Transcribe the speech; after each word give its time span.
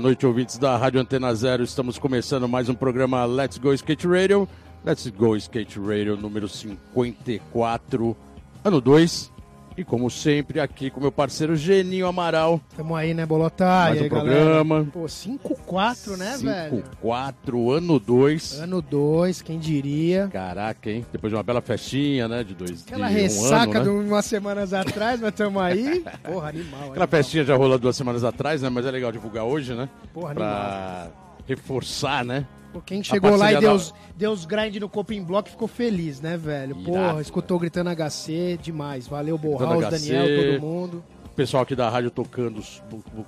noite, 0.00 0.26
ouvintes 0.26 0.56
da 0.56 0.76
Rádio 0.76 1.00
Antena 1.00 1.32
Zero. 1.34 1.62
Estamos 1.62 1.98
começando 1.98 2.48
mais 2.48 2.68
um 2.68 2.74
programa 2.74 3.24
Let's 3.26 3.58
Go 3.58 3.72
Skate 3.74 4.08
Radio. 4.08 4.48
Let's 4.84 5.06
Go 5.08 5.36
Skate 5.36 5.78
Radio 5.78 6.16
número 6.16 6.48
54, 6.48 8.16
ano 8.64 8.80
2. 8.80 9.39
E 9.76 9.84
como 9.84 10.10
sempre, 10.10 10.60
aqui 10.60 10.90
com 10.90 11.00
meu 11.00 11.12
parceiro 11.12 11.56
Geninho 11.56 12.06
Amaral. 12.06 12.60
Tamo 12.76 12.94
aí, 12.94 13.14
né, 13.14 13.24
Bolota? 13.24 13.64
Mais 13.64 13.96
e 13.96 14.00
aí, 14.00 14.06
um 14.06 14.08
programa. 14.08 14.74
Galera? 14.74 14.90
Pô, 14.92 15.04
5-4, 15.04 16.16
né, 16.16 16.36
velho? 16.38 16.84
5-4, 17.02 17.76
ano 17.76 17.98
2. 17.98 18.60
Ano 18.60 18.82
2, 18.82 19.42
quem 19.42 19.58
diria? 19.58 20.28
Caraca, 20.30 20.90
hein? 20.90 21.06
Depois 21.10 21.30
de 21.30 21.36
uma 21.36 21.42
bela 21.42 21.60
festinha, 21.60 22.28
né? 22.28 22.42
De 22.44 22.54
dois 22.54 22.82
Aquela 22.82 23.08
de 23.08 23.14
ressaca 23.14 23.78
um 23.78 23.82
ano, 23.82 23.84
de 23.84 24.04
né? 24.04 24.10
umas 24.10 24.24
semanas 24.26 24.74
atrás, 24.74 25.20
mas 25.20 25.32
tamo 25.34 25.60
aí. 25.60 26.04
Porra, 26.24 26.48
animal. 26.48 26.80
Aquela 26.80 26.90
animal. 26.90 27.08
festinha 27.08 27.44
já 27.44 27.56
rolou 27.56 27.78
duas 27.78 27.96
semanas 27.96 28.24
atrás, 28.24 28.62
né? 28.62 28.68
Mas 28.68 28.84
é 28.84 28.90
legal 28.90 29.12
divulgar 29.12 29.44
hoje, 29.44 29.74
né? 29.74 29.88
Porra, 30.12 30.32
animal. 30.32 30.48
Pra 30.48 31.10
reforçar, 31.46 32.24
né? 32.24 32.46
Quem 32.86 33.02
chegou 33.02 33.36
lá 33.36 33.52
e 33.52 33.58
deu 33.58 33.70
da- 33.70 33.74
os, 33.74 33.94
deu 34.16 34.30
os 34.32 34.44
grind 34.44 34.76
no 34.76 34.88
Coping 34.88 35.22
Block 35.22 35.50
ficou 35.50 35.66
feliz, 35.68 36.20
né, 36.20 36.36
velho? 36.36 36.76
Irado, 36.78 36.84
Porra, 36.84 37.20
escutou 37.20 37.58
gritando 37.58 37.90
HC, 37.90 38.58
demais. 38.62 39.06
Valeu, 39.08 39.36
Borraus, 39.36 39.88
Daniel, 39.88 40.26
todo 40.26 40.60
mundo. 40.60 41.04
O 41.24 41.28
pessoal 41.40 41.62
aqui 41.62 41.74
da 41.74 41.88
rádio 41.88 42.10
tocando, 42.10 42.62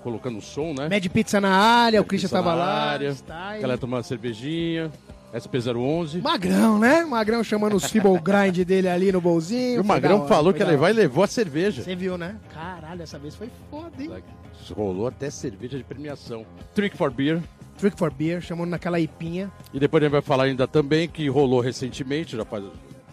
colocando 0.02 0.40
som, 0.40 0.74
né? 0.74 0.88
Mad 0.88 1.06
Pizza 1.06 1.40
na 1.40 1.50
área, 1.56 2.00
o 2.00 2.02
Mad 2.02 2.08
Christian 2.08 2.28
Pizza 2.28 2.42
tava 2.42 2.54
lá. 2.54 2.90
área. 2.90 3.16
Galera 3.60 3.78
tomando 3.78 4.04
cervejinha. 4.04 4.90
SP011. 5.34 6.20
Magrão, 6.20 6.78
né? 6.78 7.04
Magrão 7.06 7.42
chamando 7.42 7.74
os 7.76 7.84
Feeble 7.86 8.18
Grind 8.20 8.58
dele 8.66 8.86
ali 8.88 9.10
no 9.10 9.18
bolzinho. 9.20 9.76
E 9.76 9.80
o 9.80 9.84
Magrão 9.84 10.18
hora, 10.20 10.28
falou 10.28 10.52
que 10.52 10.60
ia 10.60 10.66
levar 10.66 10.90
e 10.90 10.92
levou 10.92 11.24
a 11.24 11.26
cerveja. 11.26 11.82
Você 11.82 11.96
viu, 11.96 12.18
né? 12.18 12.36
Caralho, 12.52 13.02
essa 13.02 13.18
vez 13.18 13.34
foi 13.34 13.48
foda, 13.70 13.90
hein? 13.98 14.10
Rolou 14.76 15.06
até 15.06 15.30
cerveja 15.30 15.78
de 15.78 15.84
premiação. 15.84 16.44
Trick 16.74 16.96
for 16.98 17.10
Beer. 17.10 17.40
Trick 17.78 17.98
for 17.98 18.12
Beer, 18.12 18.40
chamando 18.40 18.70
naquela 18.70 19.00
ipinha. 19.00 19.50
E 19.72 19.78
depois 19.78 20.02
a 20.02 20.06
gente 20.06 20.12
vai 20.12 20.22
falar 20.22 20.44
ainda 20.44 20.66
também 20.66 21.08
que 21.08 21.28
rolou 21.28 21.60
recentemente, 21.60 22.36
já 22.36 22.44
faz 22.44 22.64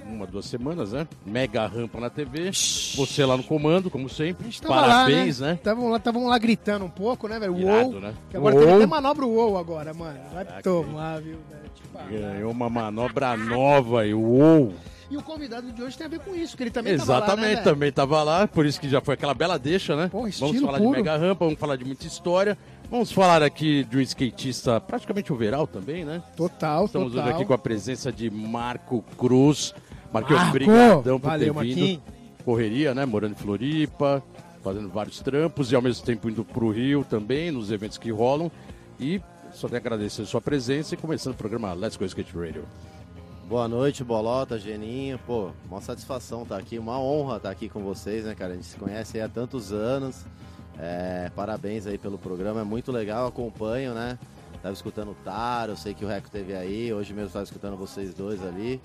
uma, 0.05 0.25
duas 0.25 0.45
semanas, 0.45 0.91
né? 0.91 1.07
Mega 1.25 1.65
rampa 1.67 1.99
na 1.99 2.09
TV. 2.09 2.51
Você 2.95 3.25
lá 3.25 3.37
no 3.37 3.43
comando, 3.43 3.89
como 3.89 4.09
sempre. 4.09 4.49
Parabéns, 4.67 5.39
lá, 5.39 5.47
né? 5.47 5.53
né? 5.53 5.59
Tavam 5.63 5.89
lá, 5.89 5.99
tavam 5.99 6.27
lá 6.27 6.37
gritando 6.37 6.85
um 6.85 6.89
pouco, 6.89 7.27
né, 7.27 7.39
velho? 7.39 7.53
Uou. 7.53 7.99
né? 7.99 8.13
Que 8.29 8.37
agora 8.37 8.55
Uou. 8.55 8.65
tem 8.65 8.75
até 8.75 8.85
manobra 8.85 9.25
Uou 9.25 9.57
agora, 9.57 9.93
mano. 9.93 10.19
Vai 10.33 10.45
Caraca, 10.45 10.63
tomar, 10.63 11.21
viu, 11.21 11.37
velho? 11.49 11.69
Tipo, 11.75 11.97
ah, 11.97 12.07
Ganhou 12.09 12.51
uma 12.51 12.69
manobra 12.69 13.37
nova 13.37 14.05
e 14.05 14.13
uou! 14.13 14.73
E 15.11 15.17
o 15.17 15.23
convidado 15.23 15.71
de 15.71 15.81
hoje 15.81 15.97
tem 15.97 16.05
a 16.05 16.09
ver 16.09 16.19
com 16.19 16.35
isso, 16.35 16.55
que 16.55 16.61
ele 16.61 16.69
também 16.69 16.93
Exatamente, 16.93 17.25
tava 17.25 17.35
lá, 17.35 17.41
né, 17.41 17.53
velho? 17.55 17.63
também 17.63 17.91
tava 17.91 18.23
lá, 18.23 18.47
por 18.47 18.63
isso 18.63 18.79
que 18.79 18.87
já 18.87 19.01
foi 19.01 19.15
aquela 19.15 19.33
bela 19.33 19.57
deixa, 19.57 19.95
né? 19.95 20.07
Pô, 20.07 20.19
vamos 20.19 20.61
falar 20.61 20.77
puro. 20.77 20.91
de 20.91 20.97
mega 20.97 21.17
rampa, 21.17 21.45
vamos 21.45 21.59
falar 21.59 21.75
de 21.77 21.85
muita 21.85 22.05
história. 22.05 22.55
Vamos 22.89 23.11
falar 23.11 23.43
aqui 23.43 23.83
de 23.83 23.97
um 23.97 24.01
skatista 24.01 24.81
praticamente 24.81 25.31
overall 25.31 25.67
também, 25.67 26.03
né? 26.03 26.23
Total, 26.35 26.85
Estamos 26.85 27.11
total. 27.11 27.27
hoje 27.27 27.35
aqui 27.35 27.45
com 27.45 27.53
a 27.53 27.57
presença 27.57 28.11
de 28.11 28.31
Marco 28.31 29.03
Cruz. 29.15 29.75
Marquinhos, 30.11 30.41
Marco! 30.41 30.53
brigadão 30.53 31.19
por 31.19 31.27
Valeu, 31.27 31.53
ter 31.53 31.61
vindo. 31.61 31.77
Marquinhos. 31.77 32.01
Correria, 32.43 32.95
né? 32.95 33.05
Morando 33.05 33.33
em 33.33 33.35
Floripa, 33.35 34.23
fazendo 34.63 34.89
vários 34.89 35.19
trampos 35.19 35.71
e 35.71 35.75
ao 35.75 35.83
mesmo 35.83 36.03
tempo 36.03 36.27
indo 36.29 36.43
pro 36.43 36.71
Rio 36.71 37.05
também, 37.07 37.51
nos 37.51 37.69
eventos 37.69 37.99
que 37.99 38.09
rolam. 38.09 38.51
E 38.99 39.21
só 39.53 39.67
tenho 39.67 39.77
a 39.77 39.81
agradecer 39.81 40.23
a 40.23 40.25
sua 40.25 40.41
presença 40.41 40.95
e 40.95 40.97
começando 40.97 41.33
o 41.35 41.37
programa 41.37 41.73
Let's 41.73 41.95
Go 41.95 42.05
Skate 42.05 42.35
Radio. 42.35 42.65
Boa 43.47 43.67
noite, 43.67 44.03
Bolota, 44.03 44.57
Geninho. 44.57 45.19
Pô, 45.27 45.51
uma 45.69 45.79
satisfação 45.79 46.41
estar 46.41 46.57
aqui, 46.57 46.79
uma 46.79 46.99
honra 46.99 47.37
estar 47.37 47.51
aqui 47.51 47.69
com 47.69 47.81
vocês, 47.83 48.25
né, 48.25 48.33
cara? 48.33 48.53
A 48.53 48.55
gente 48.55 48.65
se 48.67 48.77
conhece 48.77 49.17
aí 49.17 49.23
há 49.23 49.29
tantos 49.29 49.71
anos. 49.71 50.25
É, 50.79 51.29
parabéns 51.35 51.85
aí 51.85 51.97
pelo 51.97 52.17
programa, 52.17 52.61
é 52.61 52.63
muito 52.63 52.91
legal, 52.91 53.27
acompanho, 53.27 53.93
né? 53.93 54.17
Tava 54.61 54.73
escutando 54.73 55.11
o 55.11 55.15
Taro, 55.15 55.73
eu 55.73 55.77
sei 55.77 55.93
que 55.93 56.03
o 56.03 56.07
Reco 56.07 56.29
teve 56.29 56.53
aí, 56.53 56.93
hoje 56.93 57.13
mesmo 57.13 57.29
tava 57.31 57.43
escutando 57.43 57.75
vocês 57.77 58.13
dois 58.13 58.43
ali. 58.45 58.79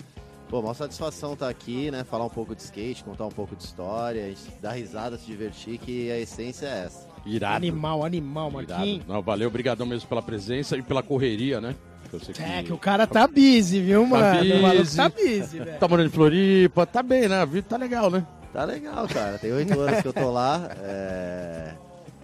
Pô, 0.49 0.59
uma 0.59 0.73
satisfação 0.73 1.33
estar 1.33 1.49
aqui, 1.49 1.89
né? 1.89 2.03
Falar 2.03 2.25
um 2.25 2.29
pouco 2.29 2.55
de 2.55 2.61
skate, 2.61 3.03
contar 3.03 3.25
um 3.25 3.31
pouco 3.31 3.55
de 3.55 3.63
história, 3.63 4.25
a 4.25 4.27
gente 4.27 4.41
dar 4.61 4.73
risada, 4.73 5.17
se 5.17 5.25
divertir, 5.25 5.77
que 5.79 6.11
a 6.11 6.19
essência 6.19 6.67
é 6.67 6.85
essa. 6.85 7.07
Irado. 7.25 7.55
Animal, 7.55 8.05
animal. 8.05 8.51
Marquinhos. 8.51 9.05
Não, 9.07 9.21
valeu, 9.21 9.47
obrigadão 9.47 9.87
mesmo 9.87 10.07
pela 10.07 10.21
presença 10.21 10.77
e 10.77 10.83
pela 10.83 11.01
correria, 11.01 11.59
né? 11.59 11.75
Sei 12.21 12.35
É, 12.45 12.63
que 12.63 12.71
o 12.71 12.77
cara 12.77 13.07
tá 13.07 13.27
busy, 13.27 13.81
viu, 13.81 14.05
mano? 14.05 14.55
O 14.55 14.61
maluco 14.61 14.95
tá 14.95 15.09
busy, 15.09 15.59
velho. 15.59 15.79
Tá 15.79 15.87
morando 15.87 16.07
em 16.07 16.11
Floripa, 16.11 16.85
tá 16.85 17.01
bem, 17.01 17.27
né? 17.27 17.41
A 17.41 17.45
vida 17.45 17.65
tá 17.67 17.77
legal, 17.77 18.09
né? 18.09 18.25
Tá 18.53 18.63
legal, 18.63 19.07
cara. 19.07 19.37
Tem 19.37 19.51
oito 19.51 19.77
anos 19.77 20.01
que 20.01 20.07
eu 20.07 20.13
tô 20.13 20.31
lá. 20.31 20.69
É... 20.81 21.73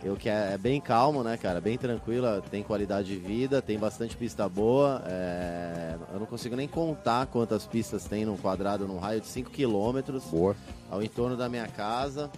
Eu 0.04 0.16
que 0.16 0.28
é, 0.30 0.54
é 0.54 0.58
bem 0.58 0.82
calmo, 0.82 1.24
né, 1.24 1.38
cara? 1.38 1.62
Bem 1.62 1.78
tranquila, 1.78 2.42
tem 2.50 2.64
qualidade 2.64 3.08
de 3.08 3.18
vida, 3.18 3.62
tem 3.62 3.78
bastante 3.78 4.18
pista 4.18 4.50
boa. 4.50 5.02
é, 5.06 5.96
Eu 6.12 6.20
não 6.20 6.26
consigo 6.26 6.56
nem 6.56 6.68
contar 6.68 7.28
quantas 7.28 7.68
pistas 7.68 8.06
tem 8.06 8.26
num 8.26 8.36
quadrado, 8.36 8.88
num 8.88 8.98
raio 8.98 9.22
de 9.22 9.28
5 9.28 9.52
quilômetros 9.52 10.24
Boa. 10.26 10.56
ao 10.90 11.04
entorno 11.04 11.38
da 11.38 11.48
minha 11.48 11.68
casa. 11.68 12.32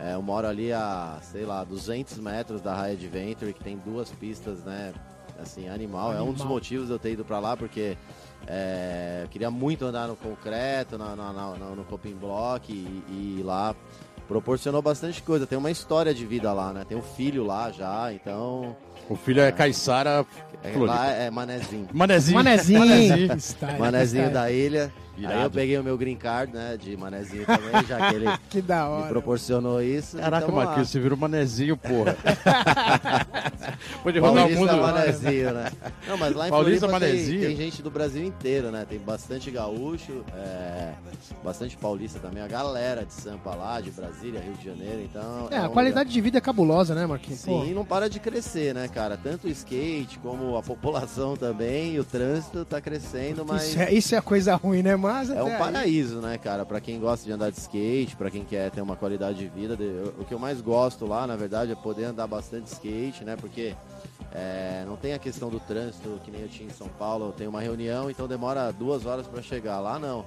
É, 0.00 0.14
eu 0.14 0.22
moro 0.22 0.46
ali 0.48 0.72
a, 0.72 1.18
sei 1.22 1.44
lá, 1.44 1.62
200 1.64 2.16
metros 2.18 2.62
da 2.62 2.74
Raia 2.74 2.94
Adventure, 2.94 3.52
que 3.52 3.62
tem 3.62 3.76
duas 3.76 4.10
pistas, 4.10 4.60
né? 4.64 4.94
Assim, 5.40 5.68
animal. 5.68 6.12
É 6.14 6.20
um 6.22 6.26
dos 6.32 6.40
Animal. 6.42 6.48
motivos 6.54 6.86
de 6.86 6.92
eu 6.94 6.98
ter 6.98 7.12
ido 7.12 7.24
pra 7.24 7.38
lá, 7.40 7.56
porque 7.56 7.96
é, 8.46 9.20
eu 9.24 9.28
queria 9.28 9.50
muito 9.50 9.84
andar 9.84 10.08
no 10.08 10.16
concreto, 10.16 10.96
na, 10.96 11.14
na- 11.14 11.32
na- 11.32 11.54
no, 11.56 11.76
no 11.76 11.84
coping 11.84 12.14
block 12.14 12.72
e, 12.72 13.38
e 13.38 13.42
lá 13.42 13.74
proporcionou 14.28 14.80
bastante 14.82 15.22
coisa. 15.22 15.46
Tem 15.46 15.58
uma 15.58 15.70
história 15.70 16.14
de 16.14 16.24
vida 16.24 16.52
lá, 16.52 16.72
né? 16.72 16.84
Tem 16.88 16.96
um 16.96 17.02
filho 17.02 17.44
lá 17.44 17.70
já, 17.70 18.12
então. 18.12 18.76
O 19.08 19.16
filho 19.16 19.40
é 19.40 19.50
Caissara 19.52 20.24
É, 20.62 20.76
lá 20.78 21.10
é 21.10 21.30
Manezinho. 21.30 21.88
Manezinho. 21.92 22.38
Manezinho. 22.38 22.78
Manezinho 23.78 24.22
style. 24.24 24.30
da 24.32 24.50
ilha. 24.50 24.92
Irado. 25.22 25.38
Aí 25.38 25.44
eu 25.44 25.50
peguei 25.50 25.78
o 25.78 25.84
meu 25.84 25.96
green 25.98 26.16
card, 26.16 26.52
né? 26.52 26.76
De 26.80 26.96
Manezinho 26.96 27.46
também, 27.46 27.84
já 27.86 28.08
que 28.10 28.14
ele 28.16 28.26
Que 28.50 28.60
da 28.62 28.84
me 28.84 28.90
hora. 28.90 29.08
proporcionou 29.08 29.82
isso. 29.82 30.16
Caraca, 30.18 30.44
então. 30.46 30.56
Marquinhos, 30.56 30.88
você 30.88 31.00
virou 31.00 31.16
manezinho, 31.18 31.76
porra. 31.76 32.16
Pode 34.02 34.18
rodar 34.18 34.46
o 34.46 34.48
Paulista 34.48 34.72
mundo. 34.76 34.82
Manezinho, 34.82 35.52
né? 35.52 35.72
Não, 36.06 36.16
mas 36.16 36.34
lá 36.34 36.48
em 36.48 36.50
Paulista 36.50 36.88
Floripa 36.88 37.06
tem, 37.06 37.40
tem 37.40 37.56
gente 37.56 37.82
do 37.82 37.90
Brasil 37.90 38.24
inteiro, 38.24 38.70
né? 38.70 38.84
Tem 38.88 38.98
bastante 38.98 39.50
gaúcho, 39.50 40.24
é, 40.34 40.92
bastante 41.42 41.76
paulista 41.76 42.18
também. 42.18 42.42
A 42.42 42.48
galera 42.48 43.04
de 43.04 43.12
Sampa 43.12 43.54
lá, 43.54 43.80
de 43.80 43.90
Brasília, 43.90 44.40
Rio 44.40 44.54
de 44.54 44.64
Janeiro, 44.64 45.02
então... 45.02 45.48
É, 45.50 45.58
a 45.58 45.68
um 45.68 45.72
qualidade 45.72 46.10
de 46.10 46.20
vida 46.20 46.38
é 46.38 46.40
cabulosa, 46.40 46.94
né, 46.94 47.06
Marquinhos? 47.06 47.44
lugar- 47.46 47.64
Sim, 47.64 47.70
e 47.70 47.74
não 47.74 47.84
para 47.84 48.08
de 48.08 48.18
crescer, 48.20 48.74
né, 48.74 48.88
cara? 48.88 49.16
Tanto 49.16 49.46
o 49.46 49.50
skate 49.50 50.18
como 50.18 50.56
a 50.56 50.62
população 50.62 51.36
também, 51.36 51.94
e 51.94 52.00
o 52.00 52.04
trânsito 52.04 52.64
tá 52.64 52.80
crescendo, 52.80 53.44
mas... 53.46 53.68
isso, 53.68 53.80
é, 53.80 53.92
isso 53.92 54.14
é 54.14 54.20
coisa 54.20 54.54
ruim, 54.54 54.82
né? 54.82 54.96
Mas 55.12 55.30
É 55.30 55.42
um 55.42 55.46
aí- 55.46 55.58
paraíso, 55.58 56.20
né, 56.20 56.38
cara? 56.38 56.64
Pra 56.64 56.80
quem 56.80 56.98
gosta 56.98 57.24
de 57.24 57.32
andar 57.32 57.50
de 57.50 57.58
skate, 57.58 58.16
pra 58.16 58.30
quem 58.30 58.44
quer 58.44 58.70
ter 58.70 58.80
uma 58.80 58.96
qualidade 58.96 59.38
de 59.38 59.46
vida. 59.48 59.76
O 60.18 60.24
que 60.24 60.32
eu 60.32 60.38
mais 60.38 60.60
gosto 60.60 61.06
lá, 61.06 61.26
na 61.26 61.36
verdade, 61.36 61.72
é 61.72 61.74
poder 61.74 62.04
andar 62.04 62.26
bastante 62.26 62.66
skate, 62.68 63.24
né? 63.24 63.36
Porque 63.36 63.74
é, 64.32 64.84
não 64.86 64.96
tem 64.96 65.12
a 65.12 65.18
questão 65.18 65.50
do 65.50 65.60
trânsito 65.60 66.18
que 66.24 66.30
nem 66.30 66.40
eu 66.42 66.48
tinha 66.48 66.68
em 66.68 66.72
São 66.72 66.88
Paulo. 66.88 67.26
Eu 67.26 67.32
tenho 67.32 67.50
uma 67.50 67.60
reunião, 67.60 68.10
então 68.10 68.26
demora 68.26 68.72
duas 68.72 69.04
horas 69.06 69.26
pra 69.26 69.42
chegar. 69.42 69.78
Lá 69.80 69.98
não. 69.98 70.24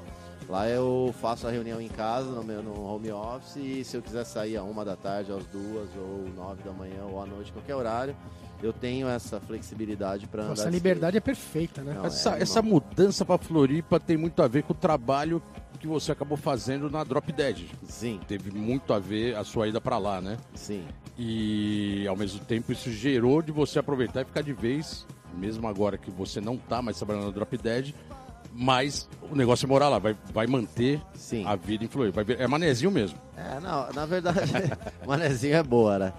Lá 0.47 0.69
eu 0.69 1.13
faço 1.19 1.47
a 1.47 1.51
reunião 1.51 1.81
em 1.81 1.87
casa, 1.87 2.29
no 2.29 2.43
meu 2.43 2.61
no 2.61 2.79
home 2.83 3.11
office, 3.11 3.55
e 3.57 3.83
se 3.83 3.97
eu 3.97 4.01
quiser 4.01 4.23
sair 4.25 4.57
a 4.57 4.63
uma 4.63 4.85
da 4.85 4.95
tarde, 4.95 5.31
às 5.31 5.45
duas, 5.47 5.89
ou 5.97 6.29
nove 6.35 6.61
da 6.63 6.71
manhã, 6.71 7.03
ou 7.09 7.21
à 7.21 7.25
noite, 7.25 7.51
qualquer 7.51 7.73
horário, 7.75 8.15
eu 8.61 8.71
tenho 8.71 9.07
essa 9.07 9.39
flexibilidade 9.39 10.27
pra 10.27 10.43
andar 10.43 10.49
Nossa, 10.51 10.63
a 10.63 10.69
de 10.69 10.75
liberdade 10.75 11.17
é 11.17 11.19
perfeita, 11.19 11.81
né? 11.81 11.93
Não, 11.95 12.05
Essa, 12.05 12.37
é 12.37 12.41
essa 12.43 12.61
mudança 12.61 13.25
pra 13.25 13.37
Floripa 13.37 13.99
tem 13.99 14.17
muito 14.17 14.41
a 14.43 14.47
ver 14.47 14.63
com 14.63 14.73
o 14.73 14.75
trabalho 14.75 15.41
que 15.79 15.87
você 15.87 16.11
acabou 16.11 16.37
fazendo 16.37 16.89
na 16.89 17.03
Drop 17.03 17.31
Dead. 17.31 17.65
Sim, 17.87 18.19
Teve 18.27 18.51
muito 18.51 18.93
a 18.93 18.99
ver 18.99 19.35
a 19.35 19.43
sua 19.43 19.67
ida 19.67 19.81
pra 19.81 19.97
lá, 19.97 20.21
né? 20.21 20.37
sim. 20.53 20.83
E 21.17 22.05
ao 22.09 22.15
mesmo 22.17 22.39
tempo 22.41 22.73
isso 22.73 22.91
gerou 22.91 23.41
de 23.41 23.49
você 23.51 23.79
aproveitar 23.79 24.21
e 24.21 24.25
ficar 24.25 24.41
de 24.41 24.51
vez, 24.51 25.05
mesmo 25.33 25.65
agora 25.65 25.97
que 25.97 26.11
você 26.11 26.41
não 26.41 26.57
tá 26.57 26.81
mais 26.81 26.97
trabalhando 26.97 27.25
na 27.27 27.31
Drop 27.31 27.57
Dead, 27.57 27.93
mas 28.57 29.07
o 29.29 29.35
negócio 29.35 29.65
é 29.65 29.67
morar 29.69 29.89
lá, 29.89 29.99
vai, 29.99 30.15
vai 30.33 30.47
manter 30.47 31.01
Sim. 31.13 31.45
a 31.45 31.55
vida 31.55 31.87
Floripa. 31.87 32.23
Vai 32.23 32.35
é 32.37 32.47
manezinho 32.47 32.89
mesmo. 32.91 33.19
É, 33.35 33.59
não, 33.59 33.91
na 33.93 34.05
verdade, 34.05 34.39
manezinho 35.05 35.55
é 35.55 35.63
boa, 35.63 35.99
né? 35.99 36.13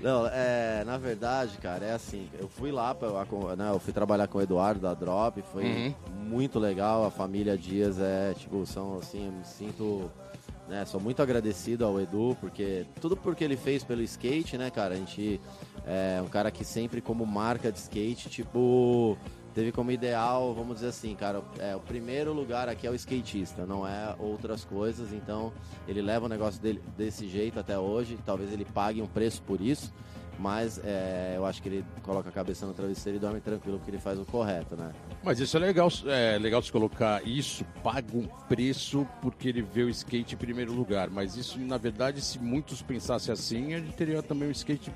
Não, 0.00 0.26
é, 0.26 0.82
na 0.84 0.98
verdade, 0.98 1.56
cara, 1.58 1.84
é 1.86 1.92
assim, 1.94 2.28
eu 2.38 2.46
fui 2.48 2.70
lá, 2.70 2.94
pra, 2.94 3.08
né, 3.56 3.70
eu 3.70 3.78
fui 3.78 3.92
trabalhar 3.92 4.26
com 4.28 4.36
o 4.38 4.42
Eduardo 4.42 4.80
da 4.80 4.92
Drop, 4.92 5.40
foi 5.50 5.64
Uhum. 5.64 5.94
muito 6.28 6.58
legal, 6.58 7.06
a 7.06 7.10
família 7.10 7.56
Dias 7.56 7.98
é, 7.98 8.34
tipo, 8.34 8.66
são 8.66 8.98
assim, 8.98 9.26
eu 9.26 9.32
me 9.32 9.44
sinto, 9.46 10.10
né, 10.68 10.84
sou 10.84 11.00
muito 11.00 11.22
agradecido 11.22 11.86
ao 11.86 11.98
Edu, 11.98 12.36
porque, 12.38 12.84
tudo 13.00 13.16
porque 13.16 13.44
ele 13.44 13.56
fez 13.56 13.82
pelo 13.82 14.02
skate, 14.02 14.58
né, 14.58 14.70
cara, 14.70 14.92
a 14.94 14.96
gente 14.98 15.40
é 15.86 16.20
um 16.22 16.28
cara 16.28 16.50
que 16.50 16.66
sempre 16.66 17.00
como 17.00 17.24
marca 17.24 17.72
de 17.72 17.78
skate, 17.78 18.28
tipo, 18.28 19.16
teve 19.54 19.70
como 19.70 19.90
ideal, 19.90 20.52
vamos 20.52 20.76
dizer 20.76 20.88
assim, 20.88 21.14
cara, 21.14 21.42
é, 21.58 21.76
o 21.76 21.80
primeiro 21.80 22.32
lugar 22.32 22.68
aqui 22.68 22.86
é 22.86 22.90
o 22.90 22.94
skatista, 22.94 23.64
não 23.64 23.86
é 23.86 24.14
outras 24.18 24.64
coisas, 24.64 25.12
então 25.12 25.52
ele 25.86 26.02
leva 26.02 26.26
o 26.26 26.28
negócio 26.28 26.60
dele 26.60 26.82
desse 26.96 27.28
jeito 27.28 27.58
até 27.58 27.78
hoje, 27.78 28.18
talvez 28.26 28.52
ele 28.52 28.64
pague 28.64 29.00
um 29.00 29.06
preço 29.06 29.40
por 29.42 29.60
isso, 29.60 29.92
mas 30.38 30.80
é, 30.82 31.34
eu 31.36 31.46
acho 31.46 31.62
que 31.62 31.68
ele 31.68 31.84
coloca 32.02 32.28
a 32.28 32.32
cabeça 32.32 32.66
no 32.66 32.74
travesseiro 32.74 33.16
e 33.16 33.20
dorme 33.20 33.40
tranquilo 33.40 33.78
porque 33.78 33.92
ele 33.92 34.00
faz 34.00 34.18
o 34.18 34.24
correto, 34.24 34.74
né? 34.74 34.92
Mas 35.22 35.38
isso 35.38 35.56
é 35.56 35.60
legal, 35.60 35.88
é 36.06 36.36
legal 36.38 36.60
se 36.60 36.72
colocar 36.72 37.24
isso, 37.26 37.64
paga 37.82 38.16
um 38.16 38.26
preço 38.48 39.06
porque 39.22 39.48
ele 39.48 39.62
vê 39.62 39.84
o 39.84 39.88
skate 39.88 40.34
em 40.34 40.38
primeiro 40.38 40.72
lugar. 40.72 41.08
Mas 41.08 41.36
isso, 41.36 41.58
na 41.60 41.78
verdade, 41.78 42.20
se 42.20 42.40
muitos 42.40 42.82
pensassem 42.82 43.32
assim, 43.32 43.70
gente 43.70 43.92
teria 43.92 44.22
também 44.22 44.48
um 44.48 44.52
skate 44.52 44.92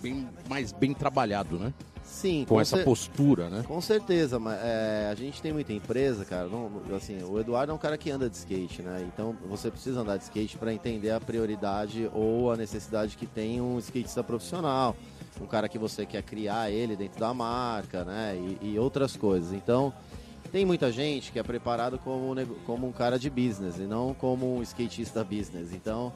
bem, 0.00 0.26
mais 0.48 0.72
bem 0.72 0.94
trabalhado, 0.94 1.58
né? 1.58 1.72
Sim, 2.12 2.44
com, 2.46 2.56
com 2.56 2.60
essa 2.60 2.76
postura, 2.84 3.48
né? 3.48 3.64
Com 3.66 3.80
certeza, 3.80 4.38
mas 4.38 4.58
é, 4.62 5.08
a 5.10 5.14
gente 5.14 5.40
tem 5.40 5.50
muita 5.50 5.72
empresa, 5.72 6.26
cara. 6.26 6.46
Não, 6.46 6.70
assim, 6.94 7.18
o 7.24 7.40
Eduardo 7.40 7.72
é 7.72 7.74
um 7.74 7.78
cara 7.78 7.96
que 7.96 8.10
anda 8.10 8.28
de 8.28 8.36
skate, 8.36 8.82
né? 8.82 9.02
Então 9.12 9.34
você 9.48 9.70
precisa 9.70 10.00
andar 10.00 10.18
de 10.18 10.24
skate 10.24 10.58
para 10.58 10.74
entender 10.74 11.10
a 11.10 11.18
prioridade 11.18 12.10
ou 12.12 12.52
a 12.52 12.56
necessidade 12.56 13.16
que 13.16 13.26
tem 13.26 13.62
um 13.62 13.78
skatista 13.78 14.22
profissional, 14.22 14.94
um 15.40 15.46
cara 15.46 15.70
que 15.70 15.78
você 15.78 16.04
quer 16.04 16.22
criar 16.22 16.70
ele 16.70 16.96
dentro 16.96 17.18
da 17.18 17.32
marca, 17.32 18.04
né? 18.04 18.36
E, 18.60 18.72
e 18.72 18.78
outras 18.78 19.16
coisas. 19.16 19.50
Então 19.54 19.90
tem 20.52 20.66
muita 20.66 20.92
gente 20.92 21.32
que 21.32 21.38
é 21.38 21.42
preparado 21.42 21.98
como, 21.98 22.34
como 22.66 22.86
um 22.86 22.92
cara 22.92 23.18
de 23.18 23.30
business 23.30 23.78
e 23.78 23.84
não 23.84 24.12
como 24.12 24.58
um 24.58 24.62
skatista 24.62 25.24
business. 25.24 25.72
Então 25.72 26.12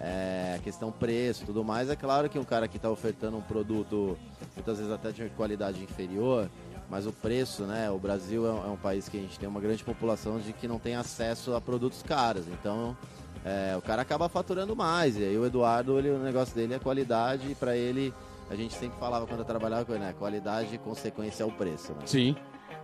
é, 0.00 0.58
questão 0.64 0.90
preço 0.90 1.44
tudo 1.44 1.62
mais. 1.62 1.90
É 1.90 1.96
claro 1.96 2.28
que 2.28 2.38
um 2.38 2.44
cara 2.44 2.66
que 2.66 2.76
está 2.76 2.90
ofertando 2.90 3.36
um 3.36 3.42
produto, 3.42 4.16
muitas 4.56 4.78
vezes 4.78 4.92
até 4.92 5.12
de 5.12 5.28
qualidade 5.30 5.82
inferior, 5.82 6.48
mas 6.88 7.06
o 7.06 7.12
preço, 7.12 7.64
né? 7.64 7.90
O 7.90 7.98
Brasil 7.98 8.46
é 8.46 8.50
um, 8.50 8.66
é 8.66 8.68
um, 8.70 8.76
país 8.76 9.08
que 9.08 9.18
a 9.18 9.20
gente 9.20 9.38
tem 9.38 9.48
uma 9.48 9.60
grande 9.60 9.84
população 9.84 10.40
de 10.40 10.52
que 10.52 10.66
não 10.66 10.78
tem 10.78 10.96
acesso 10.96 11.54
a 11.54 11.60
produtos 11.60 12.02
caros. 12.02 12.48
Então, 12.48 12.96
é, 13.44 13.76
o 13.76 13.82
cara 13.82 14.02
acaba 14.02 14.28
faturando 14.28 14.74
mais. 14.74 15.16
E 15.16 15.24
aí 15.24 15.38
o 15.38 15.46
Eduardo, 15.46 15.98
ele, 15.98 16.10
o 16.10 16.18
negócio 16.18 16.54
dele 16.54 16.74
é 16.74 16.78
qualidade 16.78 17.52
e 17.52 17.54
para 17.54 17.76
ele, 17.76 18.12
a 18.48 18.56
gente 18.56 18.74
sempre 18.74 18.98
falava 18.98 19.26
quando 19.26 19.40
eu 19.40 19.46
trabalhava 19.46 19.84
com 19.84 19.92
ele, 19.92 20.02
né? 20.02 20.14
Qualidade 20.18 20.74
e 20.74 20.78
consequência 20.78 21.44
é 21.44 21.46
o 21.46 21.52
preço. 21.52 21.92
Né? 21.92 22.00
Sim. 22.06 22.34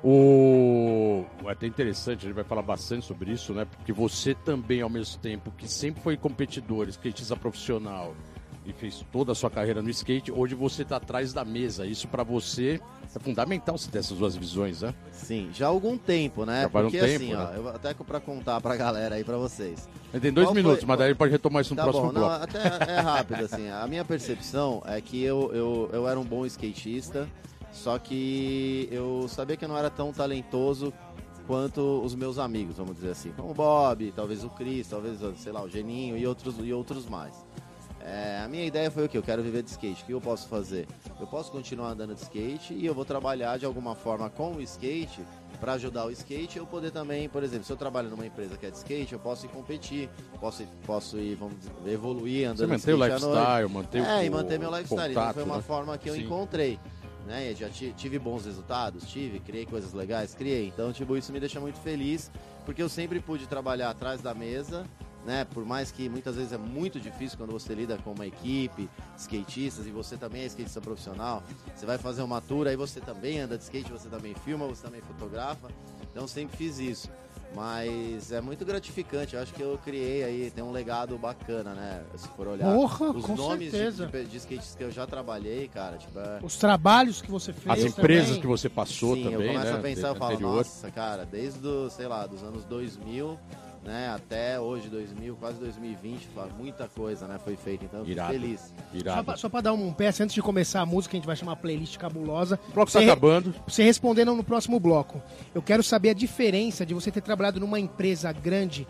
O... 0.03 1.25
É 1.47 1.51
até 1.51 1.67
interessante, 1.67 2.21
a 2.21 2.29
gente 2.29 2.35
vai 2.35 2.45
falar 2.45 2.63
bastante 2.63 3.07
sobre 3.07 3.33
isso, 3.33 3.53
né? 3.53 3.65
Porque 3.65 3.93
você 3.93 4.35
também, 4.35 4.81
ao 4.81 4.91
mesmo 4.91 5.19
tempo 5.21 5.51
que 5.57 5.69
sempre 5.69 6.03
foi 6.03 6.17
competidor, 6.17 6.89
skatista 6.89 7.37
profissional 7.37 8.15
e 8.67 8.73
fez 8.73 9.05
toda 9.13 9.33
a 9.33 9.35
sua 9.35 9.49
carreira 9.49 9.81
no 9.81 9.89
skate, 9.91 10.33
hoje 10.33 10.55
você 10.55 10.83
está 10.83 10.97
atrás 10.97 11.33
da 11.33 11.45
mesa. 11.45 11.87
Isso 11.87 12.09
para 12.09 12.25
você 12.25 12.81
é 13.15 13.19
fundamental 13.19 13.79
se 13.79 13.89
ter 13.89 13.99
essas 13.99 14.19
duas 14.19 14.35
visões, 14.35 14.83
né? 14.83 14.93
Sim, 15.13 15.51
já 15.53 15.67
há 15.67 15.69
algum 15.69 15.97
tempo, 15.97 16.45
né? 16.45 16.63
Já 16.63 16.69
Porque 16.69 16.99
um 16.99 17.01
tempo, 17.01 17.25
assim, 17.25 17.33
né? 17.33 17.39
ó, 17.39 17.55
eu 17.55 17.69
até 17.69 17.95
para 17.95 18.21
contar 18.21 18.61
pra 18.61 18.77
galera 18.77 19.15
aí 19.15 19.25
para 19.25 19.37
vocês. 19.37 19.89
Tem 20.21 20.33
dois 20.33 20.49
Qual 20.49 20.55
minutos, 20.55 20.81
foi... 20.81 20.89
mas 20.89 20.99
daí 20.99 21.15
pode 21.15 21.31
retomar 21.31 21.63
isso 21.63 21.75
no 21.75 21.77
tá 21.77 21.85
próximo 21.85 22.07
bom, 22.07 22.13
bloco. 22.13 22.29
Não, 22.29 22.43
até 22.43 22.93
é 22.93 23.01
rápido, 23.01 23.45
assim. 23.45 23.71
A 23.71 23.87
minha 23.87 24.05
percepção 24.05 24.83
é 24.85 25.01
que 25.01 25.23
eu, 25.23 25.51
eu, 25.55 25.91
eu 25.93 26.09
era 26.09 26.19
um 26.19 26.25
bom 26.25 26.45
skatista 26.45 27.29
só 27.77 27.99
que 27.99 28.89
eu 28.91 29.27
sabia 29.29 29.57
que 29.57 29.65
eu 29.65 29.69
não 29.69 29.79
era 29.79 29.91
tão 29.91 30.13
talentoso 30.13 30.93
quanto 31.47 32.03
os 32.03 32.15
meus 32.15 32.39
amigos, 32.39 32.77
vamos 32.77 32.97
dizer 32.97 33.11
assim. 33.11 33.33
Como 33.33 33.51
o 33.51 33.55
Bob, 33.55 34.13
talvez 34.17 34.43
o 34.43 34.51
Cris, 34.51 34.89
talvez, 34.89 35.19
sei 35.39 35.53
lá, 35.53 35.63
o 35.63 35.69
Geninho 35.69 36.17
e 36.17 36.27
outros, 36.27 36.57
e 36.59 36.73
outros 36.73 37.07
mais. 37.07 37.45
É, 38.01 38.41
a 38.45 38.49
minha 38.49 38.65
ideia 38.65 38.89
foi 38.89 39.05
o 39.05 39.09
que? 39.09 39.19
Eu 39.19 39.23
quero 39.23 39.43
viver 39.43 39.65
de 39.65 39.71
skate. 39.71 40.03
O 40.03 40.07
que 40.07 40.13
eu 40.13 40.21
posso 40.21 40.49
fazer? 40.49 40.87
Eu 41.19 41.27
posso 41.27 41.51
continuar 41.51 41.89
andando 41.89 42.15
de 42.15 42.21
skate 42.21 42.73
e 42.73 42.87
eu 42.87 42.95
vou 42.95 43.05
trabalhar 43.05 43.59
de 43.59 43.67
alguma 43.67 43.97
forma 43.97 44.31
com 44.31 44.53
o 44.53 44.63
skate 44.63 45.21
para 45.59 45.73
ajudar 45.73 46.07
o 46.07 46.11
skate. 46.13 46.57
Eu 46.57 46.67
poder 46.67 46.93
também, 46.93 47.29
por 47.29 47.43
exemplo, 47.43 47.65
se 47.65 47.73
eu 47.73 47.77
trabalho 47.77 48.09
numa 48.09 48.25
empresa 48.25 48.57
que 48.57 48.65
é 48.65 48.71
de 48.71 48.77
skate, 48.77 49.13
eu 49.13 49.19
posso 49.19 49.47
ir 49.47 49.49
competir, 49.49 50.09
posso, 50.41 50.63
posso 50.87 51.19
ir, 51.19 51.35
vamos 51.35 51.59
dizer, 51.59 51.73
evoluir 51.93 52.47
andando 52.47 52.69
Você 52.79 52.93
manter 52.93 52.95
o 52.95 53.05
lifestyle, 53.05 53.69
manter 53.69 54.03
é, 54.05 54.21
o, 54.21 54.23
e 54.23 54.31
manter 54.31 54.59
meu 54.61 54.71
lifestyle. 54.71 55.15
Contato, 55.15 55.31
então 55.31 55.35
foi 55.35 55.43
uma 55.43 55.57
né? 55.57 55.63
forma 55.63 55.99
que 55.99 56.09
eu 56.09 56.15
Sim. 56.15 56.23
encontrei 56.23 56.79
né? 57.27 57.55
Já 57.55 57.69
tive 57.69 58.19
bons 58.19 58.47
resultados, 58.47 59.07
tive, 59.07 59.41
criei 59.41 59.67
coisas 59.67 59.93
legais, 59.93 60.35
criei. 60.35 60.69
Então, 60.69 60.93
tipo, 60.93 61.17
isso 61.17 61.33
me 61.33 61.41
deixa 61.41 61.61
muito 61.61 61.79
feliz, 61.81 62.31
porque 62.65 62.83
eu 62.83 62.89
sempre 62.89 63.21
pude 63.21 63.47
trabalhar 63.47 63.91
atrás 63.91 64.23
da 64.23 64.33
mesa, 64.33 64.87
né? 65.25 65.45
Por 65.45 65.65
mais 65.65 65.91
que 65.91 66.09
muitas 66.09 66.37
vezes 66.37 66.53
é 66.53 66.59
muito 66.59 67.01
difícil 67.01 67.37
quando 67.37 67.51
você 67.51 67.75
lida 67.75 67.99
com 67.99 68.13
uma 68.13 68.27
equipe, 68.27 68.89
skatistas, 69.19 69.87
e 69.87 69.91
você 69.91 70.17
também 70.17 70.43
é 70.43 70.47
skatista 70.47 70.81
profissional, 70.81 71.43
você 71.75 71.85
vai 71.85 71.99
fazer 71.99 72.23
uma 72.23 72.41
tour, 72.41 72.69
aí 72.69 72.77
você 72.77 73.01
também 73.01 73.41
anda 73.41 73.59
de 73.59 73.65
skate, 73.65 73.91
você 73.91 74.09
também 74.09 74.35
filma, 74.35 74.67
você 74.67 74.85
também 74.85 75.03
fotografa. 75.03 75.69
Então, 76.11 76.29
sempre 76.29 76.57
fiz 76.57 76.79
isso. 76.79 77.11
Mas 77.57 78.33
é 78.33 78.41
muito 78.43 78.67
gratificante. 78.67 79.35
Eu 79.35 79.41
acho 79.41 79.55
que 79.55 79.63
eu 79.63 79.81
criei 79.83 80.23
aí, 80.23 80.51
tem 80.51 80.63
um 80.63 80.71
legado 80.71 81.17
bacana, 81.17 81.73
né? 81.73 82.03
Se 82.15 82.29
for 82.29 82.49
olhar 82.49 82.71
Porra, 82.71 83.11
os 83.13 83.29
nomes 83.31 83.73
de, 83.73 83.93
de, 83.93 84.25
de 84.27 84.37
skates 84.37 84.75
que 84.75 84.85
eu 84.85 84.91
já 84.91 85.07
trabalhei, 85.07 85.67
cara. 85.67 85.97
Tipo, 85.97 86.19
é... 86.19 86.41
Os 86.43 86.59
trabalhos 86.59 87.23
que 87.23 87.31
você 87.31 87.55
fez. 87.55 87.79
As 87.79 87.91
empresas 87.91 88.27
também. 88.27 88.41
que 88.43 88.47
você 88.47 88.69
passou 88.69 89.15
Sim, 89.15 89.23
também. 89.25 89.47
Eu 89.47 89.55
começo 89.55 89.73
né? 89.73 89.79
a 89.79 89.83
pensar, 89.83 90.15
e 90.15 90.19
falo, 90.19 90.39
nossa, 90.41 90.91
cara, 90.91 91.25
desde, 91.25 91.59
do, 91.59 91.89
sei 91.89 92.07
lá, 92.07 92.27
dos 92.27 92.43
anos 92.43 92.63
2000 92.67 93.39
né, 93.87 94.13
até 94.15 94.59
hoje, 94.59 94.89
2000, 94.89 95.37
quase 95.37 95.59
2020, 95.59 96.29
muita 96.59 96.89
coisa, 96.89 97.27
né, 97.29 97.39
foi 97.43 97.57
feita, 97.57 97.85
então 97.85 98.01
eu 98.01 98.07
fico 98.07 98.27
feliz. 98.27 98.75
Irado. 98.93 99.19
Só, 99.19 99.23
pra, 99.23 99.37
só 99.37 99.49
pra 99.49 99.61
dar 99.61 99.73
um 99.73 99.93
peça, 99.93 100.25
antes 100.25 100.35
de 100.35 100.43
começar 100.43 100.81
a 100.81 100.87
música, 100.87 101.17
a 101.17 101.19
gente 101.19 101.27
vai 101.27 101.37
chamar 101.37 101.57
playlist 101.57 101.97
cabulosa. 101.97 102.59
O 102.69 102.73
bloco 102.73 102.91
tá 102.91 103.01
acabando. 103.01 103.55
Você 103.67 103.85
respondendo 103.85 104.35
no 104.35 104.43
próximo 104.43 104.81
bloco. 104.81 105.23
Eu 105.55 105.63
quero 105.63 105.83
saber 105.83 106.11
a 106.11 106.15
diferença 106.15 106.85
de 106.85 106.93
você 106.93 107.11
ter 107.11 107.21
trabalhado 107.21 107.61
numa 107.61 107.79
empresa 107.79 108.33
grande 108.33 108.87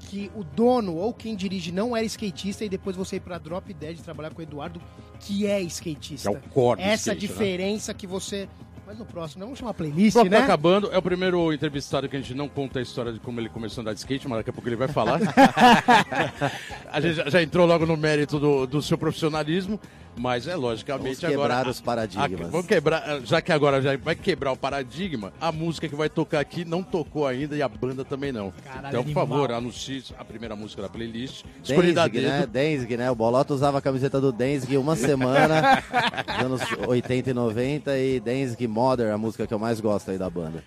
que 0.00 0.30
o 0.34 0.42
dono 0.42 0.96
ou 0.96 1.12
quem 1.12 1.36
dirige 1.36 1.70
não 1.70 1.96
era 1.96 2.04
skatista 2.06 2.64
e 2.64 2.68
depois 2.68 2.96
você 2.96 3.16
ir 3.16 3.20
pra 3.20 3.38
Drop 3.38 3.72
Dead 3.72 3.98
trabalhar 4.00 4.30
com 4.30 4.40
o 4.40 4.42
Eduardo, 4.42 4.80
que 5.20 5.46
é 5.46 5.60
skatista. 5.60 6.28
é 6.28 6.32
o 6.32 6.40
core 6.40 6.80
Essa 6.80 7.12
skate, 7.12 7.14
né? 7.14 7.28
diferença 7.28 7.92
né? 7.92 7.98
que 7.98 8.06
você 8.06 8.48
mas 8.90 8.98
no 8.98 9.06
próximo, 9.06 9.38
né? 9.38 9.44
Vamos 9.44 9.60
chamar 9.60 9.72
playlist, 9.72 10.14
Pronto, 10.14 10.28
né? 10.28 10.38
tá 10.38 10.44
acabando. 10.44 10.92
É 10.92 10.98
o 10.98 11.02
primeiro 11.02 11.52
entrevistado 11.52 12.08
que 12.08 12.16
a 12.16 12.20
gente 12.20 12.34
não 12.34 12.48
conta 12.48 12.80
a 12.80 12.82
história 12.82 13.12
de 13.12 13.20
como 13.20 13.38
ele 13.38 13.48
começou 13.48 13.80
a 13.80 13.82
andar 13.82 13.92
de 13.92 14.00
skate, 14.00 14.26
mas 14.26 14.38
daqui 14.38 14.50
a 14.50 14.52
pouco 14.52 14.68
ele 14.68 14.74
vai 14.74 14.88
falar. 14.88 15.20
a 16.90 17.00
gente 17.00 17.14
já, 17.14 17.30
já, 17.30 17.40
entrou 17.40 17.66
logo 17.66 17.86
no 17.86 17.96
mérito 17.96 18.40
do, 18.40 18.66
do 18.66 18.82
seu 18.82 18.98
profissionalismo. 18.98 19.78
Mas 20.20 20.46
é 20.46 20.54
logicamente 20.54 21.22
vamos 21.22 21.34
quebrar 21.34 21.54
agora. 21.54 21.70
os 21.70 21.80
paradigmas. 21.80 22.48
A, 22.48 22.50
vamos 22.50 22.66
quebrar, 22.66 23.20
já 23.24 23.40
que 23.40 23.50
agora 23.50 23.80
já 23.80 23.96
vai 23.96 24.14
quebrar 24.14 24.52
o 24.52 24.56
paradigma, 24.56 25.32
a 25.40 25.50
música 25.50 25.88
que 25.88 25.94
vai 25.96 26.10
tocar 26.10 26.40
aqui 26.40 26.62
não 26.62 26.82
tocou 26.82 27.26
ainda 27.26 27.56
e 27.56 27.62
a 27.62 27.68
banda 27.68 28.04
também 28.04 28.30
não. 28.30 28.52
Caralho, 28.62 28.88
então, 28.88 29.04
por 29.04 29.14
favor, 29.14 29.50
anuncie 29.50 30.04
a 30.18 30.24
primeira 30.24 30.54
música 30.54 30.82
da 30.82 30.90
playlist. 30.90 31.44
Escolhida 31.64 32.06
Denzig, 32.06 32.26
né? 32.26 32.46
Denzig, 32.46 32.96
né? 32.98 33.10
O 33.10 33.14
Bolota 33.14 33.54
usava 33.54 33.78
a 33.78 33.80
camiseta 33.80 34.20
do 34.20 34.30
Denzig 34.30 34.76
uma 34.76 34.94
semana, 34.94 35.82
nos 36.46 36.60
anos 36.60 36.88
80 36.88 37.30
e 37.30 37.32
90, 37.32 37.98
e 37.98 38.20
Denzig 38.20 38.66
Mother, 38.66 39.12
a 39.14 39.16
música 39.16 39.46
que 39.46 39.54
eu 39.54 39.58
mais 39.58 39.80
gosto 39.80 40.10
aí 40.10 40.18
da 40.18 40.28
banda. 40.28 40.62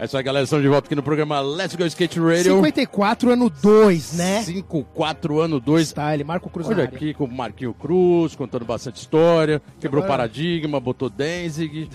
É 0.00 0.04
isso 0.04 0.16
aí, 0.16 0.22
galera. 0.22 0.44
Estamos 0.44 0.62
de 0.62 0.68
volta 0.68 0.86
aqui 0.86 0.94
no 0.94 1.02
programa 1.02 1.40
Let's 1.40 1.74
Go 1.74 1.84
Skate 1.84 2.20
Radio. 2.20 2.54
54 2.54 3.32
ano 3.32 3.50
2, 3.50 4.12
né? 4.12 4.42
54 4.42 5.40
ano 5.40 5.58
2. 5.58 5.88
Style, 5.88 6.22
Marco 6.22 6.48
Cruz 6.48 6.68
Olha 6.68 6.84
aqui 6.84 7.12
com 7.12 7.24
o 7.24 7.28
Marquinho 7.28 7.74
Cruz, 7.74 8.36
contando 8.36 8.64
bastante 8.64 8.98
história. 8.98 9.60
Quebrou 9.80 10.04
Agora... 10.04 10.18
paradigma, 10.18 10.78
botou 10.78 11.10
Denzig. 11.10 11.90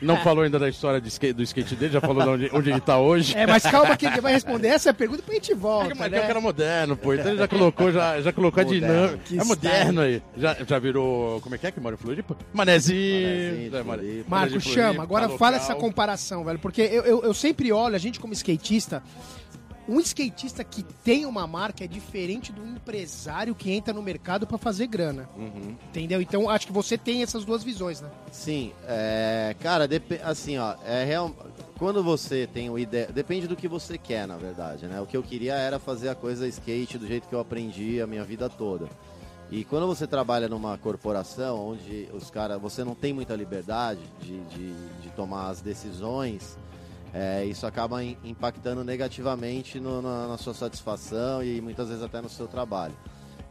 Não 0.00 0.16
falou 0.24 0.44
ainda 0.44 0.58
da 0.58 0.66
história 0.66 1.02
skate, 1.06 1.34
do 1.34 1.42
skate 1.42 1.76
dele, 1.76 1.92
já 1.92 2.00
falou 2.00 2.22
de 2.22 2.28
onde, 2.30 2.50
onde 2.54 2.70
ele 2.70 2.78
está 2.78 2.98
hoje. 2.98 3.36
É, 3.36 3.46
mas 3.46 3.64
calma 3.64 3.98
que 3.98 4.06
ele 4.06 4.22
vai 4.22 4.32
responder 4.32 4.68
essa 4.72 4.94
pergunta 4.94 5.22
pra 5.22 5.34
gente 5.34 5.52
volta, 5.52 5.92
é, 5.92 5.94
mas 5.94 6.10
né? 6.10 6.18
é 6.20 6.24
um 6.24 6.26
cara 6.26 6.40
moderno, 6.40 6.96
pô. 6.96 7.12
Então 7.12 7.32
ele 7.32 7.38
já 7.38 7.48
colocou, 7.48 7.92
já, 7.92 8.18
já 8.22 8.32
colocou 8.32 8.64
moderno. 8.64 8.86
a 8.86 9.06
dinâmica. 9.08 9.42
É 9.42 9.44
moderno 9.44 10.00
aí. 10.00 10.22
Já, 10.38 10.56
já 10.66 10.78
virou, 10.78 11.38
como 11.42 11.54
é 11.54 11.58
que 11.58 11.66
é 11.66 11.70
que 11.70 11.80
mora 11.80 11.96
em 11.96 11.98
Floripa? 11.98 12.34
Manezinho. 12.54 13.70
Manezinho 13.84 14.20
é, 14.20 14.24
Marco, 14.26 14.58
chama. 14.58 15.02
Agora 15.02 15.28
fala 15.28 15.56
essa 15.56 15.74
comparação, 15.74 16.44
velho. 16.44 16.58
Porque 16.58 16.80
eu, 16.80 17.02
eu, 17.02 17.22
eu 17.24 17.34
sempre 17.42 17.72
olho, 17.72 17.96
a 17.96 17.98
gente 17.98 18.20
como 18.20 18.32
skatista, 18.32 19.02
um 19.88 19.98
skatista 19.98 20.62
que 20.62 20.84
tem 21.04 21.26
uma 21.26 21.44
marca 21.44 21.82
é 21.82 21.88
diferente 21.88 22.52
do 22.52 22.64
empresário 22.64 23.52
que 23.52 23.72
entra 23.72 23.92
no 23.92 24.00
mercado 24.00 24.46
para 24.46 24.56
fazer 24.56 24.86
grana. 24.86 25.28
Uhum. 25.36 25.76
Entendeu? 25.88 26.22
Então 26.22 26.48
acho 26.48 26.68
que 26.68 26.72
você 26.72 26.96
tem 26.96 27.20
essas 27.20 27.44
duas 27.44 27.64
visões, 27.64 28.00
né? 28.00 28.08
Sim, 28.30 28.72
é, 28.86 29.56
cara, 29.58 29.88
assim, 30.22 30.56
ó, 30.56 30.76
é 30.86 31.04
real, 31.04 31.34
quando 31.78 32.00
você 32.00 32.46
tem 32.46 32.68
uma 32.70 32.80
ideia, 32.80 33.08
depende 33.08 33.48
do 33.48 33.56
que 33.56 33.66
você 33.66 33.98
quer, 33.98 34.28
na 34.28 34.36
verdade, 34.36 34.86
né? 34.86 35.00
O 35.00 35.06
que 35.06 35.16
eu 35.16 35.22
queria 35.22 35.54
era 35.54 35.80
fazer 35.80 36.10
a 36.10 36.14
coisa 36.14 36.46
skate 36.46 36.96
do 36.96 37.08
jeito 37.08 37.26
que 37.26 37.34
eu 37.34 37.40
aprendi 37.40 38.00
a 38.00 38.06
minha 38.06 38.22
vida 38.22 38.48
toda. 38.48 38.88
E 39.50 39.64
quando 39.64 39.88
você 39.88 40.06
trabalha 40.06 40.48
numa 40.48 40.78
corporação 40.78 41.70
onde 41.70 42.08
os 42.12 42.30
caras, 42.30 42.60
você 42.60 42.84
não 42.84 42.94
tem 42.94 43.12
muita 43.12 43.34
liberdade 43.34 44.00
de, 44.20 44.38
de, 44.44 44.72
de 45.02 45.10
tomar 45.10 45.50
as 45.50 45.60
decisões, 45.60 46.56
é, 47.12 47.44
isso 47.44 47.66
acaba 47.66 48.02
impactando 48.02 48.82
negativamente 48.82 49.78
no, 49.78 50.00
na, 50.00 50.28
na, 50.28 50.38
sua 50.38 50.54
satisfação 50.54 51.42
e 51.42 51.60
muitas 51.60 51.88
vezes 51.88 52.02
até 52.02 52.22
no 52.22 52.28
seu 52.28 52.48
trabalho. 52.48 52.94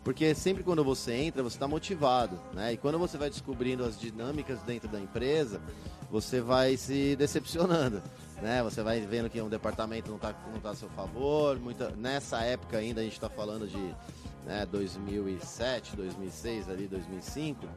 Porque 0.03 0.33
sempre 0.33 0.63
quando 0.63 0.83
você 0.83 1.13
entra, 1.13 1.43
você 1.43 1.57
está 1.57 1.67
motivado, 1.67 2.39
né? 2.53 2.73
E 2.73 2.77
quando 2.77 2.97
você 2.97 3.19
vai 3.19 3.29
descobrindo 3.29 3.85
as 3.85 3.99
dinâmicas 3.99 4.59
dentro 4.63 4.89
da 4.89 4.99
empresa, 4.99 5.61
você 6.09 6.41
vai 6.41 6.75
se 6.75 7.15
decepcionando, 7.15 8.01
né? 8.41 8.63
Você 8.63 8.81
vai 8.81 8.99
vendo 9.01 9.29
que 9.29 9.39
um 9.39 9.47
departamento 9.47 10.09
não 10.09 10.15
está 10.15 10.33
não 10.51 10.59
tá 10.59 10.71
a 10.71 10.75
seu 10.75 10.89
favor. 10.89 11.59
Muita, 11.59 11.91
nessa 11.91 12.41
época 12.41 12.77
ainda, 12.77 13.01
a 13.01 13.03
gente 13.03 13.13
está 13.13 13.29
falando 13.29 13.67
de 13.67 13.95
né, 14.43 14.65
2007, 14.71 15.95
2006, 15.95 16.67
ali, 16.67 16.87
2005 16.87 17.67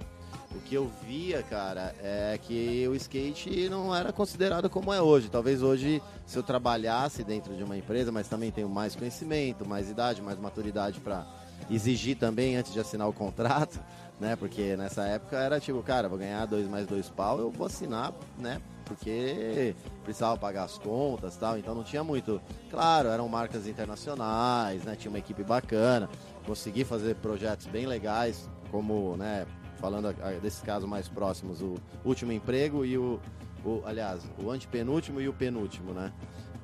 o 0.55 0.61
que 0.61 0.75
eu 0.75 0.91
via, 1.07 1.43
cara, 1.43 1.95
é 2.01 2.39
que 2.41 2.87
o 2.89 2.95
skate 2.95 3.69
não 3.69 3.95
era 3.95 4.13
considerado 4.13 4.71
como 4.71 4.93
é 4.93 5.03
hoje. 5.03 5.29
Talvez 5.29 5.63
hoje, 5.63 6.03
se 6.25 6.39
eu 6.39 6.43
trabalhasse 6.43 7.25
dentro 7.25 7.57
de 7.57 7.65
uma 7.65 7.77
empresa, 7.77 8.13
mas 8.13 8.29
também 8.29 8.51
tenho 8.51 8.69
mais 8.69 8.95
conhecimento, 8.95 9.67
mais 9.67 9.91
idade, 9.91 10.23
mais 10.23 10.39
maturidade 10.39 11.01
para 11.01 11.27
exigir 11.71 12.17
também 12.17 12.57
antes 12.57 12.73
de 12.73 12.79
assinar 12.79 13.09
o 13.09 13.13
contrato, 13.13 13.81
né? 14.21 14.37
Porque 14.37 14.77
nessa 14.77 15.03
época 15.05 15.37
era 15.37 15.59
tipo, 15.59 15.83
cara, 15.83 16.09
vou 16.09 16.19
ganhar 16.19 16.47
dois 16.47 16.69
mais 16.69 16.87
dois 16.87 17.09
pau, 17.09 17.39
eu 17.39 17.51
vou 17.51 17.67
assinar, 17.67 18.13
né? 18.39 18.61
Porque 18.85 19.75
precisava 20.05 20.37
pagar 20.37 20.65
as 20.65 20.77
contas 20.77 21.37
tal, 21.37 21.59
então 21.59 21.75
não 21.75 21.83
tinha 21.83 22.05
muito. 22.05 22.41
Claro, 22.71 23.09
eram 23.09 23.27
marcas 23.29 23.67
internacionais, 23.67 24.85
né? 24.85 24.95
Tinha 24.95 25.11
uma 25.11 25.19
equipe 25.19 25.43
bacana, 25.43 26.09
consegui 26.47 26.85
fazer 26.85 27.17
projetos 27.17 27.67
bem 27.67 27.87
legais, 27.87 28.49
como, 28.71 29.17
né, 29.17 29.47
falando 29.85 30.15
desses 30.41 30.63
casos 30.63 30.89
mais 30.89 31.09
próximos, 31.09 31.61
o 31.61 31.75
último 32.07 32.33
emprego 32.33 32.87
e 32.87 32.97
o, 32.97 33.21
o 33.63 33.83
aliás, 33.85 34.23
o 34.43 34.51
antepenúltimo 34.51 35.21
e 35.21 35.29
o 35.29 35.33
penúltimo, 35.35 35.93
né? 35.93 36.11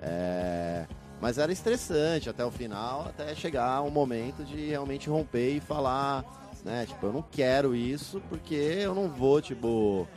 É, 0.00 0.86
mas 1.20 1.36
era 1.36 1.52
estressante 1.52 2.30
até 2.30 2.42
o 2.42 2.50
final, 2.50 3.02
até 3.02 3.34
chegar 3.34 3.82
um 3.82 3.90
momento 3.90 4.42
de 4.42 4.68
realmente 4.68 5.10
romper 5.10 5.56
e 5.56 5.60
falar, 5.60 6.24
né? 6.64 6.86
Tipo, 6.86 7.08
eu 7.08 7.12
não 7.12 7.22
quero 7.22 7.76
isso 7.76 8.22
porque 8.30 8.54
eu 8.54 8.94
não 8.94 9.06
vou, 9.06 9.42
tipo. 9.42 10.08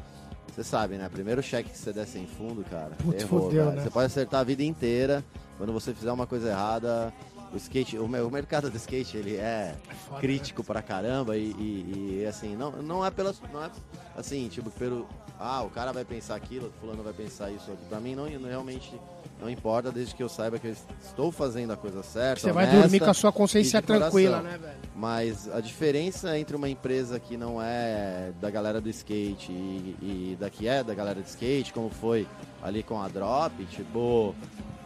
Você 0.48 0.64
sabe, 0.64 0.96
né? 0.96 1.10
Primeiro 1.12 1.44
cheque 1.44 1.72
que 1.72 1.78
você 1.78 1.92
der 1.92 2.08
sem 2.08 2.26
fundo, 2.26 2.64
cara. 2.64 2.92
Putz, 3.04 3.24
errou, 3.24 3.42
fodeu, 3.42 3.66
cara. 3.66 3.76
Né? 3.76 3.84
Você 3.84 3.90
pode 3.90 4.06
acertar 4.06 4.40
a 4.40 4.44
vida 4.44 4.64
inteira. 4.64 5.26
Quando 5.58 5.74
você 5.74 5.94
fizer 5.94 6.12
uma 6.12 6.28
coisa 6.28 6.50
errada, 6.50 7.14
o 7.54 7.58
skate, 7.58 7.98
o, 7.98 8.06
o 8.06 8.32
mercado 8.32 8.70
do 8.70 8.78
skate 8.78 9.16
ele 9.16 9.36
é, 9.38 9.76
é 10.16 10.20
crítico 10.20 10.62
né? 10.62 10.66
pra 10.66 10.82
caramba 10.82 11.38
e, 11.38 11.52
e, 11.52 12.20
e, 12.22 12.26
assim, 12.26 12.56
não, 12.56 12.72
não 12.72 13.06
é 13.06 13.12
pela. 13.12 13.34
Não 13.52 13.64
é 13.64 13.70
assim, 14.18 14.48
tipo, 14.50 14.72
pelo. 14.72 15.08
Ah, 15.40 15.62
o 15.62 15.70
cara 15.70 15.92
vai 15.92 16.06
pensar 16.06 16.36
aquilo, 16.36 16.68
o 16.68 16.72
fulano 16.80 17.04
vai 17.04 17.14
pensar 17.14 17.52
isso 17.52 17.72
aqui. 17.72 17.86
Pra 17.90 18.00
mim 18.00 18.16
não, 18.16 18.30
não 18.30 18.50
realmente 18.50 19.00
não 19.40 19.50
importa, 19.50 19.92
desde 19.92 20.16
que 20.16 20.24
eu 20.24 20.30
saiba 20.30 20.58
que 20.58 20.68
eu 20.68 20.76
estou 21.04 21.32
fazendo 21.32 21.74
a 21.74 21.78
coisa 21.78 22.02
certa. 22.02 22.42
Você 22.42 22.52
vai 22.52 22.70
dormir 22.70 23.00
com 23.00 23.10
a 23.10 23.14
sua 23.14 23.32
consciência 23.32 23.82
tranquila, 23.82 24.42
né, 24.42 24.58
velho? 24.58 24.78
Mas 24.96 25.50
a 25.52 25.60
diferença 25.60 26.38
entre 26.38 26.56
uma 26.56 26.70
empresa 26.70 27.20
que 27.20 27.36
não 27.36 27.62
é 27.62 28.32
da 28.40 28.50
galera 28.50 28.80
do 28.80 28.90
skate 28.90 29.52
e, 29.52 29.98
e 30.02 30.38
da 30.40 30.50
que 30.50 30.68
é 30.68 30.84
da 30.84 30.94
galera 30.94 31.20
do 31.20 31.28
skate, 31.28 31.74
como 31.74 31.90
foi 31.90 32.28
ali 32.62 32.84
com 32.84 33.02
a 33.02 33.08
Drop, 33.08 33.66
tipo, 33.66 34.34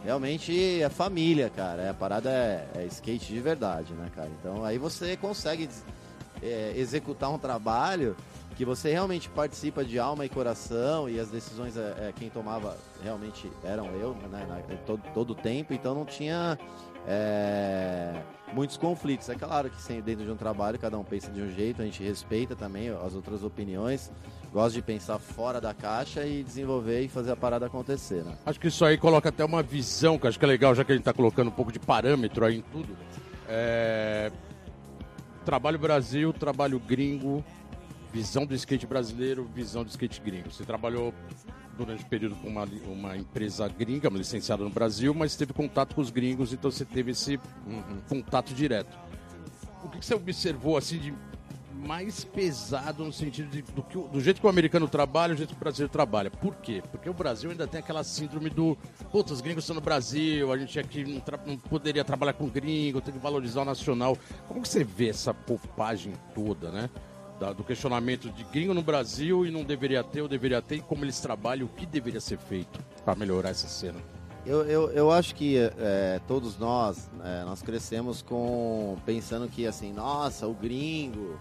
realmente 0.04 0.82
é 0.82 0.88
família, 0.88 1.50
cara. 1.50 1.82
É, 1.82 1.88
a 1.90 1.94
parada 1.94 2.30
é, 2.30 2.66
é, 2.74 2.84
skate 2.86 3.32
de 3.32 3.40
verdade, 3.40 3.92
né, 3.94 4.10
cara? 4.14 4.30
Então 4.40 4.64
aí 4.64 4.78
você 4.78 5.16
consegue 5.16 5.68
é, 6.42 6.72
executar 6.76 7.30
um 7.30 7.38
trabalho 7.38 8.16
que 8.58 8.64
você 8.64 8.90
realmente 8.90 9.28
participa 9.28 9.84
de 9.84 10.00
alma 10.00 10.26
e 10.26 10.28
coração 10.28 11.08
e 11.08 11.20
as 11.20 11.28
decisões 11.28 11.76
é, 11.76 12.08
é 12.08 12.12
quem 12.14 12.28
tomava 12.28 12.76
realmente 13.00 13.48
eram 13.62 13.86
eu, 13.94 14.14
né, 14.14 14.64
todo, 14.84 15.00
todo 15.14 15.30
o 15.30 15.34
tempo, 15.36 15.72
então 15.72 15.94
não 15.94 16.04
tinha 16.04 16.58
é, 17.06 18.20
muitos 18.52 18.76
conflitos. 18.76 19.28
É 19.28 19.36
claro 19.36 19.70
que 19.70 20.02
dentro 20.02 20.24
de 20.24 20.30
um 20.32 20.36
trabalho 20.36 20.76
cada 20.76 20.98
um 20.98 21.04
pensa 21.04 21.30
de 21.30 21.40
um 21.40 21.48
jeito, 21.52 21.82
a 21.82 21.84
gente 21.84 22.02
respeita 22.02 22.56
também 22.56 22.88
as 22.88 23.14
outras 23.14 23.44
opiniões, 23.44 24.10
gosto 24.52 24.74
de 24.74 24.82
pensar 24.82 25.20
fora 25.20 25.60
da 25.60 25.72
caixa 25.72 26.26
e 26.26 26.42
desenvolver 26.42 27.02
e 27.02 27.08
fazer 27.08 27.30
a 27.30 27.36
parada 27.36 27.66
acontecer. 27.66 28.24
Né? 28.24 28.36
Acho 28.44 28.58
que 28.58 28.66
isso 28.66 28.84
aí 28.84 28.98
coloca 28.98 29.28
até 29.28 29.44
uma 29.44 29.62
visão, 29.62 30.18
que 30.18 30.26
acho 30.26 30.36
que 30.36 30.44
é 30.44 30.48
legal, 30.48 30.74
já 30.74 30.82
que 30.82 30.90
a 30.90 30.96
gente 30.96 31.02
está 31.02 31.12
colocando 31.12 31.46
um 31.46 31.52
pouco 31.52 31.70
de 31.70 31.78
parâmetro 31.78 32.44
aí 32.44 32.58
em 32.58 32.62
tudo. 32.62 32.96
É... 33.48 34.32
Trabalho 35.44 35.78
Brasil, 35.78 36.32
trabalho 36.32 36.78
gringo, 36.80 37.42
visão 38.12 38.46
do 38.46 38.54
skate 38.54 38.86
brasileiro, 38.86 39.48
visão 39.54 39.84
do 39.84 39.88
skate 39.88 40.20
gringo. 40.20 40.50
Você 40.50 40.64
trabalhou 40.64 41.12
durante 41.76 42.02
o 42.02 42.06
período 42.06 42.34
com 42.36 42.48
uma, 42.48 42.64
uma 42.86 43.16
empresa 43.16 43.68
gringa, 43.68 44.08
licenciada 44.08 44.64
no 44.64 44.70
Brasil, 44.70 45.14
mas 45.14 45.36
teve 45.36 45.52
contato 45.52 45.94
com 45.94 46.00
os 46.00 46.10
gringos, 46.10 46.52
então 46.52 46.70
você 46.70 46.84
teve 46.84 47.12
esse 47.12 47.38
um, 47.66 48.00
contato 48.08 48.52
direto. 48.52 48.98
O 49.84 49.88
que, 49.88 49.98
que 50.00 50.04
você 50.04 50.14
observou 50.14 50.76
assim 50.76 50.98
de 50.98 51.14
mais 51.86 52.24
pesado 52.24 53.04
no 53.04 53.12
sentido 53.12 53.48
de, 53.50 53.62
do, 53.62 53.82
que, 53.82 53.96
do 53.96 54.20
jeito 54.20 54.40
que 54.40 54.46
o 54.46 54.50
americano 54.50 54.88
trabalha, 54.88 55.34
o 55.34 55.36
jeito 55.36 55.50
que 55.50 55.56
o 55.56 55.60
brasileiro 55.60 55.92
trabalha. 55.92 56.30
Por 56.30 56.56
quê? 56.56 56.82
Porque 56.90 57.08
o 57.08 57.14
Brasil 57.14 57.50
ainda 57.50 57.68
tem 57.68 57.78
aquela 57.78 58.02
síndrome 58.02 58.50
do 58.50 58.76
putz, 59.12 59.30
os 59.30 59.40
gringos 59.40 59.62
estão 59.62 59.76
no 59.76 59.80
Brasil, 59.80 60.52
a 60.52 60.58
gente 60.58 60.78
aqui 60.78 61.04
não, 61.04 61.22
não, 61.46 61.56
poderia 61.56 62.04
trabalhar 62.04 62.32
com 62.32 62.48
gringo, 62.48 63.00
tem 63.00 63.14
que 63.14 63.20
valorizar 63.20 63.62
o 63.62 63.64
nacional. 63.64 64.18
Como 64.48 64.62
que 64.62 64.68
você 64.68 64.82
vê 64.82 65.10
essa 65.10 65.32
popagem 65.32 66.12
toda, 66.34 66.70
né? 66.70 66.90
Da, 67.38 67.52
do 67.52 67.62
questionamento 67.62 68.30
de 68.30 68.42
gringo 68.44 68.74
no 68.74 68.82
Brasil 68.82 69.46
e 69.46 69.50
não 69.50 69.62
deveria 69.62 70.02
ter, 70.02 70.22
ou 70.22 70.28
deveria 70.28 70.60
ter, 70.60 70.76
e 70.76 70.80
como 70.80 71.04
eles 71.04 71.20
trabalham, 71.20 71.66
o 71.66 71.68
que 71.68 71.86
deveria 71.86 72.20
ser 72.20 72.36
feito 72.36 72.80
para 73.04 73.14
melhorar 73.14 73.50
essa 73.50 73.68
cena. 73.68 74.00
Eu, 74.44 74.64
eu, 74.64 74.90
eu 74.90 75.10
acho 75.10 75.34
que 75.34 75.56
é, 75.58 76.20
todos 76.26 76.58
nós, 76.58 77.10
é, 77.22 77.44
nós 77.44 77.60
crescemos 77.60 78.22
com 78.22 78.96
pensando 79.04 79.46
que 79.46 79.66
assim, 79.66 79.92
nossa, 79.92 80.46
o 80.46 80.54
gringo, 80.54 81.38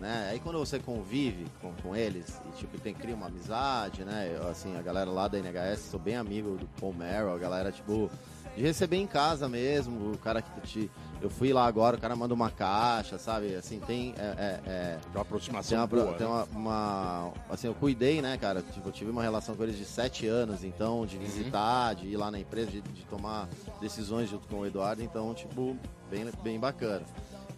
né? 0.00 0.28
Aí 0.30 0.40
quando 0.40 0.58
você 0.58 0.78
convive 0.78 1.46
com, 1.60 1.72
com 1.74 1.94
eles 1.94 2.40
e 2.48 2.56
tipo 2.56 2.78
tem 2.80 2.94
cria 2.94 3.14
uma 3.14 3.26
amizade, 3.26 4.04
né? 4.04 4.34
Eu, 4.34 4.48
assim, 4.48 4.76
a 4.76 4.82
galera 4.82 5.10
lá 5.10 5.28
da 5.28 5.38
NHS, 5.38 5.90
sou 5.90 6.00
bem 6.00 6.16
amigo 6.16 6.56
do 6.56 6.66
Paul 6.80 6.94
Merrill, 6.94 7.34
a 7.34 7.38
galera 7.38 7.72
tipo 7.72 8.10
de 8.56 8.62
receber 8.62 8.96
em 8.96 9.06
casa 9.06 9.48
mesmo, 9.48 10.12
o 10.12 10.18
cara 10.18 10.40
que 10.40 10.60
te 10.62 10.90
eu 11.20 11.28
fui 11.28 11.52
lá 11.52 11.66
agora, 11.66 11.96
o 11.96 12.00
cara 12.00 12.14
manda 12.14 12.32
uma 12.32 12.50
caixa, 12.50 13.18
sabe? 13.18 13.54
Assim, 13.54 13.80
tem. 13.80 14.14
É, 14.16 14.60
é, 14.66 14.70
é 14.70 14.98
uma 15.12 15.22
aproximação. 15.22 15.70
Tem, 15.70 15.78
uma, 15.78 15.86
boa, 15.86 16.16
tem 16.16 16.26
né? 16.26 16.32
uma, 16.32 16.44
uma, 16.44 17.32
Assim, 17.50 17.66
eu 17.66 17.74
cuidei, 17.74 18.22
né, 18.22 18.36
cara? 18.36 18.62
Tipo, 18.62 18.88
eu 18.88 18.92
tive 18.92 19.10
uma 19.10 19.22
relação 19.22 19.56
com 19.56 19.62
eles 19.64 19.76
de 19.76 19.84
sete 19.84 20.26
anos, 20.26 20.62
então, 20.62 21.04
de 21.04 21.16
uhum. 21.16 21.22
visitar, 21.22 21.94
de 21.94 22.06
ir 22.06 22.16
lá 22.16 22.30
na 22.30 22.38
empresa, 22.38 22.70
de, 22.70 22.80
de, 22.80 23.04
tomar 23.06 23.48
decisões 23.80 24.30
junto 24.30 24.46
com 24.46 24.60
o 24.60 24.66
Eduardo, 24.66 25.02
então, 25.02 25.34
tipo, 25.34 25.76
bem, 26.10 26.30
bem 26.42 26.58
bacana. 26.58 27.04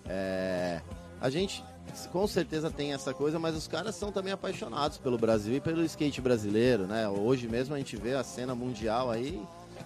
É, 0.06 0.80
a 1.20 1.28
gente 1.28 1.62
com 2.12 2.26
certeza 2.26 2.70
tem 2.70 2.92
essa 2.92 3.12
coisa, 3.12 3.38
mas 3.38 3.56
os 3.56 3.66
caras 3.66 3.94
são 3.94 4.12
também 4.12 4.32
apaixonados 4.32 4.96
pelo 4.98 5.18
Brasil 5.18 5.56
e 5.56 5.60
pelo 5.60 5.84
skate 5.84 6.20
brasileiro, 6.20 6.86
né? 6.86 7.08
Hoje 7.08 7.48
mesmo 7.48 7.74
a 7.74 7.78
gente 7.78 7.96
vê 7.96 8.14
a 8.14 8.22
cena 8.22 8.54
mundial 8.54 9.10
aí, 9.10 9.42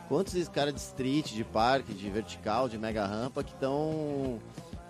quantos 0.08 0.48
caras 0.48 0.74
de 0.74 0.80
street, 0.80 1.32
de 1.32 1.44
parque, 1.44 1.92
de 1.92 2.08
vertical, 2.10 2.68
de 2.68 2.78
mega 2.78 3.06
rampa 3.06 3.42
que 3.42 3.52
estão 3.52 4.38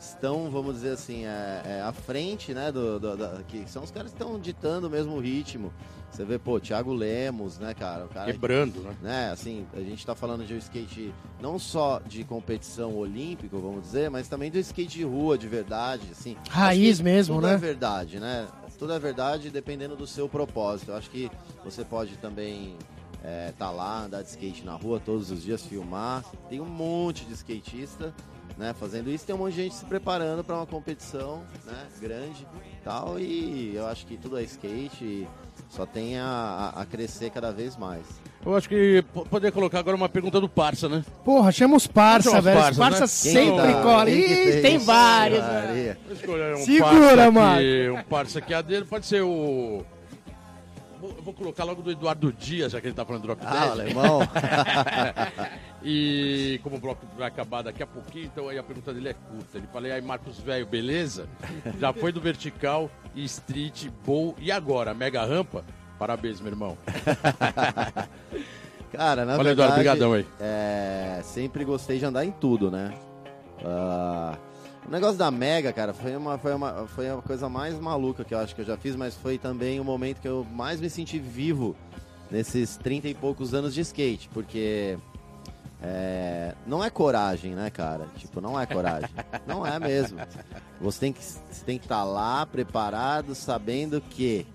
estão, 0.04 0.50
vamos 0.50 0.76
dizer 0.76 0.90
assim, 0.90 1.24
é, 1.24 1.62
é, 1.64 1.82
à 1.82 1.92
frente, 1.92 2.52
né, 2.52 2.70
do, 2.70 3.00
do, 3.00 3.16
do, 3.16 3.44
que 3.44 3.68
são 3.68 3.82
os 3.82 3.90
caras 3.90 4.12
que 4.12 4.20
estão 4.20 4.38
ditando 4.38 4.86
o 4.86 4.90
mesmo 4.90 5.18
ritmo. 5.18 5.72
Você 6.10 6.24
vê, 6.24 6.38
pô, 6.38 6.60
Thiago 6.60 6.92
Lemos, 6.92 7.58
né, 7.58 7.74
cara? 7.74 8.06
cara 8.06 8.30
Quebrando, 8.30 8.80
né? 8.82 8.96
né? 9.02 9.30
Assim, 9.32 9.66
a 9.74 9.80
gente 9.80 10.06
tá 10.06 10.14
falando 10.14 10.46
de 10.46 10.54
um 10.54 10.58
skate 10.58 11.12
não 11.40 11.58
só 11.58 12.00
de 12.06 12.22
competição 12.22 12.96
olímpico, 12.96 13.58
vamos 13.58 13.82
dizer, 13.82 14.10
mas 14.10 14.28
também 14.28 14.50
do 14.50 14.58
skate 14.58 14.98
de 14.98 15.04
rua, 15.04 15.36
de 15.36 15.48
verdade, 15.48 16.06
assim. 16.12 16.36
Raiz 16.48 17.00
mesmo, 17.00 17.36
tudo 17.36 17.46
né? 17.46 17.54
Tudo 17.54 17.64
é 17.64 17.66
verdade, 17.66 18.20
né? 18.20 18.48
Tudo 18.78 18.92
é 18.92 18.98
verdade 18.98 19.50
dependendo 19.50 19.96
do 19.96 20.06
seu 20.06 20.28
propósito. 20.28 20.92
Eu 20.92 20.96
acho 20.96 21.10
que 21.10 21.28
você 21.64 21.84
pode 21.84 22.16
também 22.18 22.76
é, 23.24 23.52
tá 23.58 23.70
lá, 23.70 24.04
andar 24.04 24.22
de 24.22 24.28
skate 24.28 24.64
na 24.64 24.74
rua 24.74 25.00
todos 25.00 25.30
os 25.30 25.42
dias, 25.42 25.64
filmar. 25.64 26.22
Tem 26.50 26.60
um 26.60 26.66
monte 26.66 27.24
de 27.24 27.32
skatista 27.32 28.12
né, 28.58 28.74
fazendo 28.78 29.10
isso. 29.10 29.24
Tem 29.24 29.34
um 29.34 29.38
monte 29.38 29.54
de 29.54 29.62
gente 29.62 29.74
se 29.74 29.84
preparando 29.86 30.44
para 30.44 30.56
uma 30.56 30.66
competição 30.66 31.42
né, 31.64 31.86
grande 32.00 32.46
tal. 32.84 33.18
E 33.18 33.74
eu 33.74 33.86
acho 33.86 34.06
que 34.06 34.18
tudo 34.18 34.38
é 34.38 34.42
skate 34.42 35.26
só 35.70 35.86
tem 35.86 36.18
a, 36.18 36.72
a 36.76 36.84
crescer 36.84 37.30
cada 37.30 37.50
vez 37.50 37.76
mais. 37.78 38.04
Eu 38.44 38.54
acho 38.54 38.68
que 38.68 39.02
poder 39.30 39.50
colocar 39.52 39.78
agora 39.78 39.96
uma 39.96 40.08
pergunta 40.08 40.38
do 40.38 40.48
Parça, 40.48 40.86
né? 40.86 41.02
Porra, 41.24 41.50
chama 41.50 41.76
os 41.76 41.86
Parça, 41.86 42.42
velho. 42.42 42.60
Parça, 42.60 42.78
Parça 42.78 43.00
né? 43.00 43.06
sempre 43.06 43.72
tá? 43.72 43.82
cola. 43.82 44.10
Ih, 44.10 44.60
tem, 44.60 44.76
vários, 44.76 45.42
velho. 45.42 45.96
Um 46.58 46.64
Segura, 46.64 47.30
mano. 47.30 47.94
Um 47.94 48.02
Parça 48.02 48.38
aqui, 48.38 48.52
a 48.52 48.60
dele 48.60 48.84
pode 48.84 49.06
ser 49.06 49.22
o 49.22 49.82
eu 51.16 51.22
vou 51.22 51.34
colocar 51.34 51.64
logo 51.64 51.82
do 51.82 51.90
Eduardo 51.90 52.32
Dias, 52.32 52.72
já 52.72 52.80
que 52.80 52.86
ele 52.86 52.94
tá 52.94 53.04
falando 53.04 53.22
do 53.22 53.26
Drop 53.26 53.40
ah, 53.44 53.70
alemão. 53.70 54.20
e 55.82 56.60
como 56.62 56.76
o 56.76 56.80
bloco 56.80 57.06
vai 57.16 57.28
acabar 57.28 57.62
daqui 57.62 57.82
a 57.82 57.86
pouquinho, 57.86 58.26
então 58.26 58.48
aí 58.48 58.58
a 58.58 58.62
pergunta 58.62 58.92
dele 58.92 59.10
é 59.10 59.14
curta. 59.14 59.58
Ele 59.58 59.66
falei, 59.72 59.92
aí 59.92 60.00
Marcos 60.00 60.38
Velho, 60.38 60.66
beleza? 60.66 61.28
Já 61.78 61.92
foi 61.92 62.12
do 62.12 62.20
vertical, 62.20 62.90
street, 63.14 63.88
bowl 64.04 64.34
e 64.38 64.50
agora, 64.50 64.94
mega 64.94 65.24
rampa? 65.24 65.64
Parabéns, 65.98 66.40
meu 66.40 66.52
irmão. 66.52 66.76
Cara, 68.92 69.24
na 69.24 69.34
Olha, 69.34 69.42
verdade, 69.42 69.50
Eduardo, 69.50 69.74
obrigadão 69.74 70.12
aí. 70.12 70.26
É, 70.38 71.20
sempre 71.24 71.64
gostei 71.64 71.98
de 71.98 72.04
andar 72.04 72.24
em 72.24 72.30
tudo, 72.30 72.70
né? 72.70 72.94
Uh, 73.60 74.36
o 74.86 74.90
negócio 74.90 75.16
da 75.16 75.30
Mega, 75.30 75.72
cara, 75.72 75.94
foi 75.94 76.16
uma, 76.16 76.38
foi, 76.38 76.54
uma, 76.54 76.86
foi 76.86 77.10
a 77.10 77.16
coisa 77.16 77.48
mais 77.48 77.78
maluca 77.78 78.24
que 78.24 78.34
eu 78.34 78.38
acho 78.38 78.54
que 78.54 78.60
eu 78.60 78.66
já 78.66 78.76
fiz, 78.76 78.94
mas 78.94 79.14
foi 79.14 79.38
também 79.38 79.80
o 79.80 79.84
momento 79.84 80.20
que 80.20 80.28
eu 80.28 80.46
mais 80.52 80.80
me 80.80 80.90
senti 80.90 81.18
vivo 81.18 81.74
nesses 82.30 82.76
30 82.76 83.08
e 83.08 83.14
poucos 83.14 83.54
anos 83.54 83.74
de 83.74 83.80
skate, 83.80 84.28
porque 84.32 84.98
é, 85.82 86.54
não 86.66 86.82
é 86.82 86.90
coragem, 86.90 87.54
né, 87.54 87.70
cara? 87.70 88.06
Tipo, 88.16 88.40
não 88.40 88.58
é 88.58 88.66
coragem. 88.66 89.10
não 89.46 89.66
é 89.66 89.78
mesmo. 89.78 90.18
Você 90.80 91.00
tem 91.00 91.12
que 91.12 91.22
você 91.22 91.64
tem 91.64 91.78
que 91.78 91.84
estar 91.84 91.98
tá 91.98 92.04
lá 92.04 92.46
preparado, 92.46 93.34
sabendo 93.34 94.00
que 94.00 94.46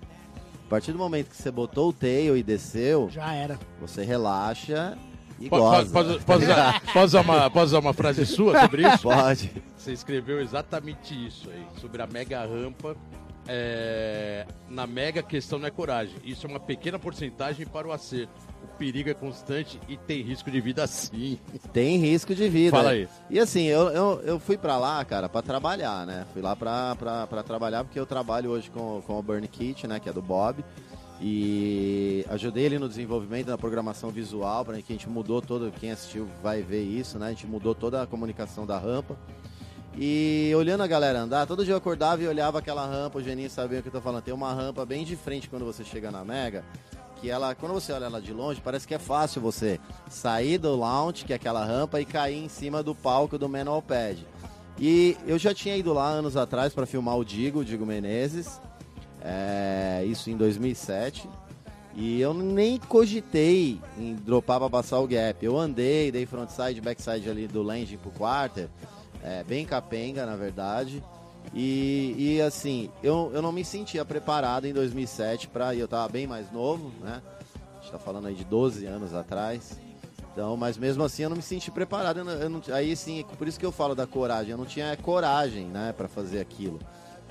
a 0.66 0.68
partir 0.70 0.92
do 0.92 0.98
momento 0.98 1.30
que 1.30 1.36
você 1.36 1.50
botou 1.50 1.88
o 1.88 1.92
tail 1.92 2.36
e 2.36 2.42
desceu, 2.42 3.08
já 3.10 3.32
era. 3.32 3.58
Você 3.80 4.04
relaxa 4.04 4.96
e 5.40 5.48
pode, 5.48 5.62
goza. 5.62 5.90
Pode, 5.90 6.24
pode, 6.24 6.44
usar, 6.44 6.80
pode, 6.92 7.06
usar 7.06 7.20
uma, 7.22 7.50
pode 7.50 7.66
usar 7.66 7.78
uma 7.78 7.92
frase 7.92 8.26
sua 8.26 8.60
sobre 8.60 8.86
isso? 8.86 9.02
Pode. 9.02 9.50
Você 9.76 9.92
escreveu 9.92 10.40
exatamente 10.40 11.14
isso 11.26 11.48
aí, 11.50 11.64
sobre 11.80 12.02
a 12.02 12.06
mega 12.06 12.44
rampa. 12.44 12.96
É, 13.48 14.46
na 14.68 14.86
mega, 14.86 15.22
questão 15.22 15.58
não 15.58 15.66
é 15.66 15.70
coragem. 15.70 16.14
Isso 16.22 16.46
é 16.46 16.50
uma 16.50 16.60
pequena 16.60 16.98
porcentagem 16.98 17.66
para 17.66 17.88
o 17.88 17.92
acerto 17.92 18.50
o 18.62 18.66
perigo 18.78 19.08
é 19.08 19.14
constante 19.14 19.80
e 19.88 19.96
tem 19.96 20.22
risco 20.22 20.50
de 20.50 20.60
vida 20.60 20.86
sim. 20.86 21.38
Tem 21.72 21.96
risco 21.98 22.34
de 22.34 22.48
vida. 22.48 22.76
Fala 22.76 22.90
aí. 22.90 23.08
E 23.28 23.38
assim, 23.38 23.64
eu, 23.64 23.88
eu, 23.88 24.20
eu 24.22 24.38
fui 24.38 24.56
para 24.56 24.76
lá, 24.76 25.04
cara, 25.04 25.28
para 25.28 25.42
trabalhar, 25.42 26.06
né? 26.06 26.26
Fui 26.32 26.42
lá 26.42 26.54
para 26.54 27.42
trabalhar 27.44 27.84
porque 27.84 27.98
eu 27.98 28.06
trabalho 28.06 28.50
hoje 28.50 28.70
com, 28.70 29.02
com 29.06 29.18
o 29.18 29.22
Burn 29.22 29.46
Kit, 29.48 29.86
né? 29.86 29.98
Que 29.98 30.08
é 30.08 30.12
do 30.12 30.22
Bob. 30.22 30.64
E 31.20 32.24
ajudei 32.30 32.64
ele 32.64 32.78
no 32.78 32.88
desenvolvimento 32.88 33.48
da 33.48 33.58
programação 33.58 34.10
visual, 34.10 34.64
para 34.64 34.80
que 34.80 34.92
a 34.92 34.96
gente 34.96 35.08
mudou 35.08 35.42
todo, 35.42 35.70
quem 35.78 35.90
assistiu 35.90 36.26
vai 36.42 36.62
ver 36.62 36.82
isso, 36.82 37.18
né? 37.18 37.26
A 37.26 37.30
gente 37.30 37.46
mudou 37.46 37.74
toda 37.74 38.02
a 38.02 38.06
comunicação 38.06 38.64
da 38.64 38.78
rampa. 38.78 39.18
E 39.98 40.50
olhando 40.56 40.82
a 40.82 40.86
galera 40.86 41.20
andar, 41.20 41.46
todo 41.46 41.64
dia 41.64 41.74
eu 41.74 41.78
acordava 41.78 42.22
e 42.22 42.26
olhava 42.26 42.58
aquela 42.58 42.86
rampa, 42.86 43.18
o 43.18 43.22
Geninho 43.22 43.50
sabia 43.50 43.80
o 43.80 43.82
que 43.82 43.88
eu 43.88 43.92
tô 43.92 44.00
falando. 44.00 44.22
Tem 44.22 44.32
uma 44.32 44.54
rampa 44.54 44.86
bem 44.86 45.04
de 45.04 45.14
frente 45.14 45.48
quando 45.48 45.64
você 45.64 45.84
chega 45.84 46.10
na 46.10 46.24
Mega, 46.24 46.64
que 47.20 47.28
ela, 47.28 47.54
quando 47.54 47.72
você 47.72 47.92
olha 47.92 48.06
ela 48.06 48.20
de 48.20 48.32
longe, 48.32 48.60
parece 48.62 48.88
que 48.88 48.94
é 48.94 48.98
fácil 48.98 49.42
você 49.42 49.78
sair 50.08 50.56
do 50.56 50.74
launch, 50.74 51.26
que 51.26 51.34
é 51.34 51.36
aquela 51.36 51.64
rampa, 51.64 52.00
e 52.00 52.06
cair 52.06 52.42
em 52.42 52.48
cima 52.48 52.82
do 52.82 52.94
palco 52.94 53.36
do 53.36 53.48
manual 53.48 53.82
pad. 53.82 54.26
E 54.78 55.18
eu 55.26 55.38
já 55.38 55.52
tinha 55.52 55.76
ido 55.76 55.92
lá 55.92 56.08
anos 56.08 56.34
atrás 56.34 56.72
para 56.72 56.86
filmar 56.86 57.18
o 57.18 57.24
Digo, 57.24 57.58
o 57.58 57.64
Digo 57.64 57.84
Menezes, 57.84 58.58
é, 59.22 60.04
isso 60.06 60.30
em 60.30 60.36
2007. 60.36 61.28
E 61.94 62.20
eu 62.20 62.32
nem 62.32 62.78
cogitei 62.78 63.80
em 63.98 64.14
dropar 64.14 64.60
para 64.60 64.70
passar 64.70 65.00
o 65.00 65.06
gap. 65.06 65.44
Eu 65.44 65.58
andei, 65.58 66.10
dei 66.10 66.24
frontside, 66.24 66.80
backside 66.80 67.28
ali 67.28 67.46
do 67.46 67.62
landing 67.62 67.96
pro 67.96 68.10
quarter, 68.12 68.68
é, 69.22 69.42
bem 69.44 69.66
capenga 69.66 70.24
na 70.24 70.36
verdade. 70.36 71.02
E, 71.52 72.14
e 72.16 72.40
assim, 72.40 72.90
eu, 73.02 73.30
eu 73.34 73.42
não 73.42 73.50
me 73.50 73.64
sentia 73.64 74.04
preparado 74.04 74.66
em 74.66 74.72
2007 74.72 75.48
para 75.48 75.74
eu 75.74 75.88
tava 75.88 76.08
bem 76.08 76.26
mais 76.26 76.50
novo, 76.52 76.92
né? 77.00 77.20
A 77.78 77.82
gente 77.82 77.92
tá 77.92 77.98
falando 77.98 78.28
aí 78.28 78.34
de 78.34 78.44
12 78.44 78.86
anos 78.86 79.14
atrás. 79.14 79.76
Então, 80.32 80.56
mas 80.56 80.78
mesmo 80.78 81.02
assim 81.02 81.24
eu 81.24 81.30
não 81.30 81.36
me 81.36 81.42
senti 81.42 81.70
preparado. 81.70 82.18
Eu 82.18 82.24
não, 82.24 82.32
eu 82.32 82.48
não, 82.48 82.62
aí 82.72 82.94
sim, 82.94 83.24
por 83.36 83.48
isso 83.48 83.58
que 83.58 83.66
eu 83.66 83.72
falo 83.72 83.94
da 83.94 84.06
coragem. 84.06 84.52
Eu 84.52 84.58
não 84.58 84.66
tinha 84.66 84.96
coragem, 84.96 85.66
né, 85.66 85.92
para 85.96 86.06
fazer 86.06 86.40
aquilo. 86.40 86.78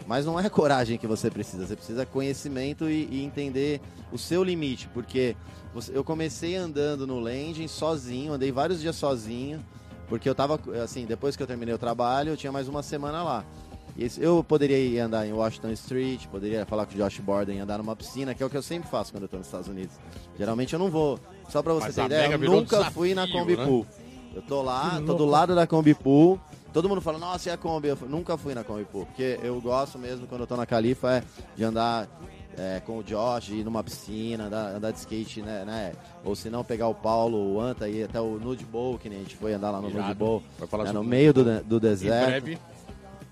Mas 0.08 0.26
não 0.26 0.40
é 0.40 0.48
coragem 0.50 0.98
que 0.98 1.08
você 1.08 1.30
precisa, 1.30 1.66
você 1.66 1.76
precisa 1.76 2.06
conhecimento 2.06 2.90
e, 2.90 3.08
e 3.12 3.24
entender 3.24 3.82
o 4.12 4.18
seu 4.18 4.44
limite, 4.44 4.88
porque 4.94 5.36
você, 5.74 5.96
eu 5.96 6.04
comecei 6.04 6.56
andando 6.56 7.06
no 7.06 7.20
landing 7.20 7.68
sozinho, 7.68 8.34
andei 8.34 8.52
vários 8.52 8.82
dias 8.82 8.96
sozinho, 8.96 9.64
porque 10.08 10.28
eu 10.28 10.34
tava 10.34 10.60
assim, 10.84 11.06
depois 11.06 11.36
que 11.36 11.44
eu 11.44 11.48
terminei 11.48 11.74
o 11.74 11.78
trabalho, 11.78 12.32
eu 12.32 12.38
tinha 12.38 12.52
mais 12.52 12.68
uma 12.68 12.82
semana 12.82 13.24
lá. 13.24 13.46
Eu 14.18 14.44
poderia 14.44 14.78
ir 14.78 14.98
andar 15.00 15.28
em 15.28 15.34
Washington 15.34 15.72
Street, 15.72 16.26
poderia 16.28 16.66
falar 16.66 16.86
com 16.86 16.94
o 16.94 16.98
Josh 16.98 17.20
Borden 17.20 17.58
e 17.58 17.60
andar 17.60 17.80
numa 17.80 17.96
piscina, 17.96 18.34
que 18.34 18.42
é 18.42 18.46
o 18.46 18.50
que 18.50 18.56
eu 18.56 18.62
sempre 18.62 18.90
faço 18.90 19.12
quando 19.12 19.24
eu 19.24 19.30
tô 19.30 19.38
nos 19.38 19.48
Estados 19.48 19.68
Unidos. 19.68 19.96
Geralmente 20.38 20.72
eu 20.72 20.80
não 20.80 20.90
vou. 20.90 21.20
Só 21.50 21.62
pra 21.62 21.74
você 21.74 21.88
Mas 21.88 21.96
ter 21.96 22.06
ideia, 22.06 22.32
eu 22.32 22.40
nunca 22.40 22.78
desafio, 22.78 22.94
fui 22.94 23.14
na 23.14 23.28
Combi 23.28 23.58
né? 23.58 23.66
Pool. 23.66 23.86
Eu 24.34 24.42
tô 24.44 24.62
lá, 24.62 25.02
tô 25.06 25.16
do 25.16 25.26
lado 25.26 25.54
da 25.54 25.68
Combi 25.68 25.94
Pool. 25.94 26.40
Todo 26.72 26.88
mundo 26.88 27.02
fala, 27.02 27.18
nossa, 27.18 27.50
e 27.50 27.52
a 27.52 27.58
Kombi? 27.58 27.88
Eu 27.88 27.98
nunca 28.08 28.38
fui 28.38 28.54
na 28.54 28.64
Kombi 28.64 28.86
Pool, 28.86 29.06
porque 29.06 29.40
eu 29.42 29.60
gosto 29.60 29.98
mesmo, 29.98 30.28
quando 30.28 30.42
eu 30.42 30.48
tô 30.48 30.56
na 30.56 30.66
Califa, 30.66 31.18
é 31.18 31.24
de 31.56 31.64
andar 31.64 32.08
é, 32.58 32.82
com 32.86 33.00
o 33.00 33.04
Josh, 33.04 33.50
ir 33.50 33.64
numa 33.64 33.84
piscina, 33.84 34.46
andar, 34.46 34.76
andar 34.76 34.92
de 34.92 35.00
skate, 35.00 35.42
né, 35.42 35.64
né? 35.66 35.94
Ou 36.24 36.36
se 36.36 36.50
não, 36.50 36.64
pegar 36.64 36.88
o 36.88 36.94
Paulo, 36.94 37.56
o 37.56 37.62
Anta, 37.62 37.88
ir 37.88 38.04
até 38.04 38.20
o 38.20 38.38
Nude 38.38 38.66
Bowl, 38.66 38.98
que 38.98 39.10
nem 39.10 39.20
a 39.20 39.22
gente 39.22 39.36
foi 39.36 39.54
andar 39.54 39.72
lá 39.72 39.82
no 39.82 39.90
Irado. 39.90 40.08
Nude 40.08 40.20
Bowl, 40.20 40.44
né, 40.84 40.92
no 40.92 41.04
meio 41.04 41.34
do, 41.34 41.64
do 41.64 41.80
deserto. 41.80 42.58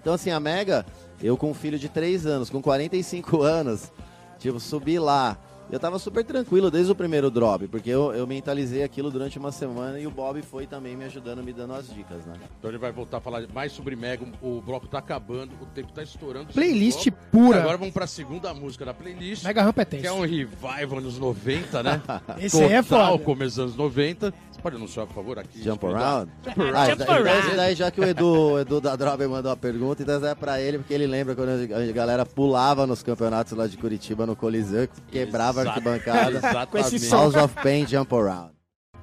Então, 0.01 0.13
assim, 0.13 0.31
a 0.31 0.39
Mega, 0.39 0.85
eu 1.21 1.35
com 1.35 1.51
um 1.51 1.53
filho 1.53 1.77
de 1.77 1.89
3 1.89 2.25
anos, 2.25 2.49
com 2.49 2.61
45 2.61 3.41
anos, 3.43 3.91
tipo, 4.39 4.59
subi 4.59 4.97
lá. 4.97 5.37
Eu 5.69 5.79
tava 5.79 5.99
super 5.99 6.23
tranquilo 6.23 6.71
desde 6.71 6.91
o 6.91 6.95
primeiro 6.95 7.29
drop, 7.29 7.67
porque 7.67 7.89
eu, 7.89 8.13
eu 8.13 8.25
mentalizei 8.25 8.83
aquilo 8.83 9.11
durante 9.11 9.37
uma 9.37 9.51
semana 9.51 9.99
e 9.99 10.07
o 10.07 10.11
Bob 10.11 10.41
foi 10.41 10.65
também 10.65 10.95
me 10.95 11.03
ajudando, 11.05 11.43
me 11.43 11.51
dando 11.51 11.73
as 11.73 11.93
dicas, 11.93 12.25
né? 12.25 12.35
Então 12.57 12.71
ele 12.71 12.77
vai 12.77 12.91
voltar 12.91 13.17
a 13.17 13.21
falar 13.21 13.45
mais 13.53 13.71
sobre 13.71 13.95
Mega, 13.95 14.25
o 14.41 14.61
bloco 14.61 14.87
tá 14.87 14.99
acabando, 14.99 15.51
o 15.61 15.65
tempo 15.65 15.91
tá 15.91 16.01
estourando. 16.03 16.53
Playlist 16.53 17.09
pura. 17.31 17.59
Agora 17.59 17.77
vamos 17.77 17.93
pra 17.93 18.07
segunda 18.07 18.53
música 18.53 18.85
da 18.85 18.93
playlist. 18.93 19.43
Mega 19.43 19.61
Ramp 19.61 19.77
é 19.79 19.85
tenso. 19.85 20.01
Que 20.01 20.07
é 20.07 20.13
um 20.13 20.21
revival 20.21 21.01
nos 21.01 21.19
90, 21.19 21.83
né? 21.83 22.01
Esse 22.39 22.55
Total, 22.57 22.69
aí 22.69 22.75
é 22.75 22.83
foda. 22.83 23.23
começo 23.23 23.55
dos 23.55 23.59
anos 23.59 23.75
90. 23.75 24.33
Você 24.51 24.61
pode 24.61 24.75
anunciar, 24.75 25.05
por 25.05 25.13
favor, 25.13 25.37
aqui? 25.37 25.61
Jump 25.61 25.85
Around? 25.85 26.31
Jump 26.43 26.61
Around. 26.61 26.77
Ah, 26.77 26.89
Jump 26.89 27.03
então, 27.03 27.15
around. 27.15 27.55
daí, 27.55 27.75
já 27.75 27.91
que 27.91 28.01
o 28.01 28.03
Edu, 28.03 28.57
Edu 28.59 28.81
da 28.81 28.95
Drober 28.95 29.29
mandou 29.29 29.51
a 29.51 29.55
pergunta, 29.55 30.01
então 30.01 30.25
é 30.25 30.33
pra 30.33 30.59
ele, 30.59 30.79
porque 30.79 30.93
ele 30.93 31.05
lembra 31.05 31.35
quando 31.35 31.49
a 31.49 31.91
galera 31.91 32.25
pulava 32.25 32.87
nos 32.87 33.03
campeonatos 33.03 33.53
lá 33.53 33.67
de 33.67 33.77
Curitiba, 33.77 34.25
no 34.25 34.35
Coliseu, 34.35 34.89
quebrava 35.11 35.56
Exato. 35.61 35.79
arquibancada. 35.79 36.37
Exatamente. 36.37 36.69
Com 36.71 36.77
esse 36.77 37.09
House 37.09 37.35
of 37.35 37.55
Pain 37.61 37.87
Jump 37.87 38.13
Around. 38.13 38.57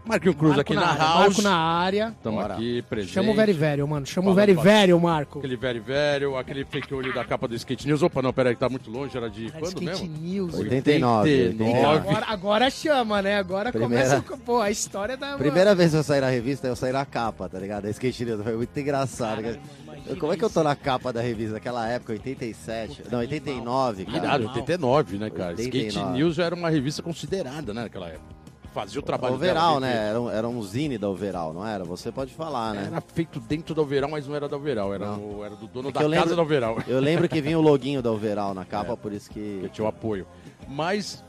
Marquinhos 0.07 0.37
Cruz 0.37 0.59
aqui 0.59 0.75
na, 0.75 0.81
na 0.81 0.95
House. 0.95 1.19
Marco 1.19 1.43
na 1.43 1.57
área. 1.57 2.15
Estamos 2.15 2.45
aqui 2.45 2.83
presente. 2.83 3.13
Chama 3.13 3.33
o 3.33 3.35
Very 3.35 3.53
Velho, 3.55 3.89
mano. 3.89 4.05
Chama 4.05 4.31
o 4.31 4.35
Very 4.35 4.53
Velho, 4.53 5.01
Marco. 5.01 5.39
Aquele 5.39 5.57
Very 5.57 5.81
Velho, 5.81 6.37
aquele 6.37 6.65
fake 6.65 6.93
olho 6.93 7.15
da 7.15 7.25
capa 7.25 7.49
do 7.49 7.55
Skate 7.55 7.87
News. 7.87 8.03
Opa, 8.03 8.21
não, 8.21 8.33
peraí, 8.33 8.55
que 8.55 8.61
tá 8.61 8.69
muito 8.69 8.91
longe. 8.91 9.17
Era 9.17 9.31
de 9.31 9.47
era 9.47 9.59
quando 9.59 9.83
Skate 9.83 10.09
mesmo? 10.09 10.19
News. 10.19 10.55
89. 10.55 11.31
89. 11.31 11.87
Agora, 11.87 12.27
agora 12.29 12.71
chama, 12.71 13.23
né? 13.23 13.39
Agora 13.39 13.73
Primeira... 13.73 14.21
começa 14.21 14.39
pô, 14.45 14.61
a 14.61 14.71
história 14.71 15.17
da... 15.17 15.39
Primeira 15.39 15.75
vez 15.75 15.93
que 15.93 15.97
eu 15.97 16.03
saí 16.03 16.21
na 16.21 16.29
revista, 16.29 16.67
eu 16.67 16.77
saí 16.77 16.93
na 16.93 17.07
capa, 17.07 17.49
tá 17.49 17.59
ligado? 17.59 17.87
A 17.87 17.91
Skate 17.91 18.27
News. 18.27 18.43
Foi 18.43 18.57
muito 18.57 18.79
engraçado. 18.79 19.59
Cara, 20.05 20.17
como 20.17 20.33
é 20.33 20.37
que 20.37 20.45
eu 20.45 20.51
tô 20.51 20.63
na 20.63 20.77
capa 20.77 21.13
da 21.13 21.21
revista 21.21 21.55
naquela 21.55 21.89
época, 21.89 22.13
87? 22.13 23.05
Não, 23.11 23.19
89, 23.21 24.05
cara. 24.05 24.19
Irado, 24.19 24.45
89, 24.47 25.19
né, 25.19 25.31
cara? 25.31 25.51
89. 25.51 25.89
Skate 25.89 26.13
News 26.13 26.39
era 26.39 26.55
uma 26.55 26.71
revista 26.71 27.03
considerada, 27.03 27.73
né, 27.73 27.83
naquela 27.83 28.09
época 28.09 28.35
fazia 28.75 28.99
o 28.99 29.03
trabalho 29.03 29.35
Overall, 29.37 29.79
né? 29.79 30.09
Era 30.09 30.21
um, 30.21 30.29
era 30.29 30.49
um 30.49 30.61
zine 30.61 30.99
da 30.99 31.09
Overall, 31.09 31.55
não 31.55 31.65
era? 31.65 31.85
Você 31.85 32.11
pode 32.11 32.35
falar, 32.35 32.75
né? 32.75 32.89
Era 32.89 33.01
feito 33.01 33.39
dentro 33.39 33.73
da 33.73 33.81
Overall, 33.81 34.11
mas 34.11 34.27
não 34.27 34.35
era 34.35 34.49
da 34.49 34.57
Overall. 34.57 34.93
Era, 34.93 35.07
no, 35.13 35.45
era 35.45 35.55
do 35.55 35.69
dono 35.69 35.91
é 35.91 35.93
da 35.93 36.01
casa 36.01 36.11
lembro, 36.11 36.37
da 36.37 36.43
Overall. 36.43 36.79
Eu 36.89 36.99
lembro 36.99 37.29
que 37.29 37.41
vinha 37.41 37.57
o 37.57 37.63
loginho 37.63 38.03
da 38.03 38.11
Overall 38.11 38.53
na 38.53 38.65
capa, 38.65 38.95
é, 38.95 38.97
por 38.97 39.13
isso 39.13 39.31
que... 39.31 39.61
Que 39.63 39.69
tinha 39.69 39.85
o 39.85 39.89
apoio. 39.89 40.27
Mas 40.69 41.23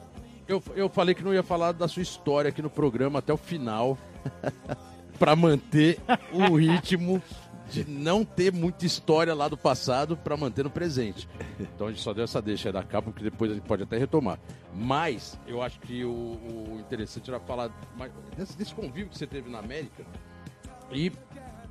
eu, 0.48 0.62
eu 0.76 0.90
falei 0.90 1.14
que 1.14 1.24
não 1.24 1.34
ia 1.34 1.44
falar 1.44 1.72
da 1.72 1.88
sua 1.88 2.02
história 2.02 2.50
aqui 2.50 2.64
no 2.64 2.70
programa 2.70 3.20
até 3.20 3.32
o 3.32 3.38
final. 3.38 3.96
para 5.20 5.34
manter 5.34 5.98
o 6.34 6.56
ritmo 6.56 7.22
de 7.70 7.90
não 7.90 8.24
ter 8.24 8.54
muita 8.54 8.86
história 8.86 9.34
lá 9.34 9.48
do 9.48 9.58
passado 9.58 10.16
para 10.16 10.38
manter 10.38 10.64
no 10.64 10.70
presente. 10.70 11.28
Então 11.60 11.88
a 11.88 11.92
gente 11.92 12.02
só 12.02 12.14
deu 12.14 12.24
essa 12.24 12.42
deixa 12.42 12.70
aí 12.70 12.74
da 12.74 12.84
capa, 12.84 13.12
porque 13.12 13.24
depois 13.24 13.52
a 13.52 13.56
gente 13.56 13.64
pode 13.64 13.84
até 13.84 13.98
retomar. 13.98 14.40
Mas 14.74 15.40
eu 15.48 15.62
acho 15.62 15.80
que 15.80 16.04
o, 16.04 16.10
o 16.12 16.78
interessante 16.80 17.30
era 17.30 17.40
falar 17.40 17.72
desse, 18.38 18.58
desse 18.58 18.74
convívio 18.74 19.10
que 19.10 19.18
você 19.18 19.28
teve 19.28 19.50
na 19.50 19.60
América 19.60 20.06
e 20.92 21.12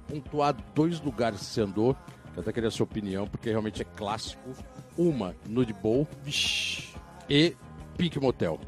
pontuar 0.08 0.56
dois 0.74 1.00
lugares 1.00 1.40
que 1.40 1.46
você 1.46 1.60
andou. 1.60 1.96
Eu 2.34 2.42
até 2.42 2.52
queria 2.52 2.68
a 2.68 2.72
sua 2.72 2.84
opinião, 2.84 3.26
porque 3.26 3.48
realmente 3.48 3.80
é 3.80 3.84
clássico. 3.84 4.50
Uma, 4.96 5.34
Nude 5.48 5.72
Bowl 5.72 6.06
e 7.28 7.56
Pink 7.96 8.18
Motel. 8.18 8.60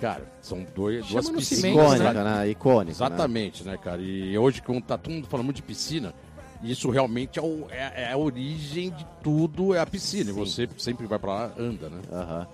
Cara, 0.00 0.30
são 0.40 0.64
dois, 0.74 1.06
duas 1.06 1.28
piscinas. 1.28 1.72
Icônica, 1.72 2.24
né? 2.24 2.48
Icônica. 2.48 2.92
Exatamente, 2.92 3.64
né? 3.64 3.72
né, 3.72 3.78
cara? 3.78 4.00
E 4.00 4.38
hoje, 4.38 4.62
quando 4.62 4.82
tá 4.82 4.96
todo 4.96 5.12
mundo 5.12 5.26
falando 5.26 5.46
muito 5.46 5.56
de 5.56 5.62
piscina, 5.62 6.14
isso 6.62 6.90
realmente 6.90 7.38
é, 7.38 7.42
o, 7.42 7.66
é, 7.70 8.02
é, 8.04 8.12
a 8.12 8.16
origem 8.16 8.90
de 8.90 9.06
tudo, 9.22 9.74
é 9.74 9.80
a 9.80 9.86
piscina. 9.86 10.24
Sim. 10.24 10.30
E 10.30 10.32
você 10.32 10.68
sempre 10.78 11.06
vai 11.06 11.18
para 11.18 11.32
lá, 11.32 11.52
anda, 11.58 11.88
né? 11.88 12.00
Uhum. 12.10 12.46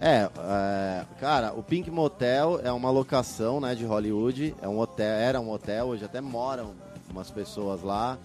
É, 0.00 0.30
é, 0.38 1.04
cara, 1.18 1.52
o 1.52 1.62
Pink 1.62 1.90
Motel 1.90 2.60
é 2.62 2.70
uma 2.70 2.88
locação, 2.90 3.60
né, 3.60 3.74
de 3.74 3.84
Hollywood. 3.84 4.54
É 4.62 4.68
um 4.68 4.78
hotel, 4.78 5.06
era 5.06 5.40
um 5.40 5.50
hotel, 5.50 5.86
hoje 5.86 6.04
até 6.04 6.20
moram 6.20 6.74
umas 7.10 7.30
pessoas 7.30 7.82
lá. 7.82 8.16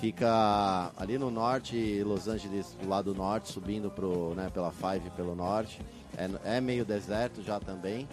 Fica 0.00 0.90
ali 0.98 1.16
no 1.16 1.30
norte, 1.30 2.02
Los 2.04 2.28
Angeles, 2.28 2.76
do 2.80 2.86
lado 2.86 3.14
norte, 3.14 3.50
subindo 3.50 3.90
pro, 3.90 4.34
né, 4.34 4.50
pela 4.52 4.70
Five 4.70 5.08
pelo 5.16 5.34
norte. 5.34 5.80
É, 6.16 6.56
é 6.56 6.60
meio 6.60 6.84
deserto 6.84 7.42
já 7.42 7.58
também. 7.58 8.06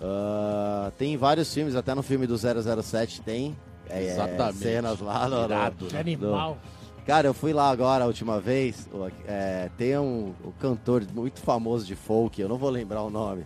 Uh, 0.00 0.90
tem 0.98 1.16
vários 1.16 1.52
filmes, 1.52 1.76
até 1.76 1.94
no 1.94 2.02
filme 2.02 2.26
do 2.26 2.36
007 2.36 3.20
tem. 3.20 3.54
É, 3.92 4.04
é, 4.04 4.10
Exatamente. 4.12 4.58
cenas 4.58 5.00
lá 5.00 5.28
no, 5.28 5.44
Irado, 5.44 5.88
no, 5.92 5.98
animal. 5.98 6.50
No... 6.50 6.82
Cara, 7.04 7.26
eu 7.26 7.34
fui 7.34 7.52
lá 7.52 7.70
agora 7.70 8.04
a 8.04 8.06
última 8.06 8.40
vez. 8.40 8.88
É, 9.26 9.68
tem 9.76 9.98
um, 9.98 10.34
um 10.44 10.52
cantor 10.52 11.04
muito 11.12 11.40
famoso 11.40 11.84
de 11.84 11.94
folk, 11.94 12.40
eu 12.40 12.48
não 12.48 12.56
vou 12.56 12.70
lembrar 12.70 13.02
o 13.02 13.10
nome. 13.10 13.44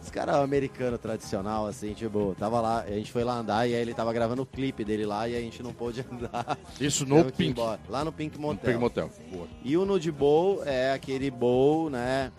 Esse 0.00 0.10
cara 0.10 0.32
é 0.32 0.36
um 0.36 0.42
americano 0.42 0.98
tradicional, 0.98 1.66
assim, 1.66 1.94
tipo, 1.94 2.34
tava 2.36 2.60
lá, 2.60 2.80
a 2.80 2.90
gente 2.90 3.12
foi 3.12 3.22
lá 3.22 3.34
andar 3.34 3.68
e 3.68 3.74
aí 3.74 3.80
ele 3.80 3.94
tava 3.94 4.12
gravando 4.12 4.42
o 4.42 4.46
clipe 4.46 4.84
dele 4.84 5.06
lá 5.06 5.28
e 5.28 5.36
a 5.36 5.40
gente 5.40 5.62
não 5.62 5.72
pôde 5.72 6.04
andar. 6.10 6.58
Isso 6.80 7.06
no 7.06 7.24
Pink. 7.30 7.60
Lá 7.88 8.04
no 8.04 8.12
Pink 8.12 8.36
Motel. 8.36 8.56
No 8.56 8.66
Pink 8.66 8.78
Motel. 8.80 9.10
Boa. 9.30 9.46
E 9.62 9.76
o 9.76 9.84
Nude 9.84 10.10
Bowl 10.10 10.64
é 10.64 10.92
aquele 10.92 11.30
bowl, 11.30 11.88
né? 11.88 12.32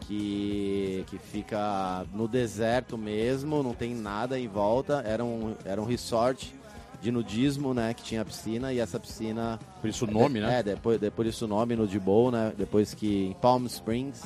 Que, 0.00 1.04
que 1.08 1.18
fica 1.18 2.04
no 2.12 2.28
deserto 2.28 2.96
mesmo, 2.96 3.62
não 3.62 3.72
tem 3.72 3.94
nada 3.94 4.38
em 4.38 4.46
volta. 4.46 5.02
Era 5.04 5.24
um, 5.24 5.56
era 5.64 5.80
um 5.80 5.84
resort 5.84 6.54
de 7.00 7.10
nudismo, 7.10 7.74
né? 7.74 7.94
Que 7.94 8.02
tinha 8.02 8.24
piscina 8.24 8.72
e 8.72 8.78
essa 8.78 8.98
piscina. 8.98 9.58
Por 9.80 9.88
isso 9.88 10.04
o 10.04 10.10
nome, 10.10 10.38
é, 10.40 10.42
né? 10.42 10.58
É, 10.58 10.62
depois, 10.62 11.00
depois 11.00 11.28
isso 11.28 11.44
o 11.44 11.48
nome 11.48 11.76
Nude 11.76 11.98
Bowl, 11.98 12.30
né? 12.30 12.52
Depois 12.56 12.94
que 12.94 13.26
em 13.26 13.32
Palm 13.34 13.66
Springs. 13.66 14.24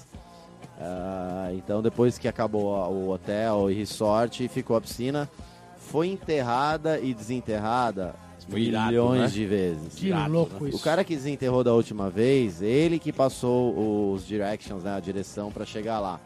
Uh, 0.79 1.55
então 1.57 1.83
depois 1.83 2.17
que 2.17 2.27
acabou 2.27 2.73
o 2.91 3.11
hotel 3.11 3.71
e 3.71 3.75
resort 3.75 4.49
ficou 4.49 4.77
a 4.77 4.81
piscina, 4.81 5.29
foi 5.77 6.09
enterrada 6.09 6.99
e 6.99 7.13
desenterrada 7.13 8.15
foi 8.51 8.61
milhões 8.61 8.91
irado, 8.91 9.15
né? 9.15 9.27
de 9.29 9.47
vezes. 9.47 9.95
Que 9.95 10.09
irado, 10.09 10.33
louco 10.33 10.65
né? 10.65 10.71
isso. 10.71 10.79
O 10.79 10.81
cara 10.81 11.05
que 11.05 11.15
desenterrou 11.15 11.63
da 11.63 11.73
última 11.73 12.11
vez, 12.11 12.61
ele 12.61 12.99
que 12.99 13.13
passou 13.13 14.13
os 14.13 14.27
directions, 14.27 14.83
né, 14.83 14.97
a 14.97 15.01
direção 15.01 15.51
para 15.51 15.65
chegar 15.65 16.01
lá. 16.01 16.21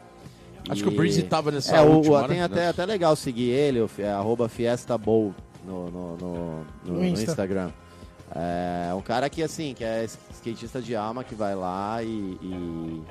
Acho 0.67 0.81
e... 0.81 0.83
que 0.83 0.89
o 0.89 0.95
Breezy 0.95 1.23
tava 1.23 1.51
nessa 1.51 1.77
é, 1.77 1.81
última, 1.81 2.23
o, 2.23 2.27
Tem 2.27 2.37
né? 2.37 2.43
até, 2.43 2.67
até 2.67 2.85
legal 2.85 3.15
seguir 3.15 3.49
ele, 3.49 3.85
é, 3.99 4.09
arroba 4.09 4.49
Fiesta 4.49 4.97
Bowl 4.97 5.33
no, 5.65 5.89
no, 5.91 6.17
no, 6.17 6.65
no, 6.83 6.93
no 6.93 7.05
Insta. 7.05 7.31
Instagram. 7.31 7.71
É 8.33 8.93
um 8.93 9.01
cara 9.01 9.29
que, 9.29 9.43
assim, 9.43 9.73
que 9.73 9.83
é 9.83 10.05
skatista 10.31 10.81
de 10.81 10.95
alma, 10.95 11.23
que 11.23 11.35
vai 11.35 11.55
lá 11.55 12.01
e, 12.01 12.37
e 12.41 13.03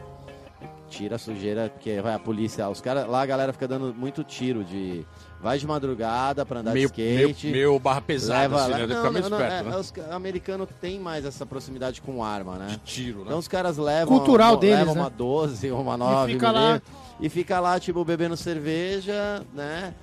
tira 0.89 1.17
a 1.17 1.19
sujeira, 1.19 1.71
porque 1.71 2.01
vai 2.01 2.15
a 2.15 2.19
polícia, 2.19 2.69
os 2.69 2.81
caras, 2.81 3.09
lá 3.09 3.23
a 3.23 3.27
galera 3.27 3.53
fica 3.53 3.67
dando 3.67 3.95
muito 3.95 4.23
tiro 4.23 4.65
de 4.65 5.05
vai 5.41 5.59
de 5.59 5.67
madrugada 5.67 6.47
para 6.47 6.61
andar 6.61 6.73
meio, 6.73 6.91
de 6.91 7.03
skate. 7.03 7.47
Meio, 7.49 7.57
meio 7.57 7.79
barra 7.79 8.01
pesada, 8.01 8.43
leva, 8.43 8.63
assim, 8.63 8.71
né? 8.73 8.87
Não, 8.87 9.13
não, 9.13 9.29
não, 9.31 9.41
é, 9.41 9.63
né? 9.63 9.77
Os 9.77 9.93
americanos 10.11 10.69
têm 10.81 10.99
mais 10.99 11.25
essa 11.25 11.45
proximidade 11.45 12.01
com 12.01 12.25
arma, 12.25 12.57
né? 12.57 12.67
De 12.69 12.79
tiro, 12.79 13.19
né? 13.19 13.25
Então 13.27 13.39
os 13.39 13.49
caras 13.49 13.77
levam, 13.77 14.17
Cultural 14.17 14.55
uma, 14.55 14.61
deles, 14.61 14.79
levam 14.79 14.95
né? 14.95 15.01
uma 15.01 15.11
12, 15.11 15.71
uma 15.71 15.97
9 15.97 16.31
e 16.31 16.35
fica 16.35 16.51
lá 16.51 16.83
e 17.21 17.29
fica 17.29 17.61
lá 17.61 17.79
tipo 17.79 18.05
bebendo 18.05 18.37
cerveja, 18.37 19.43
né? 19.53 19.95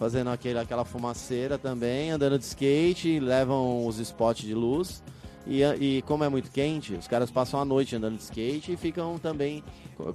Fazendo 0.00 0.30
aquele, 0.30 0.58
aquela 0.58 0.82
fumaceira 0.82 1.58
também, 1.58 2.10
andando 2.10 2.38
de 2.38 2.44
skate, 2.46 3.20
levam 3.20 3.86
os 3.86 3.98
spots 3.98 4.46
de 4.46 4.54
luz. 4.54 5.02
E, 5.46 5.62
e 5.62 6.02
como 6.02 6.24
é 6.24 6.28
muito 6.30 6.50
quente, 6.50 6.94
os 6.94 7.06
caras 7.06 7.30
passam 7.30 7.60
a 7.60 7.66
noite 7.66 7.94
andando 7.94 8.16
de 8.16 8.22
skate 8.22 8.72
e 8.72 8.76
ficam 8.78 9.18
também. 9.18 9.62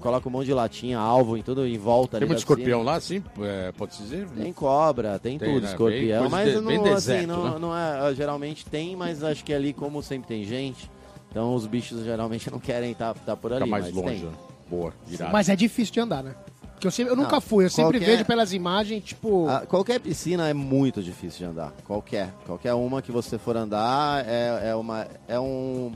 Colocam 0.01 0.31
um 0.31 0.33
monte 0.33 0.47
de 0.47 0.55
latinha, 0.55 0.97
alvo 0.97 1.37
em 1.37 1.43
tudo 1.43 1.67
em 1.67 1.77
volta. 1.77 2.17
Tem 2.17 2.27
muito 2.27 2.39
escorpião 2.39 2.81
lá, 2.81 2.99
sim? 2.99 3.23
É, 3.39 3.71
pode 3.73 3.95
dizer? 3.95 4.27
Tem 4.29 4.51
cobra, 4.51 5.19
tem, 5.19 5.37
tem 5.37 5.53
tudo, 5.53 5.63
né? 5.65 5.69
escorpião. 5.69 6.29
mas 6.31 6.51
de, 6.51 6.61
não, 6.61 6.83
deserto, 6.83 7.19
assim, 7.19 7.27
não, 7.27 7.51
né? 7.51 7.59
não 7.59 7.77
é. 7.77 8.15
Geralmente 8.15 8.65
tem, 8.65 8.95
mas 8.95 9.23
acho 9.23 9.43
que 9.43 9.53
ali, 9.53 9.71
como 9.71 10.01
sempre 10.01 10.27
tem 10.27 10.43
gente, 10.43 10.89
então 11.29 11.53
os 11.53 11.67
bichos 11.67 12.03
geralmente 12.03 12.49
não 12.49 12.57
querem 12.57 12.93
estar 12.93 13.13
tá, 13.13 13.19
tá 13.23 13.35
por 13.37 13.53
ali. 13.53 13.65
Fica 13.65 13.69
mais 13.69 13.93
longe, 13.93 14.23
né? 14.23 14.31
Boa, 14.67 14.91
virado. 15.05 15.31
Mas 15.31 15.47
é 15.47 15.55
difícil 15.55 15.93
de 15.93 15.99
andar, 15.99 16.23
né? 16.23 16.33
Porque 16.75 16.87
eu, 16.87 16.91
sempre, 16.91 17.13
eu 17.13 17.17
nunca 17.17 17.39
fui, 17.39 17.65
eu 17.65 17.69
sempre 17.69 17.99
qualquer, 17.99 18.11
vejo 18.11 18.25
pelas 18.25 18.53
imagens, 18.53 19.03
tipo. 19.03 19.47
A, 19.47 19.61
qualquer 19.61 19.99
piscina 19.99 20.47
é 20.47 20.53
muito 20.53 21.01
difícil 21.01 21.39
de 21.39 21.45
andar. 21.45 21.73
Qualquer. 21.85 22.33
Qualquer 22.45 22.73
uma 22.73 23.01
que 23.01 23.11
você 23.11 23.37
for 23.37 23.55
andar 23.55 24.25
é, 24.27 24.69
é, 24.69 24.75
uma, 24.75 25.07
é 25.27 25.39
um 25.39 25.93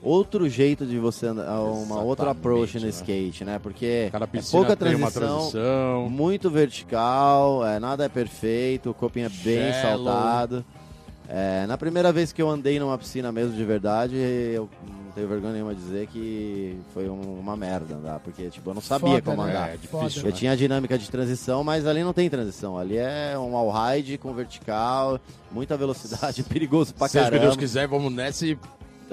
outro 0.00 0.48
jeito 0.48 0.86
de 0.86 0.98
você 0.98 1.26
andar, 1.26 1.46
é 1.46 1.58
uma 1.58 2.00
outra 2.00 2.30
approach 2.30 2.76
no 2.76 2.84
né? 2.84 2.90
skate, 2.90 3.44
né? 3.44 3.58
Porque 3.58 4.10
é 4.12 4.42
pouca 4.50 4.76
transição, 4.76 5.10
transição, 5.10 6.08
muito 6.08 6.48
vertical, 6.48 7.66
é, 7.66 7.80
nada 7.80 8.04
é 8.04 8.08
perfeito, 8.08 8.90
o 8.90 8.94
copinho 8.94 9.26
é 9.26 9.28
bem 9.28 9.72
Shallow. 9.72 10.04
saltado. 10.06 10.64
É, 11.28 11.66
na 11.66 11.76
primeira 11.76 12.12
vez 12.12 12.32
que 12.32 12.40
eu 12.40 12.48
andei 12.48 12.78
numa 12.78 12.96
piscina 12.96 13.32
mesmo 13.32 13.54
de 13.54 13.64
verdade, 13.64 14.16
eu 14.16 14.68
não 15.12 15.14
tenho 15.14 15.28
vergonha 15.28 15.52
nenhuma 15.52 15.74
de 15.74 15.80
dizer 15.82 16.06
que 16.06 16.78
foi 16.94 17.08
um, 17.08 17.38
uma 17.38 17.54
merda 17.54 17.94
andar, 17.96 18.18
porque 18.20 18.48
tipo, 18.48 18.70
eu 18.70 18.74
não 18.74 18.80
sabia 18.80 19.08
Foda, 19.08 19.22
como 19.22 19.44
né? 19.44 19.50
andar. 19.50 19.68
É, 19.68 19.76
difícil, 19.76 20.22
eu 20.22 20.30
né? 20.30 20.32
tinha 20.32 20.52
a 20.52 20.56
dinâmica 20.56 20.98
de 20.98 21.10
transição, 21.10 21.62
mas 21.62 21.86
ali 21.86 22.02
não 22.02 22.14
tem 22.14 22.30
transição. 22.30 22.78
Ali 22.78 22.96
é 22.96 23.38
um 23.38 23.54
all 23.54 23.70
ride 23.70 24.16
com 24.16 24.32
vertical, 24.32 25.20
muita 25.50 25.76
velocidade, 25.76 26.42
perigoso 26.48 26.94
pra 26.94 27.08
caramba. 27.10 27.36
Se 27.36 27.40
Deus 27.42 27.56
quiser, 27.56 27.86
vamos 27.86 28.10
nessa 28.12 28.46
e 28.46 28.58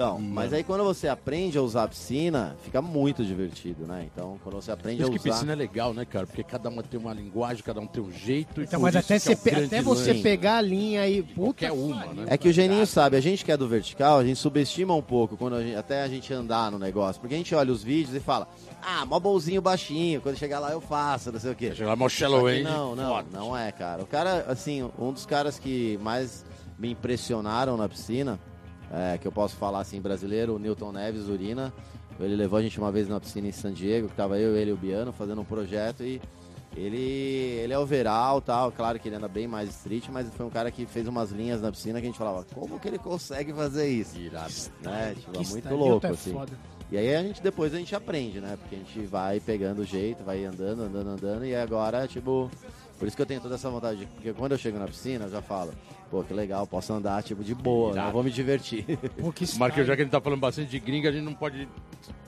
então, 0.00 0.16
hum, 0.16 0.30
mas 0.32 0.50
aí 0.54 0.64
quando 0.64 0.82
você 0.82 1.08
aprende 1.08 1.58
a 1.58 1.62
usar 1.62 1.82
a 1.82 1.88
piscina, 1.88 2.56
fica 2.62 2.80
muito 2.80 3.22
divertido, 3.22 3.86
né? 3.86 4.08
Então, 4.10 4.40
quando 4.42 4.54
você 4.54 4.72
aprende 4.72 5.02
a 5.02 5.04
usar... 5.04 5.12
que 5.12 5.18
piscina 5.18 5.52
é 5.52 5.54
legal, 5.54 5.92
né, 5.92 6.06
cara? 6.06 6.26
Porque 6.26 6.42
cada 6.42 6.70
uma 6.70 6.82
tem 6.82 6.98
uma 6.98 7.12
linguagem, 7.12 7.62
cada 7.62 7.82
um 7.82 7.86
tem 7.86 8.02
um 8.02 8.10
jeito. 8.10 8.62
Então, 8.62 8.80
mas 8.80 8.96
até, 8.96 9.18
você, 9.18 9.32
é 9.32 9.64
até 9.66 9.82
você 9.82 10.14
pegar 10.14 10.56
a 10.56 10.60
linha 10.62 11.06
e... 11.06 11.22
Qualquer 11.22 11.70
uma, 11.70 12.06
né? 12.14 12.24
É 12.28 12.38
que 12.38 12.48
o 12.48 12.52
Geninho 12.52 12.86
sabe, 12.86 13.18
a 13.18 13.20
gente 13.20 13.44
que 13.44 13.52
é 13.52 13.58
do 13.58 13.68
vertical, 13.68 14.18
a 14.18 14.24
gente 14.24 14.38
subestima 14.38 14.94
um 14.94 15.02
pouco 15.02 15.36
quando 15.36 15.56
a 15.56 15.62
gente, 15.62 15.76
até 15.76 16.02
a 16.02 16.08
gente 16.08 16.32
andar 16.32 16.70
no 16.70 16.78
negócio. 16.78 17.20
Porque 17.20 17.34
a 17.34 17.38
gente 17.38 17.54
olha 17.54 17.70
os 17.70 17.82
vídeos 17.82 18.16
e 18.16 18.20
fala, 18.20 18.48
ah, 18.80 19.04
mó 19.04 19.20
bolzinho 19.20 19.60
baixinho, 19.60 20.22
quando 20.22 20.38
chegar 20.38 20.60
lá 20.60 20.72
eu 20.72 20.80
faço, 20.80 21.30
não 21.30 21.38
sei 21.38 21.52
o 21.52 21.54
quê. 21.54 21.74
Chegar 21.74 21.90
lá, 21.90 21.96
mó 21.96 22.08
shallow 22.08 22.48
Não, 22.62 22.96
não, 22.96 23.08
forte. 23.10 23.28
não 23.34 23.54
é, 23.54 23.70
cara. 23.70 24.02
O 24.02 24.06
cara, 24.06 24.46
assim, 24.48 24.90
um 24.98 25.12
dos 25.12 25.26
caras 25.26 25.58
que 25.58 25.98
mais 26.00 26.42
me 26.78 26.90
impressionaram 26.90 27.76
na 27.76 27.86
piscina 27.86 28.40
é, 28.90 29.18
que 29.18 29.26
eu 29.26 29.32
posso 29.32 29.56
falar 29.56 29.80
assim, 29.80 30.00
brasileiro, 30.00 30.56
o 30.56 30.58
Newton 30.58 30.92
Neves, 30.92 31.28
Urina. 31.28 31.72
Ele 32.18 32.36
levou 32.36 32.58
a 32.58 32.62
gente 32.62 32.78
uma 32.78 32.92
vez 32.92 33.08
na 33.08 33.18
piscina 33.18 33.48
em 33.48 33.52
San 33.52 33.72
Diego, 33.72 34.08
que 34.08 34.14
tava 34.14 34.38
eu, 34.38 34.54
ele 34.54 34.70
e 34.70 34.74
o 34.74 34.76
Biano 34.76 35.10
fazendo 35.10 35.40
um 35.40 35.44
projeto 35.44 36.02
e 36.02 36.20
ele, 36.76 36.98
ele 36.98 37.72
é 37.72 37.78
overall 37.78 38.40
tal, 38.40 38.70
claro 38.70 38.98
que 38.98 39.08
ele 39.08 39.16
anda 39.16 39.26
bem 39.26 39.48
mais 39.48 39.70
street, 39.70 40.08
mas 40.10 40.28
foi 40.34 40.46
um 40.46 40.50
cara 40.50 40.70
que 40.70 40.86
fez 40.86 41.08
umas 41.08 41.30
linhas 41.30 41.60
na 41.60 41.70
piscina 41.72 41.98
que 41.98 42.06
a 42.06 42.10
gente 42.10 42.18
falava, 42.18 42.44
como 42.54 42.78
que 42.78 42.88
ele 42.88 42.98
consegue 42.98 43.52
fazer 43.52 43.88
isso? 43.88 44.18
Irado. 44.18 44.52
Né? 44.82 45.14
Tipo, 45.18 45.42
é 45.42 45.46
muito 45.46 45.74
louco, 45.74 46.06
é 46.06 46.10
assim. 46.10 46.32
Foda. 46.32 46.52
E 46.92 46.98
aí 46.98 47.14
a 47.14 47.22
gente 47.22 47.42
depois 47.42 47.72
a 47.72 47.78
gente 47.78 47.94
aprende, 47.94 48.40
né? 48.40 48.58
Porque 48.60 48.74
a 48.74 48.78
gente 48.78 49.00
vai 49.06 49.38
pegando 49.38 49.82
o 49.82 49.84
jeito, 49.84 50.24
vai 50.24 50.44
andando, 50.44 50.82
andando, 50.82 51.10
andando, 51.10 51.44
e 51.44 51.54
agora, 51.54 52.06
tipo, 52.06 52.50
por 52.98 53.06
isso 53.06 53.16
que 53.16 53.22
eu 53.22 53.26
tenho 53.26 53.40
toda 53.40 53.54
essa 53.54 53.70
vontade, 53.70 54.08
porque 54.14 54.32
quando 54.32 54.52
eu 54.52 54.58
chego 54.58 54.78
na 54.78 54.86
piscina, 54.86 55.26
eu 55.26 55.30
já 55.30 55.40
falo, 55.40 55.72
pô, 56.10 56.24
que 56.24 56.34
legal, 56.34 56.66
posso 56.66 56.92
andar, 56.92 57.22
tipo, 57.22 57.44
de 57.44 57.54
boa, 57.54 57.94
né? 57.94 58.10
vou 58.12 58.22
me 58.22 58.30
divertir. 58.30 58.84
Pô, 59.20 59.32
Marquinhos, 59.58 59.86
já 59.86 59.94
que 59.94 60.02
a 60.02 60.04
gente 60.04 60.12
tá 60.12 60.20
falando 60.20 60.40
bastante 60.40 60.68
de 60.70 60.80
gringa, 60.80 61.08
a 61.08 61.12
gente 61.12 61.24
não 61.24 61.34
pode 61.34 61.68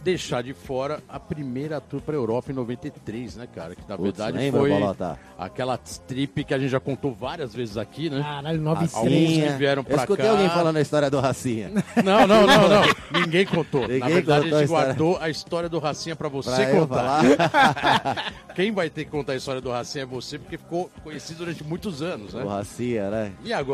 deixar 0.02 0.42
de 0.42 0.52
fora 0.52 1.00
a 1.08 1.18
primeira 1.18 1.80
tour 1.80 2.00
pra 2.00 2.14
Europa 2.14 2.50
em 2.50 2.54
93, 2.54 3.36
né, 3.36 3.48
cara? 3.52 3.74
Que 3.74 3.82
na 3.88 3.96
Putz, 3.96 4.18
verdade 4.18 4.36
lembra, 4.36 4.60
foi 4.60 4.70
Bolota? 4.70 5.18
aquela 5.38 5.76
trip 5.76 6.44
que 6.44 6.52
a 6.54 6.58
gente 6.58 6.70
já 6.70 6.80
contou 6.80 7.12
várias 7.12 7.54
vezes 7.54 7.76
aqui, 7.76 8.10
né? 8.10 8.20
Caralho, 8.20 8.60
93. 8.60 8.94
Alguns 8.94 9.52
que 9.52 9.58
vieram 9.58 9.84
pra 9.84 9.94
eu 9.94 9.98
escutei 9.98 10.24
cá. 10.26 10.30
alguém 10.32 10.48
falando 10.50 10.76
a 10.76 10.80
história 10.80 11.10
do 11.10 11.20
Racinha. 11.20 11.70
Não, 12.02 12.26
não, 12.26 12.46
não, 12.46 12.68
não. 12.68 13.20
Ninguém 13.20 13.46
contou. 13.46 13.82
Ninguém 13.82 13.98
na 14.00 14.08
verdade, 14.08 14.42
contou 14.44 14.56
a 14.58 14.60
gente 14.60 14.70
a 14.70 14.74
guardou 14.74 15.18
a 15.20 15.30
história 15.30 15.68
do 15.68 15.78
Racinha 15.78 16.16
pra 16.16 16.28
você 16.28 16.66
pra 16.66 16.70
contar. 16.72 18.32
Quem 18.54 18.72
vai 18.72 18.90
ter 18.90 19.04
que 19.04 19.10
contar 19.10 19.32
a 19.32 19.36
história 19.36 19.60
do 19.60 19.70
Racinha 19.70 20.02
é 20.02 20.06
você, 20.06 20.38
porque 20.38 20.58
ficou 20.58 20.90
conhecido 21.02 21.38
durante 21.38 21.62
muitos 21.62 22.02
anos, 22.02 22.34
né? 22.34 22.42
O 22.42 22.48
Racinha, 22.48 23.10
né? 23.10 23.32
E 23.44 23.52
agora 23.52 23.71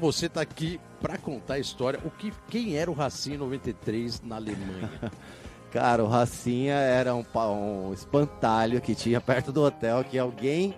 você 0.00 0.28
tá 0.28 0.40
aqui 0.40 0.80
para 1.00 1.18
contar 1.18 1.54
a 1.54 1.58
história, 1.58 2.00
o 2.04 2.10
que, 2.10 2.32
quem 2.48 2.76
era 2.76 2.90
o 2.90 2.94
Racinha 2.94 3.36
em 3.36 3.38
93 3.38 4.22
na 4.22 4.36
Alemanha? 4.36 4.90
Cara, 5.70 6.02
o 6.02 6.06
Racinha 6.06 6.74
era 6.74 7.14
um, 7.14 7.24
um 7.52 7.92
espantalho 7.92 8.80
que 8.80 8.94
tinha 8.94 9.20
perto 9.20 9.52
do 9.52 9.62
hotel 9.62 10.02
que 10.04 10.18
alguém 10.18 10.74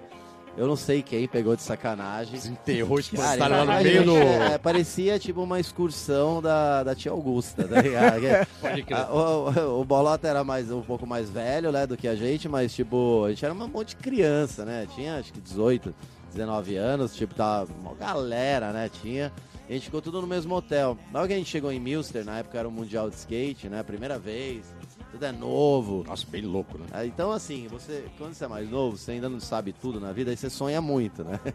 eu 0.59 0.67
não 0.67 0.75
sei 0.75 1.05
quem 1.05 1.29
pegou 1.29 1.55
de 1.55 1.63
sacanagem. 1.63 2.33
Desenterrou 2.33 2.97
o 2.97 3.01
espantalho 3.01 3.65
lá 3.65 3.65
no 3.65 3.85
meio 3.85 4.05
do... 4.05 4.17
É, 4.17 4.59
parecia 4.59 5.17
tipo 5.17 5.41
uma 5.41 5.61
excursão 5.61 6.43
da, 6.43 6.83
da 6.83 6.97
tia 6.97 7.13
Augusta, 7.13 7.63
tá 7.63 7.81
ligado? 7.81 8.25
o, 9.15 9.81
o, 9.81 9.85
Bolota 9.85 10.27
era 10.27 10.43
mais, 10.43 10.69
um 10.73 10.83
pouco 10.83 11.07
mais 11.07 11.31
velho, 11.31 11.71
né, 11.71 11.87
do 11.87 11.97
que 11.97 12.09
a 12.09 12.17
gente, 12.17 12.49
mas 12.49 12.75
tipo, 12.75 13.25
a 13.25 13.29
gente 13.31 13.45
era 13.45 13.55
um 13.55 13.69
monte 13.69 13.91
de 13.91 13.97
criança, 13.97 14.65
né? 14.65 14.89
Tinha 14.97 15.19
acho 15.19 15.33
que 15.33 15.41
18, 15.41 15.95
19 16.39 16.77
anos, 16.77 17.17
tipo, 17.17 17.35
tava 17.35 17.73
uma 17.73 17.95
galera, 17.95 18.73
né? 18.73 18.89
Tinha. 18.89 19.33
A 19.69 19.73
gente 19.73 19.87
ficou 19.87 20.01
tudo 20.01 20.21
no 20.21 20.27
mesmo 20.27 20.55
hotel. 20.55 20.97
Na 21.13 21.19
hora 21.19 21.29
que 21.29 21.35
a 21.35 21.37
gente 21.37 21.51
chegou 21.51 21.71
em 21.71 21.81
Milster, 21.81 22.25
na 22.25 22.39
época 22.39 22.59
era 22.59 22.69
o 22.69 22.71
Mundial 22.71 23.11
de 23.11 23.17
Skate, 23.17 23.69
né? 23.69 23.83
Primeira 23.83 24.19
vez, 24.19 24.65
tudo 25.19 25.27
é 25.27 25.33
novo. 25.33 26.05
Nossa, 26.07 26.25
bem 26.31 26.43
louco, 26.43 26.79
né? 26.79 26.87
Ah, 26.93 27.05
então, 27.05 27.33
assim, 27.33 27.67
você, 27.67 28.05
quando 28.17 28.35
você 28.35 28.45
é 28.45 28.49
mais 28.49 28.71
novo, 28.71 28.97
você 28.97 29.13
ainda 29.13 29.29
não 29.29 29.41
sabe 29.41 29.73
tudo 29.73 30.01
na 30.01 30.13
vida, 30.13 30.31
aí 30.31 30.37
você 30.37 30.49
sonha 30.49 30.81
muito, 30.81 31.25
né? 31.25 31.41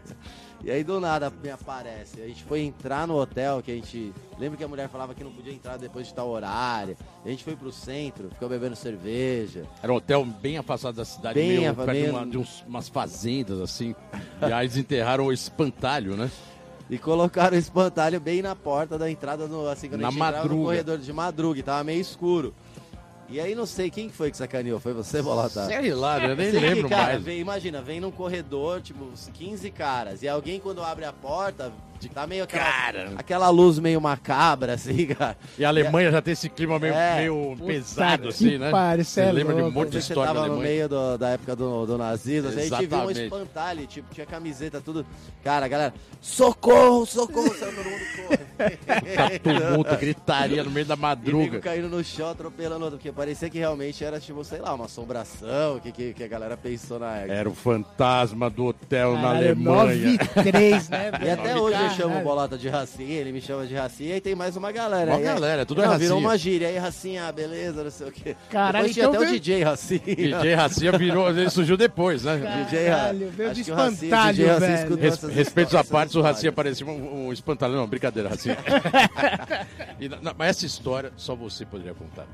E 0.62 0.70
aí 0.70 0.82
do 0.82 0.98
nada 0.98 1.30
me 1.42 1.50
aparece. 1.50 2.22
A 2.22 2.26
gente 2.26 2.42
foi 2.42 2.62
entrar 2.62 3.06
no 3.06 3.20
hotel, 3.20 3.62
que 3.62 3.70
a 3.70 3.74
gente. 3.74 4.14
Lembra 4.38 4.56
que 4.56 4.64
a 4.64 4.68
mulher 4.68 4.88
falava 4.88 5.12
que 5.12 5.22
não 5.22 5.30
podia 5.30 5.52
entrar 5.52 5.76
depois 5.76 6.06
de 6.06 6.14
tal 6.14 6.30
horário. 6.30 6.96
A 7.22 7.28
gente 7.28 7.44
foi 7.44 7.54
pro 7.54 7.70
centro, 7.70 8.30
ficou 8.30 8.48
bebendo 8.48 8.74
cerveja. 8.74 9.66
Era 9.82 9.92
um 9.92 9.96
hotel 9.96 10.24
bem 10.24 10.56
afastado 10.56 10.94
da 10.94 11.04
cidade, 11.04 11.34
bem 11.34 11.58
meio, 11.58 11.74
perto 11.74 11.92
de, 11.92 12.10
uma, 12.10 12.26
de 12.26 12.38
uns, 12.38 12.64
umas 12.66 12.88
fazendas, 12.88 13.60
assim. 13.60 13.94
e 14.40 14.50
aí 14.50 14.64
eles 14.64 14.78
enterraram 14.78 15.26
o 15.26 15.32
espantalho, 15.32 16.16
né? 16.16 16.30
E 16.88 16.96
colocaram 16.96 17.56
o 17.56 17.60
espantalho 17.60 18.18
bem 18.18 18.40
na 18.40 18.56
porta 18.56 18.96
da 18.96 19.10
entrada, 19.10 19.46
no, 19.46 19.68
assim, 19.68 19.90
quando 19.90 20.00
na 20.00 20.08
a 20.08 20.10
gente 20.10 20.20
madruga. 20.20 20.54
no 20.54 20.64
corredor 20.64 20.98
de 20.98 21.12
madruga, 21.12 21.62
tava 21.62 21.84
meio 21.84 22.00
escuro. 22.00 22.54
E 23.28 23.40
aí 23.40 23.54
não 23.54 23.66
sei 23.66 23.90
quem 23.90 24.10
foi 24.10 24.30
que 24.30 24.36
sacaneou, 24.36 24.78
foi 24.78 24.92
você, 24.92 25.22
Bolota? 25.22 25.64
Sei 25.66 25.94
lá, 25.94 26.18
eu 26.22 26.36
nem 26.36 26.50
lembro 26.50 26.84
que, 26.84 26.90
cara, 26.90 27.12
mais. 27.14 27.22
Vem, 27.22 27.40
imagina, 27.40 27.80
vem 27.80 28.00
num 28.00 28.10
corredor, 28.10 28.82
tipo, 28.82 29.04
uns 29.04 29.30
15 29.32 29.70
caras, 29.70 30.22
e 30.22 30.28
alguém 30.28 30.60
quando 30.60 30.82
abre 30.82 31.04
a 31.04 31.12
porta, 31.12 31.72
Tá 32.12 32.26
meio 32.26 32.44
aquela, 32.44 32.64
cara. 32.64 33.12
aquela 33.16 33.48
luz 33.48 33.78
meio 33.78 34.00
macabra, 34.00 34.74
assim, 34.74 35.06
cara. 35.06 35.36
E 35.58 35.64
a 35.64 35.68
Alemanha 35.68 36.08
e 36.08 36.12
já 36.12 36.22
tem 36.22 36.32
esse 36.32 36.48
clima 36.48 36.78
meio, 36.78 36.94
é. 36.94 37.16
meio 37.20 37.56
pesado, 37.66 38.28
assim, 38.28 38.58
né? 38.58 38.70
Pare, 38.70 39.04
você 39.04 39.22
é 39.22 39.32
lembra 39.32 39.54
de 39.54 39.62
um 39.62 39.70
monte 39.70 39.90
de 39.90 39.98
história 39.98 40.32
Você 40.32 40.40
tava 40.40 40.54
no 40.54 40.60
meio 40.60 40.88
do, 40.88 41.16
da 41.16 41.30
época 41.30 41.56
do, 41.56 41.86
do 41.86 41.98
nazismo, 41.98 42.50
assim, 42.50 42.60
a 42.60 42.62
gente 42.62 42.86
viu 42.86 42.98
um 42.98 43.10
espantalho, 43.10 43.86
tipo, 43.86 44.14
tinha 44.14 44.26
camiseta, 44.26 44.80
tudo. 44.80 45.06
Cara, 45.42 45.66
galera, 45.66 45.94
socorro, 46.20 47.06
socorro, 47.06 47.54
saiu 47.54 47.74
todo 47.74 47.84
mundo 47.84 48.04
corre. 48.16 48.76
tá 49.14 49.30
tumulto, 49.42 49.96
gritaria 49.96 50.62
no 50.62 50.70
meio 50.70 50.86
da 50.86 50.96
madruga. 50.96 51.58
E 51.58 51.60
caindo 51.60 51.88
no 51.88 52.04
chão, 52.04 52.30
atropelando 52.30 52.84
outro, 52.84 52.98
porque 52.98 53.12
parecia 53.12 53.48
que 53.48 53.58
realmente 53.58 54.04
era, 54.04 54.20
tipo, 54.20 54.44
sei 54.44 54.60
lá, 54.60 54.74
uma 54.74 54.84
assombração, 54.86 55.80
que, 55.80 55.90
que, 55.90 56.12
que 56.12 56.24
a 56.24 56.28
galera 56.28 56.56
pensou 56.56 56.98
na 56.98 57.16
época. 57.16 57.34
Era 57.34 57.48
o 57.48 57.54
fantasma 57.54 58.50
do 58.50 58.66
hotel 58.66 59.14
na 59.16 59.30
Alemanha. 59.30 59.54
9 59.64 60.18
né? 60.90 61.10
E 61.24 61.30
até 61.30 61.56
hoje 61.56 61.76
eu 62.02 62.08
chamo 62.08 62.20
Bolota 62.22 62.58
de 62.58 62.68
Racinha, 62.68 63.20
ele 63.20 63.32
me 63.32 63.40
chama 63.40 63.66
de 63.66 63.74
Racinha, 63.74 64.16
e 64.16 64.20
tem 64.20 64.34
mais 64.34 64.56
uma 64.56 64.72
galera. 64.72 65.12
Uma 65.12 65.18
aí, 65.18 65.24
galera, 65.24 65.66
tudo 65.66 65.78
não, 65.78 65.84
é 65.84 65.86
Racinha. 65.86 66.08
Virou 66.08 66.18
uma 66.18 66.36
gíria, 66.36 66.68
aí 66.68 66.78
Racinha, 66.78 67.32
beleza, 67.32 67.84
não 67.84 67.90
sei 67.90 68.08
o 68.08 68.12
quê. 68.12 68.36
Caralho, 68.50 68.72
depois 68.78 68.94
tinha 68.94 69.06
então 69.06 69.14
até 69.14 69.24
veio... 69.24 69.36
o 69.36 69.40
DJ 69.40 69.62
Racinha. 69.62 70.00
DJ 70.00 70.54
Racinha 70.54 70.92
virou, 70.98 71.30
ele 71.30 71.50
surgiu 71.50 71.76
depois, 71.76 72.24
né? 72.24 72.38
Caralho, 72.38 72.64
DJ 72.64 72.88
Racinha. 72.88 73.30
Veio 73.30 73.54
de 73.54 73.60
espantalho, 73.60 74.60
velho. 74.60 74.96
Res, 74.96 75.22
Respeitos 75.22 75.74
à 75.74 75.84
parte, 75.84 76.18
o 76.18 76.22
Racinha 76.22 76.52
parecia 76.52 76.86
um, 76.86 77.26
um 77.26 77.32
espantalho. 77.32 77.74
Não, 77.74 77.86
brincadeira, 77.86 78.28
Racinha. 78.28 78.56
e, 80.00 80.08
não, 80.08 80.34
mas 80.36 80.48
essa 80.50 80.66
história 80.66 81.12
só 81.16 81.34
você 81.34 81.64
poderia 81.64 81.94
contar. 81.94 82.26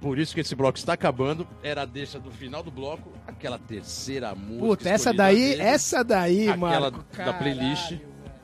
Por 0.00 0.18
isso 0.18 0.32
que 0.32 0.40
esse 0.40 0.54
bloco 0.54 0.78
está 0.78 0.92
acabando. 0.92 1.46
Era 1.62 1.82
a 1.82 1.84
deixa 1.84 2.20
do 2.20 2.30
final 2.30 2.62
do 2.62 2.70
bloco, 2.70 3.12
aquela 3.26 3.58
terceira 3.58 4.34
música. 4.34 4.66
Puta, 4.66 4.88
essa 4.88 5.12
daí, 5.12 5.50
dele, 5.50 5.62
essa 5.62 6.04
daí, 6.04 6.56
mano. 6.56 7.04
Aquela 7.12 7.30
da 7.32 7.32
playlist. 7.32 7.96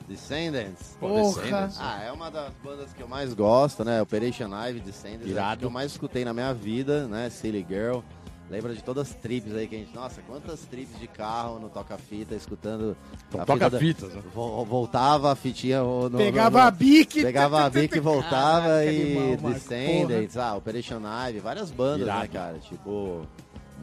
Descendants. 0.07 0.95
Porra. 0.99 1.41
Descendants. 1.41 1.77
Ah, 1.79 2.03
é 2.03 2.11
uma 2.11 2.29
das 2.29 2.53
bandas 2.63 2.93
que 2.93 3.01
eu 3.01 3.07
mais 3.07 3.33
gosto, 3.33 3.83
né? 3.83 4.01
Operation 4.01 4.49
Ivy, 4.67 4.79
Descendants. 4.79 5.27
Irado. 5.27 5.53
É 5.53 5.57
que 5.57 5.65
eu 5.65 5.69
mais 5.69 5.91
escutei 5.91 6.23
na 6.23 6.33
minha 6.33 6.53
vida, 6.53 7.07
né? 7.07 7.29
Silly 7.29 7.65
Girl. 7.67 7.99
Lembra 8.49 8.75
de 8.75 8.83
todas 8.83 9.09
as 9.09 9.15
trips 9.15 9.55
aí 9.55 9.67
que 9.67 9.75
a 9.75 9.79
gente. 9.79 9.95
Nossa, 9.95 10.21
quantas 10.21 10.59
trips 10.61 10.99
de 10.99 11.07
carro 11.07 11.57
no 11.57 11.67
toca-fita, 11.67 12.35
escutando. 12.35 12.95
Toca-fitas, 13.31 14.13
né? 14.13 14.21
Voltava 14.33 15.31
a 15.31 15.35
fitinha. 15.35 15.81
No, 15.81 16.11
pegava 16.11 16.57
no, 16.59 16.63
no, 16.63 16.67
a 16.67 16.71
bique. 16.71 17.23
Pegava 17.23 17.65
a 17.65 17.69
bique 17.69 17.97
e 17.97 17.99
voltava 17.99 18.67
Caraca, 18.67 18.85
e. 18.85 19.17
Animal, 19.17 19.53
Descendants, 19.53 20.37
ah, 20.37 20.55
Operation 20.55 21.01
Ivy, 21.27 21.39
várias 21.39 21.71
bandas, 21.71 22.01
né, 22.01 22.13
Irado. 22.13 22.21
né, 22.21 22.27
cara? 22.27 22.59
Tipo. 22.59 23.25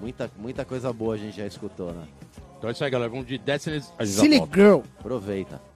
Muita, 0.00 0.30
muita 0.38 0.64
coisa 0.64 0.92
boa 0.92 1.14
a 1.14 1.18
gente 1.18 1.37
já 1.37 1.46
escutou, 1.46 1.92
né? 1.92 2.06
Então 2.56 2.70
é 2.70 2.72
isso 2.72 2.85
aí, 2.85 2.90
galera. 2.90 3.11
Vamos 3.11 3.26
de 3.26 3.38
Descendants. 3.38 3.92
Silly 4.04 4.40
Girl. 4.54 4.82
Aproveita. 5.00 5.71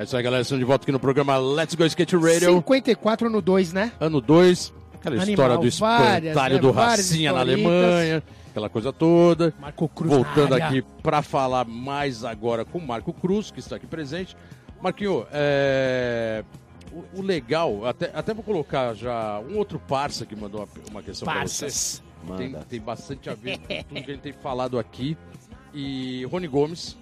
É 0.00 0.04
isso 0.04 0.16
aí, 0.16 0.22
galera. 0.22 0.40
Estamos 0.40 0.60
de 0.60 0.64
volta 0.64 0.82
aqui 0.82 0.92
no 0.92 0.98
programa 0.98 1.36
Let's 1.36 1.74
Go 1.74 1.84
Skate 1.84 2.16
Radio. 2.16 2.54
54 2.54 3.26
ano 3.26 3.42
2, 3.42 3.74
né? 3.74 3.92
Ano 4.00 4.18
2. 4.18 4.72
Aquela 4.94 5.16
Animal, 5.16 5.28
história 5.28 5.58
do 5.58 5.66
espantalho 5.66 6.32
várias, 6.32 6.58
né? 6.58 6.58
do 6.58 6.70
Racinha 6.70 7.32
na 7.34 7.40
Alemanha. 7.40 8.22
Aquela 8.48 8.70
coisa 8.70 8.94
toda. 8.94 9.52
Marco 9.60 9.86
Cruz. 9.90 10.10
Voltando 10.10 10.54
aqui 10.54 10.80
para 11.02 11.20
falar 11.20 11.66
mais 11.66 12.24
agora 12.24 12.64
com 12.64 12.78
o 12.78 12.86
Marco 12.86 13.12
Cruz, 13.12 13.50
que 13.50 13.60
está 13.60 13.76
aqui 13.76 13.86
presente. 13.86 14.34
Marquinho, 14.80 15.26
é... 15.30 16.44
o, 16.90 17.18
o, 17.18 17.22
legal, 17.22 17.84
até, 17.84 18.10
até 18.14 18.32
vou 18.32 18.42
colocar 18.42 18.94
já 18.94 19.38
um 19.40 19.58
outro 19.58 19.78
parça 19.78 20.24
que 20.24 20.34
mandou 20.34 20.62
uma, 20.62 20.68
uma 20.92 21.02
questão 21.02 21.26
para 21.30 21.46
você. 21.46 22.00
Tem, 22.38 22.54
tem 22.70 22.80
bastante 22.80 23.28
a 23.28 23.34
ver 23.34 23.58
com 23.58 23.66
tudo 23.66 24.02
que 24.02 24.10
a 24.10 24.14
gente 24.14 24.22
tem 24.22 24.32
falado 24.42 24.78
aqui. 24.78 25.14
E 25.74 26.24
Rony 26.24 26.48
Gomes, 26.48 26.96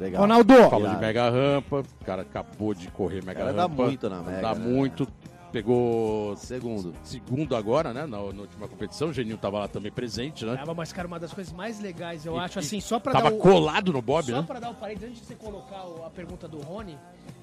Legal. 0.00 0.22
Ronaldo! 0.22 0.54
Falou 0.70 0.88
de 0.88 0.96
mega 0.96 1.30
rampa, 1.30 1.80
o 1.80 2.04
cara 2.04 2.22
acabou 2.22 2.74
de 2.74 2.88
correr 2.88 3.24
mega 3.24 3.44
rampa. 3.44 3.56
Dá 3.56 3.68
muito 3.68 4.10
na 4.10 4.22
mega. 4.22 4.40
Dá 4.40 4.54
né? 4.54 4.60
muito. 4.60 5.08
Pegou 5.52 6.34
segundo. 6.36 6.94
Segundo 7.04 7.54
agora, 7.54 7.92
né? 7.92 8.06
Na, 8.06 8.18
na, 8.18 8.20
última 8.20 8.66
competição. 8.66 9.08
O 9.08 9.12
Geninho 9.12 9.36
tava 9.36 9.58
lá 9.58 9.68
também 9.68 9.92
presente, 9.92 10.46
né? 10.46 10.56
Tava, 10.56 10.72
mas, 10.72 10.94
cara, 10.94 11.06
uma 11.06 11.20
das 11.20 11.34
coisas 11.34 11.52
mais 11.52 11.78
legais, 11.78 12.24
eu 12.24 12.36
e, 12.36 12.38
acho, 12.38 12.58
assim, 12.58 12.80
só 12.80 12.98
pra 12.98 13.12
tava 13.12 13.24
dar. 13.24 13.36
Tava 13.36 13.42
colado 13.42 13.92
no 13.92 14.00
Bob, 14.00 14.24
só 14.24 14.32
né? 14.32 14.38
Só 14.38 14.46
pra 14.46 14.60
dar 14.60 14.70
o 14.70 14.74
parede, 14.74 15.04
antes 15.04 15.20
de 15.20 15.26
você 15.26 15.34
colocar 15.34 15.84
a 16.06 16.08
pergunta 16.08 16.48
do 16.48 16.58
Rony, 16.58 16.96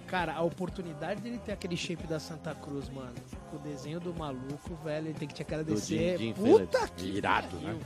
Cara, 0.09 0.33
a 0.33 0.41
oportunidade 0.41 1.21
dele 1.21 1.37
ter 1.37 1.51
aquele 1.51 1.77
shape 1.77 2.07
da 2.07 2.19
Santa 2.19 2.55
Cruz, 2.55 2.89
mano. 2.89 3.13
O 3.53 3.59
desenho 3.59 3.99
do 3.99 4.11
maluco, 4.11 4.75
velho, 4.83 5.07
ele 5.07 5.13
tem 5.13 5.27
que 5.27 5.35
te 5.35 5.43
agradecer. 5.43 6.17
Jim, 6.17 6.25
Jim 6.25 6.33
Puta 6.33 6.87
que 6.87 7.05
irado, 7.05 7.55
né? 7.57 7.77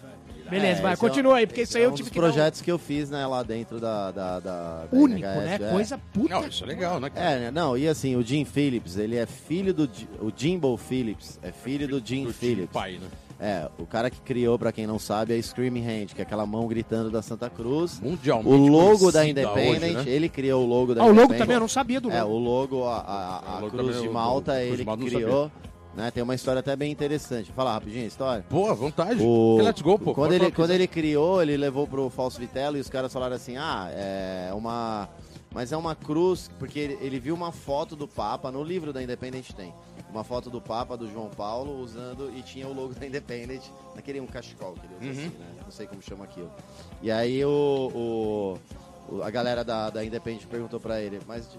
Beleza, 0.50 0.80
é, 0.80 0.82
vai, 0.82 0.98
continua 0.98 1.32
é 1.32 1.36
um, 1.36 1.38
aí, 1.38 1.48
porque 1.48 1.62
isso 1.62 1.78
aí 1.78 1.84
é 1.84 1.86
eu 1.86 1.92
tive 1.92 2.10
um 2.10 2.12
que. 2.12 2.20
projetos 2.20 2.62
que 2.62 2.72
eu 2.72 2.78
fiz, 2.78 3.10
né, 3.10 3.26
lá 3.26 3.44
dentro 3.44 3.80
da. 3.80 4.12
da, 4.12 4.40
da, 4.40 4.86
da 4.86 4.98
Único, 4.98 5.20
NHS, 5.20 5.46
né? 5.46 5.56
É. 5.56 5.72
Coisa 5.72 5.98
puta. 6.14 6.30
Não, 6.30 6.48
isso 6.48 6.64
é 6.64 6.68
legal, 6.68 7.00
né? 7.00 7.10
Cara? 7.10 7.30
É, 7.30 7.40
né, 7.40 7.52
não, 7.52 7.78
e 7.78 7.88
assim, 7.88 8.16
o 8.16 8.22
Jim 8.24 8.46
Phillips, 8.46 8.98
ele 8.98 9.16
é 9.16 9.26
filho 9.26 9.74
do. 9.74 9.90
O 10.20 10.32
Jimbo 10.36 10.76
Phillips, 10.78 11.40
é 11.42 11.52
filho 11.52 11.88
do 11.88 12.06
Jim 12.06 12.26
do 12.26 12.34
Phillips. 12.34 12.62
Jim 12.64 12.68
pai, 12.68 12.94
né? 12.94 13.08
É, 13.40 13.70
o 13.78 13.86
cara 13.86 14.10
que 14.10 14.22
criou, 14.22 14.58
para 14.58 14.72
quem 14.72 14.88
não 14.88 14.98
sabe, 14.98 15.38
é 15.38 15.42
Screaming 15.42 15.86
Hand, 15.86 16.08
que 16.16 16.22
é 16.22 16.24
aquela 16.24 16.46
mão 16.46 16.66
gritando 16.66 17.12
da 17.12 17.22
Santa 17.22 17.50
Cruz. 17.50 18.00
Mundialmente. 18.00 18.50
O 18.50 18.68
logo 18.68 19.12
da 19.12 19.28
Independent, 19.28 19.84
hoje, 19.84 19.94
né? 19.96 20.04
ele 20.08 20.30
criou 20.30 20.64
o 20.64 20.66
logo 20.66 20.96
da 20.96 21.02
ah, 21.02 21.06
Independent. 21.08 21.28
o 21.28 21.28
logo 21.28 21.40
também, 21.40 21.56
eu 21.56 21.60
não 21.60 21.68
sabia 21.68 22.00
do 22.00 22.08
logo. 22.08 22.18
É, 22.18 22.24
o 22.24 22.38
logo, 22.38 22.88
a, 22.88 23.00
a, 23.00 23.56
a 23.56 23.60
logo 23.60 23.72
Cruz 23.72 24.02
de 24.02 24.08
Malta, 24.08 24.64
ele 24.64 24.86
que 24.86 24.98
criou. 24.98 25.52
Né, 25.96 26.10
tem 26.10 26.24
uma 26.24 26.34
história 26.34 26.60
até 26.60 26.76
bem 26.76 26.92
interessante. 26.92 27.48
Vou 27.48 27.56
falar 27.56 27.74
rapidinho 27.74 28.04
a 28.04 28.08
história. 28.08 28.46
Boa, 28.50 28.74
vontade. 28.74 29.22
O... 29.22 29.58
Let's 29.62 29.82
go, 29.82 30.00
pô. 30.00 30.14
Quando, 30.14 30.34
ele, 30.34 30.52
quando 30.52 30.72
ele 30.72 30.88
criou, 30.88 31.42
ele 31.42 31.56
levou 31.56 31.88
pro 31.88 32.10
Falso 32.10 32.40
Vitello 32.40 32.78
e 32.78 32.80
os 32.80 32.90
caras 32.90 33.14
falaram 33.14 33.36
assim: 33.36 33.58
ah, 33.58 33.90
é 33.92 34.52
uma. 34.54 35.08
Mas 35.54 35.72
é 35.72 35.78
uma 35.78 35.94
cruz, 35.94 36.50
porque 36.58 36.80
ele, 36.80 36.98
ele 37.00 37.20
viu 37.20 37.36
uma 37.36 37.52
foto 37.52 37.96
do 37.96 38.08
Papa, 38.08 38.52
no 38.52 38.64
livro 38.64 38.92
da 38.92 39.04
Independent 39.04 39.52
tem 39.52 39.72
uma 40.14 40.24
foto 40.24 40.50
do 40.50 40.62
Papa, 40.62 40.96
do 40.96 41.12
João 41.12 41.30
Paulo, 41.30 41.80
usando 41.80 42.32
e 42.36 42.42
tinha 42.44 42.68
o 42.68 42.74
logo 42.74 42.94
da 42.94 43.06
Independent, 43.06 43.64
naquele 43.96 44.22
um 44.22 44.28
cachecol 44.28 44.74
que 44.74 44.86
ele 44.86 45.12
usa 45.12 45.22
uhum. 45.22 45.28
assim, 45.28 45.38
né? 45.38 45.46
Não 45.64 45.72
sei 45.72 45.88
como 45.88 46.02
chama 46.02 46.24
aquilo. 46.24 46.52
E 47.02 47.12
aí 47.12 47.44
o, 47.44 47.92
o 47.94 48.58
a 49.24 49.30
galera 49.30 49.64
da, 49.64 49.90
da 49.90 50.04
Independent 50.04 50.46
perguntou 50.48 50.80
para 50.80 51.02
ele, 51.02 51.20
mas 51.28 51.50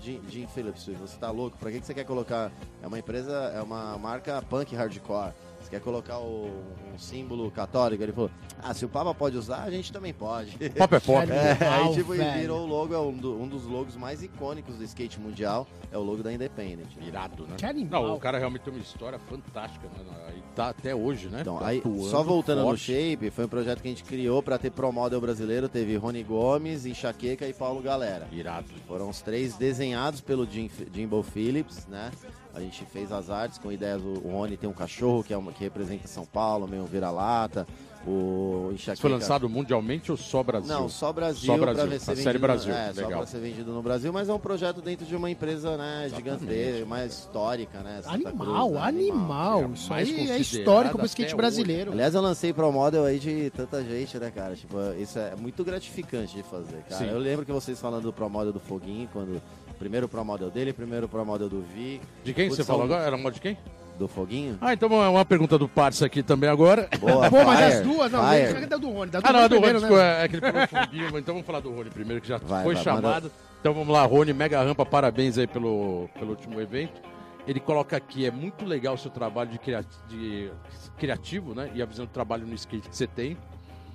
Jim, 0.00 0.20
Jim 0.28 0.46
Phillips, 0.46 0.86
você 0.86 1.18
tá 1.18 1.30
louco? 1.30 1.56
Pra 1.58 1.70
que, 1.70 1.80
que 1.80 1.86
você 1.86 1.94
quer 1.94 2.04
colocar? 2.04 2.50
É 2.82 2.86
uma 2.86 2.98
empresa, 2.98 3.52
é 3.54 3.62
uma 3.62 3.96
marca 3.98 4.42
punk 4.42 4.74
hardcore. 4.74 5.32
Você 5.60 5.70
quer 5.70 5.80
colocar 5.80 6.18
o, 6.18 6.50
um 6.92 6.98
símbolo 6.98 7.50
católico? 7.50 8.02
Ele 8.02 8.12
falou, 8.12 8.30
ah, 8.62 8.72
se 8.72 8.84
o 8.84 8.88
Papa 8.88 9.14
pode 9.14 9.36
usar, 9.36 9.62
a 9.62 9.70
gente 9.70 9.92
também 9.92 10.12
pode. 10.12 10.56
Pop 10.70 10.94
é 10.94 11.00
pop. 11.00 11.30
É, 11.30 11.68
aí 11.68 11.94
tipo, 11.94 12.12
virou 12.12 12.62
o 12.62 12.66
logo, 12.66 12.94
é 12.94 12.98
um, 12.98 13.12
do, 13.12 13.40
um, 13.40 13.46
dos 13.46 13.64
logos 13.64 13.96
mais 13.96 14.22
icônicos 14.22 14.76
do 14.76 14.84
skate 14.84 15.20
mundial, 15.20 15.66
é 15.92 15.98
o 15.98 16.02
logo 16.02 16.22
da 16.22 16.32
Independent. 16.32 16.88
Irado, 17.00 17.46
né? 17.46 17.56
Animal. 17.62 18.08
Não, 18.08 18.16
o 18.16 18.20
cara 18.20 18.38
realmente 18.38 18.62
tem 18.62 18.72
uma 18.72 18.82
história 18.82 19.18
fantástica, 19.18 19.86
né? 19.88 20.34
E 20.36 20.54
tá 20.54 20.70
até 20.70 20.94
hoje, 20.94 21.28
né? 21.28 21.40
Então, 21.42 21.58
tá 21.58 21.66
aí, 21.66 21.82
só 22.10 22.22
voltando 22.22 22.62
forte. 22.62 22.90
no 22.90 22.96
Shape, 22.96 23.30
foi 23.30 23.44
um 23.44 23.48
projeto 23.48 23.82
que 23.82 23.88
a 23.88 23.90
gente 23.90 24.04
criou 24.04 24.42
para 24.42 24.58
ter 24.58 24.70
pro 24.70 24.90
model 24.92 25.20
brasileiro, 25.20 25.68
teve 25.68 25.96
Rony 25.96 26.22
Gomes, 26.22 26.86
Enxaqueca 26.86 27.46
e 27.46 27.52
Paulo 27.52 27.80
Galera. 27.82 28.28
Irado. 28.32 28.68
Foram 28.86 29.08
os 29.08 29.20
três 29.20 29.56
desenhados 29.56 30.20
pelo 30.20 30.46
Jim, 30.46 30.70
Jimbo 30.92 31.22
Phillips, 31.22 31.86
né? 31.86 32.10
A 32.54 32.60
gente 32.60 32.84
fez 32.84 33.12
as 33.12 33.30
artes 33.30 33.58
com 33.58 33.70
ideias. 33.70 34.02
O 34.02 34.28
Rony 34.28 34.56
tem 34.56 34.68
um 34.68 34.72
cachorro 34.72 35.22
que, 35.22 35.32
é 35.32 35.36
uma, 35.36 35.52
que 35.52 35.62
representa 35.62 36.08
São 36.08 36.26
Paulo, 36.26 36.66
meio 36.66 36.84
vira-lata. 36.84 37.66
O 38.06 38.70
Enxaqueca... 38.72 39.02
Foi 39.02 39.10
lançado 39.10 39.48
mundialmente 39.48 40.10
ou 40.10 40.16
só 40.16 40.42
Brasil? 40.42 40.68
Não, 40.68 40.88
só 40.88 41.12
Brasil. 41.12 41.44
Só 41.44 41.58
Brasil. 41.58 41.86
Pra 41.86 41.98
ser 41.98 42.10
a 42.12 42.16
série 42.16 42.38
Brasil. 42.38 42.72
No, 42.72 42.78
é, 42.78 42.92
Legal. 42.92 43.10
só 43.10 43.16
pra 43.18 43.26
ser 43.26 43.40
vendido 43.40 43.72
no 43.72 43.82
Brasil, 43.82 44.10
mas 44.10 44.28
é 44.28 44.32
um 44.32 44.38
projeto 44.38 44.80
dentro 44.80 45.04
de 45.04 45.14
uma 45.14 45.30
empresa 45.30 45.76
né, 45.76 46.10
gigantesca, 46.14 46.86
mais 46.86 47.12
histórica, 47.12 47.80
né? 47.80 48.00
Santa 48.02 48.14
animal, 48.14 48.68
Cruz, 48.68 48.72
né? 48.72 48.88
animal. 48.88 49.58
animal. 49.58 49.72
Isso 49.74 49.92
aí 49.92 50.30
é 50.30 50.38
histórico 50.38 50.96
pro 50.96 51.06
skate 51.06 51.36
brasileiro. 51.36 51.92
Aliás, 51.92 52.14
eu 52.14 52.22
lancei 52.22 52.54
pro 52.54 52.72
model 52.72 53.04
aí 53.04 53.18
de 53.18 53.50
tanta 53.50 53.84
gente, 53.84 54.18
né, 54.18 54.30
cara? 54.34 54.56
Tipo, 54.56 54.78
isso 54.98 55.18
é 55.18 55.36
muito 55.36 55.62
gratificante 55.62 56.36
de 56.36 56.42
fazer, 56.42 56.82
cara. 56.88 57.04
Sim. 57.04 57.10
Eu 57.10 57.18
lembro 57.18 57.44
que 57.44 57.52
vocês 57.52 57.78
falando 57.78 58.04
do 58.04 58.12
pro 58.14 58.30
model 58.30 58.52
do 58.52 58.60
Foguinho, 58.60 59.08
quando 59.12 59.42
Primeiro 59.80 60.06
Pro 60.06 60.22
Model 60.22 60.50
dele, 60.50 60.74
primeiro 60.74 61.08
Pro 61.08 61.24
Model 61.24 61.48
do 61.48 61.62
Vi. 61.62 62.02
De 62.22 62.34
quem 62.34 62.50
você 62.50 62.62
falou 62.62 62.82
agora? 62.82 63.02
Era 63.02 63.16
um 63.16 63.30
de 63.30 63.40
quem? 63.40 63.56
Do 63.98 64.06
Foguinho. 64.06 64.58
Ah, 64.60 64.74
então 64.74 64.92
é 65.02 65.08
uma 65.08 65.24
pergunta 65.24 65.56
do 65.56 65.66
Parça 65.66 66.04
aqui 66.04 66.22
também 66.22 66.50
agora. 66.50 66.86
Boa, 67.00 67.28
Pô, 67.32 67.42
mas 67.44 67.76
as 67.76 67.80
duas, 67.80 68.12
não, 68.12 68.22
fire. 68.28 68.66
da 68.66 68.76
do 68.76 68.90
Rony. 68.90 69.10
Da 69.10 69.20
do 69.20 69.26
ah, 69.26 69.32
não, 69.32 69.40
a 69.40 69.48
do 69.48 69.58
Rony, 69.58 69.80
né? 69.80 70.20
é 70.20 70.24
aquele 70.24 70.42
Foguinho. 70.66 71.18
Então 71.18 71.34
vamos 71.34 71.46
falar 71.46 71.60
do 71.60 71.70
Rony 71.70 71.88
primeiro, 71.88 72.20
que 72.20 72.28
já 72.28 72.36
vai, 72.36 72.62
foi 72.62 72.74
vai, 72.74 72.84
chamado. 72.84 73.24
Manda... 73.24 73.32
Então 73.58 73.72
vamos 73.72 73.88
lá, 73.88 74.04
Rony, 74.04 74.34
mega 74.34 74.62
rampa, 74.62 74.84
parabéns 74.84 75.38
aí 75.38 75.46
pelo, 75.46 76.10
pelo 76.18 76.32
último 76.32 76.60
evento. 76.60 77.00
Ele 77.46 77.58
coloca 77.58 77.96
aqui, 77.96 78.26
é 78.26 78.30
muito 78.30 78.66
legal 78.66 78.94
o 78.94 78.98
seu 78.98 79.10
trabalho 79.10 79.50
de, 79.50 79.58
criati 79.58 79.88
de 80.08 80.50
criativo, 80.98 81.54
né? 81.54 81.70
E 81.74 81.80
a 81.80 81.86
visão 81.86 82.04
do 82.04 82.12
trabalho 82.12 82.46
no 82.46 82.54
skate 82.54 82.86
que 82.86 82.94
você 82.94 83.06
tem 83.06 83.34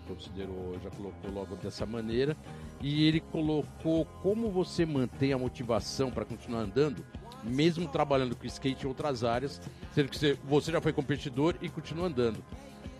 considerou, 0.08 0.80
já 0.84 0.90
colocou 0.90 1.32
logo 1.32 1.56
dessa 1.56 1.86
maneira. 1.86 2.36
E 2.82 3.08
ele 3.08 3.20
colocou 3.20 4.06
como 4.22 4.50
você 4.50 4.86
mantém 4.86 5.34
a 5.34 5.38
motivação 5.38 6.12
para 6.12 6.26
continuar 6.26 6.62
andando, 6.62 7.06
mesmo 7.44 7.88
trabalhando 7.88 8.36
com 8.36 8.46
skate 8.46 8.86
em 8.86 8.88
outras 8.88 9.24
áreas, 9.24 9.62
sendo 9.94 10.10
que 10.10 10.38
você, 10.44 10.72
já 10.72 10.82
foi 10.82 10.94
competidor 10.94 11.56
e 11.62 11.70
continua 11.70 12.08
andando. 12.08 12.44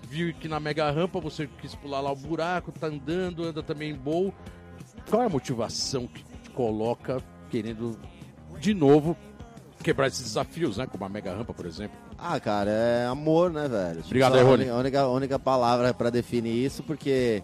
Viu 0.04 0.34
que 0.34 0.48
na 0.48 0.60
mega 0.60 0.90
rampa 0.92 1.20
você 1.20 1.48
quis 1.62 1.74
pular 1.76 2.02
lá 2.02 2.12
o 2.12 2.16
buraco, 2.16 2.72
tá 2.72 2.88
andando, 2.88 3.44
anda 3.44 3.64
também 3.64 3.92
em 3.92 3.96
bowl. 3.96 4.34
Qual 5.10 5.24
é 5.24 5.26
a 5.26 5.30
motivação 5.30 6.08
que 6.08 6.24
te 6.24 6.50
coloca 6.52 7.22
querendo 7.50 8.00
de 8.60 8.74
novo 8.74 9.18
quebrar 9.84 10.08
esses 10.08 10.24
desafios, 10.24 10.78
né? 10.78 10.88
Como 10.88 11.04
a 11.06 11.10
mega 11.10 11.36
rampa, 11.36 11.54
por 11.54 11.66
exemplo? 11.66 12.05
Ah, 12.28 12.40
cara, 12.40 12.72
é 12.72 13.06
amor, 13.06 13.52
né, 13.52 13.68
velho? 13.68 14.02
Obrigado, 14.04 14.42
Rony. 14.44 14.68
A 14.68 14.76
única, 14.78 15.02
a 15.02 15.10
única 15.10 15.38
palavra 15.38 15.94
para 15.94 16.10
definir 16.10 16.66
isso, 16.66 16.82
porque 16.82 17.44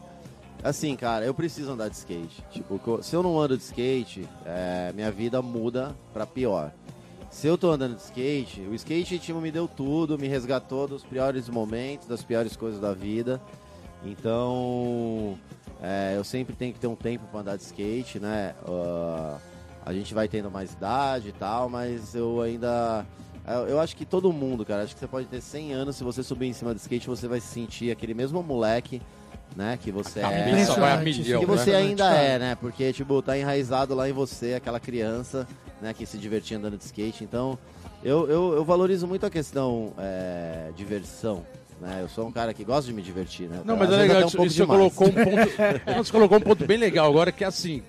Assim, 0.63 0.95
cara, 0.95 1.25
eu 1.25 1.33
preciso 1.33 1.71
andar 1.71 1.87
de 1.89 1.95
skate. 1.95 2.43
Tipo, 2.51 3.01
se 3.01 3.15
eu 3.15 3.23
não 3.23 3.39
ando 3.39 3.57
de 3.57 3.63
skate, 3.63 4.27
é, 4.45 4.91
minha 4.93 5.11
vida 5.11 5.41
muda 5.41 5.95
pra 6.13 6.25
pior. 6.25 6.71
Se 7.31 7.47
eu 7.47 7.57
tô 7.57 7.71
andando 7.71 7.95
de 7.95 8.01
skate, 8.01 8.61
o 8.61 8.75
skate 8.75 9.17
tipo, 9.17 9.39
me 9.41 9.51
deu 9.51 9.67
tudo, 9.67 10.19
me 10.19 10.27
resgatou 10.27 10.87
dos 10.87 11.03
piores 11.03 11.49
momentos, 11.49 12.07
das 12.07 12.23
piores 12.23 12.55
coisas 12.55 12.79
da 12.79 12.93
vida. 12.93 13.41
Então, 14.03 15.37
é, 15.81 16.13
eu 16.15 16.23
sempre 16.23 16.55
tenho 16.55 16.73
que 16.73 16.79
ter 16.79 16.87
um 16.87 16.95
tempo 16.95 17.25
para 17.31 17.39
andar 17.39 17.55
de 17.55 17.63
skate, 17.63 18.19
né? 18.19 18.53
Uh, 18.67 19.39
a 19.83 19.93
gente 19.93 20.13
vai 20.13 20.27
tendo 20.27 20.51
mais 20.51 20.73
idade 20.73 21.29
e 21.29 21.33
tal, 21.33 21.69
mas 21.69 22.13
eu 22.13 22.41
ainda. 22.41 23.05
Eu 23.67 23.79
acho 23.79 23.95
que 23.95 24.05
todo 24.05 24.31
mundo, 24.31 24.65
cara, 24.65 24.83
acho 24.83 24.93
que 24.93 24.99
você 24.99 25.07
pode 25.07 25.27
ter 25.27 25.41
100 25.41 25.73
anos, 25.73 25.95
se 25.95 26.03
você 26.03 26.21
subir 26.21 26.47
em 26.47 26.53
cima 26.53 26.73
do 26.73 26.77
skate, 26.77 27.07
você 27.07 27.27
vai 27.27 27.39
se 27.39 27.47
sentir 27.47 27.91
aquele 27.91 28.13
mesmo 28.13 28.41
moleque 28.43 29.01
né? 29.55 29.77
Que 29.81 29.91
você 29.91 30.21
a 30.21 30.31
é. 30.31 30.65
Vai 30.65 30.91
a 30.93 30.97
milhão, 30.97 31.39
que 31.39 31.45
você 31.45 31.71
né? 31.71 31.77
ainda 31.77 32.13
é, 32.13 32.39
né? 32.39 32.55
Porque, 32.55 32.91
tipo, 32.93 33.21
tá 33.21 33.37
enraizado 33.37 33.93
lá 33.93 34.09
em 34.09 34.13
você, 34.13 34.53
aquela 34.53 34.79
criança, 34.79 35.47
né? 35.81 35.93
Que 35.93 36.05
se 36.05 36.17
divertia 36.17 36.57
andando 36.57 36.77
de 36.77 36.85
skate. 36.85 37.23
Então, 37.23 37.57
eu, 38.03 38.29
eu, 38.29 38.53
eu 38.55 38.63
valorizo 38.63 39.07
muito 39.07 39.25
a 39.25 39.29
questão 39.29 39.93
é, 39.97 40.71
diversão. 40.75 41.45
Né? 41.79 41.99
Eu 42.01 42.09
sou 42.09 42.27
um 42.27 42.31
cara 42.31 42.53
que 42.53 42.63
gosta 42.63 42.85
de 42.85 42.93
me 42.93 43.01
divertir, 43.01 43.49
né? 43.49 43.61
Não, 43.65 43.75
mas 43.75 43.91
é 43.91 43.97
legal, 43.97 44.25
um 44.25 44.29
você, 44.29 44.65
colocou 44.65 45.07
um 45.07 45.11
ponto, 45.11 45.97
você 45.97 46.11
colocou 46.11 46.37
um 46.37 46.41
ponto 46.41 46.65
bem 46.65 46.77
legal 46.77 47.09
agora, 47.09 47.31
que 47.31 47.43
é 47.43 47.47
assim, 47.47 47.81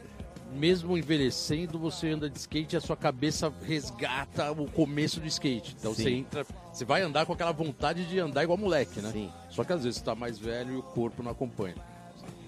mesmo 0.53 0.97
envelhecendo, 0.97 1.79
você 1.79 2.11
anda 2.11 2.29
de 2.29 2.39
skate 2.39 2.75
e 2.75 2.79
a 2.79 2.81
sua 2.81 2.97
cabeça 2.97 3.53
resgata 3.63 4.53
o 4.53 4.71
começo 4.71 5.21
do 5.21 5.27
skate. 5.27 5.75
Então 5.79 5.95
Sim. 5.95 6.03
você 6.03 6.11
entra, 6.11 6.47
você 6.73 6.85
vai 6.85 7.03
andar 7.03 7.27
com 7.27 7.33
aquela 7.33 7.53
vontade 7.53 8.05
de 8.07 8.19
andar 8.19 8.45
igual 8.45 8.59
moleque, 8.59 9.01
né? 9.01 9.11
Sim. 9.11 9.31
Só 9.51 9.65
que 9.65 9.73
às 9.73 9.83
vezes 9.85 9.99
você 9.99 10.05
tá 10.05 10.15
mais 10.15 10.39
velho 10.39 10.75
e 10.75 10.77
o 10.77 10.83
corpo 10.83 11.23
não 11.23 11.31
acompanha. 11.33 11.75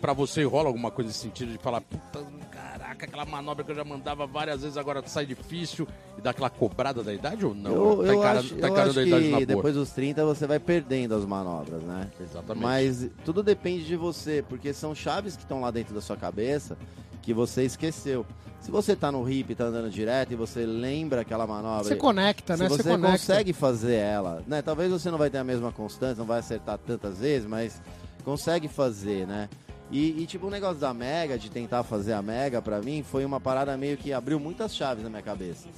Pra 0.00 0.12
você 0.12 0.44
rola 0.44 0.68
alguma 0.68 0.90
coisa 0.90 1.08
nesse 1.08 1.20
sentido 1.20 1.50
de 1.50 1.58
falar, 1.58 1.80
puta, 1.80 2.22
caraca, 2.50 3.06
aquela 3.06 3.24
manobra 3.24 3.64
que 3.64 3.70
eu 3.70 3.74
já 3.74 3.84
mandava 3.84 4.26
várias 4.26 4.60
vezes 4.60 4.76
agora 4.76 5.02
sai 5.06 5.24
difícil 5.24 5.88
e 6.18 6.20
dá 6.20 6.30
aquela 6.30 6.50
cobrada 6.50 7.02
da 7.02 7.12
idade 7.12 7.46
ou 7.46 7.54
não? 7.54 7.70
Eu, 7.70 7.96
tá 7.96 8.12
eu 8.12 8.14
encarando, 8.14 8.40
acho, 8.40 8.56
tá 8.56 8.68
encarando 8.68 9.00
eu 9.00 9.16
acho 9.16 9.38
que 9.38 9.46
depois 9.46 9.74
dos 9.74 9.90
30 9.90 10.24
você 10.26 10.46
vai 10.46 10.58
perdendo 10.58 11.14
as 11.14 11.24
manobras, 11.24 11.82
né? 11.82 12.10
Exatamente. 12.20 12.62
Mas 12.62 13.08
tudo 13.24 13.42
depende 13.42 13.86
de 13.86 13.96
você, 13.96 14.44
porque 14.46 14.74
são 14.74 14.94
chaves 14.94 15.36
que 15.36 15.42
estão 15.42 15.62
lá 15.62 15.70
dentro 15.70 15.94
da 15.94 16.02
sua 16.02 16.18
cabeça 16.18 16.76
que 17.24 17.32
você 17.32 17.64
esqueceu. 17.64 18.26
Se 18.60 18.70
você 18.70 18.96
tá 18.96 19.12
no 19.12 19.28
hip, 19.28 19.54
tá 19.54 19.64
andando 19.64 19.90
direto 19.90 20.32
e 20.32 20.36
você 20.36 20.64
lembra 20.64 21.20
aquela 21.20 21.46
manobra. 21.46 21.84
Você 21.84 21.96
conecta, 21.96 22.56
né? 22.56 22.68
Você, 22.68 22.82
você 22.82 22.98
consegue 22.98 23.52
fazer 23.52 23.96
ela, 23.96 24.42
né? 24.46 24.62
Talvez 24.62 24.90
você 24.90 25.10
não 25.10 25.18
vai 25.18 25.28
ter 25.28 25.38
a 25.38 25.44
mesma 25.44 25.70
constância, 25.70 26.16
não 26.16 26.24
vai 26.24 26.38
acertar 26.38 26.78
tantas 26.78 27.18
vezes, 27.18 27.46
mas 27.46 27.82
consegue 28.24 28.68
fazer, 28.68 29.26
né? 29.26 29.48
E, 29.90 30.22
e, 30.22 30.26
tipo, 30.26 30.46
o 30.46 30.50
negócio 30.50 30.80
da 30.80 30.94
Mega, 30.94 31.38
de 31.38 31.50
tentar 31.50 31.82
fazer 31.82 32.14
a 32.14 32.22
Mega, 32.22 32.62
pra 32.62 32.80
mim, 32.80 33.02
foi 33.02 33.24
uma 33.24 33.38
parada 33.38 33.76
meio 33.76 33.96
que 33.96 34.12
abriu 34.12 34.40
muitas 34.40 34.74
chaves 34.74 35.04
na 35.04 35.10
minha 35.10 35.22
cabeça. 35.22 35.68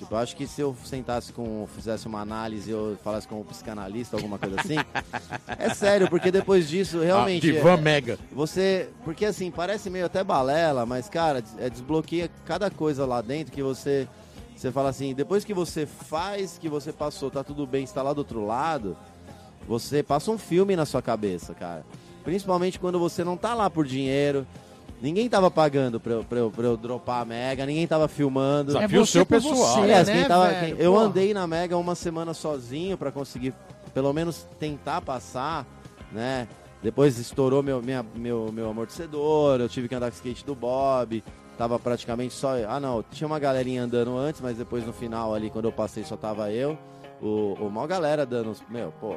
Tipo, 0.00 0.14
eu 0.14 0.18
acho 0.18 0.34
que 0.34 0.46
se 0.46 0.62
eu 0.62 0.74
sentasse 0.82 1.30
com, 1.30 1.68
fizesse 1.74 2.06
uma 2.06 2.22
análise, 2.22 2.70
eu 2.70 2.96
falasse 3.04 3.28
com 3.28 3.38
um 3.38 3.44
psicanalista, 3.44 4.16
alguma 4.16 4.38
coisa 4.38 4.58
assim. 4.58 4.76
é 5.58 5.74
sério, 5.74 6.08
porque 6.08 6.30
depois 6.30 6.70
disso, 6.70 7.00
realmente. 7.00 7.50
Ah, 7.50 7.52
Divan 7.52 7.74
é, 7.74 7.76
Mega. 7.76 8.18
Você. 8.32 8.88
Porque 9.04 9.26
assim, 9.26 9.50
parece 9.50 9.90
meio 9.90 10.06
até 10.06 10.24
balela, 10.24 10.86
mas, 10.86 11.06
cara, 11.10 11.44
é, 11.58 11.68
desbloqueia 11.68 12.30
cada 12.46 12.70
coisa 12.70 13.04
lá 13.04 13.20
dentro 13.20 13.52
que 13.52 13.62
você. 13.62 14.08
Você 14.56 14.72
fala 14.72 14.88
assim, 14.88 15.12
depois 15.12 15.44
que 15.44 15.52
você 15.52 15.84
faz, 15.84 16.56
que 16.56 16.68
você 16.68 16.94
passou, 16.94 17.30
tá 17.30 17.44
tudo 17.44 17.66
bem, 17.66 17.84
está 17.84 18.02
lá 18.02 18.14
do 18.14 18.18
outro 18.18 18.46
lado, 18.46 18.96
você 19.68 20.02
passa 20.02 20.30
um 20.30 20.38
filme 20.38 20.74
na 20.76 20.86
sua 20.86 21.02
cabeça, 21.02 21.52
cara. 21.52 21.84
Principalmente 22.24 22.78
quando 22.78 22.98
você 22.98 23.22
não 23.22 23.36
tá 23.36 23.52
lá 23.52 23.68
por 23.68 23.86
dinheiro, 23.86 24.46
Ninguém 25.00 25.28
tava 25.28 25.50
pagando 25.50 25.98
pra 25.98 26.12
eu, 26.12 26.24
pra, 26.24 26.38
eu, 26.38 26.50
pra 26.50 26.66
eu 26.66 26.76
dropar 26.76 27.22
a 27.22 27.24
Mega, 27.24 27.64
ninguém 27.64 27.86
tava 27.86 28.06
filmando. 28.06 28.74
Desafio 28.74 29.02
é 29.02 29.06
seu 29.06 29.24
pessoal. 29.24 29.82
Você, 29.82 29.90
é, 29.90 30.04
né, 30.04 30.24
tava, 30.28 30.54
quem, 30.54 30.74
eu 30.78 30.96
andei 30.98 31.32
na 31.32 31.46
Mega 31.46 31.76
uma 31.76 31.94
semana 31.94 32.34
sozinho 32.34 32.98
para 32.98 33.10
conseguir, 33.10 33.54
pelo 33.94 34.12
menos, 34.12 34.46
tentar 34.58 35.00
passar, 35.00 35.66
né? 36.12 36.46
Depois 36.82 37.18
estourou 37.18 37.62
meu, 37.62 37.82
minha, 37.82 38.04
meu, 38.14 38.50
meu 38.52 38.70
amortecedor, 38.70 39.60
eu 39.60 39.68
tive 39.68 39.88
que 39.88 39.94
andar 39.94 40.10
com 40.10 40.14
o 40.14 40.16
skate 40.16 40.44
do 40.44 40.54
Bob. 40.54 41.22
Tava 41.56 41.78
praticamente 41.78 42.34
só. 42.34 42.52
Ah, 42.68 42.80
não, 42.80 43.02
tinha 43.02 43.26
uma 43.26 43.38
galerinha 43.38 43.82
andando 43.82 44.16
antes, 44.16 44.40
mas 44.40 44.56
depois 44.56 44.86
no 44.86 44.92
final 44.92 45.34
ali, 45.34 45.50
quando 45.50 45.66
eu 45.66 45.72
passei, 45.72 46.04
só 46.04 46.16
tava 46.16 46.50
eu. 46.50 46.78
O, 47.20 47.54
o 47.60 47.70
mal 47.70 47.86
galera 47.86 48.24
dando. 48.24 48.54
Meu, 48.70 48.92
pô, 48.98 49.16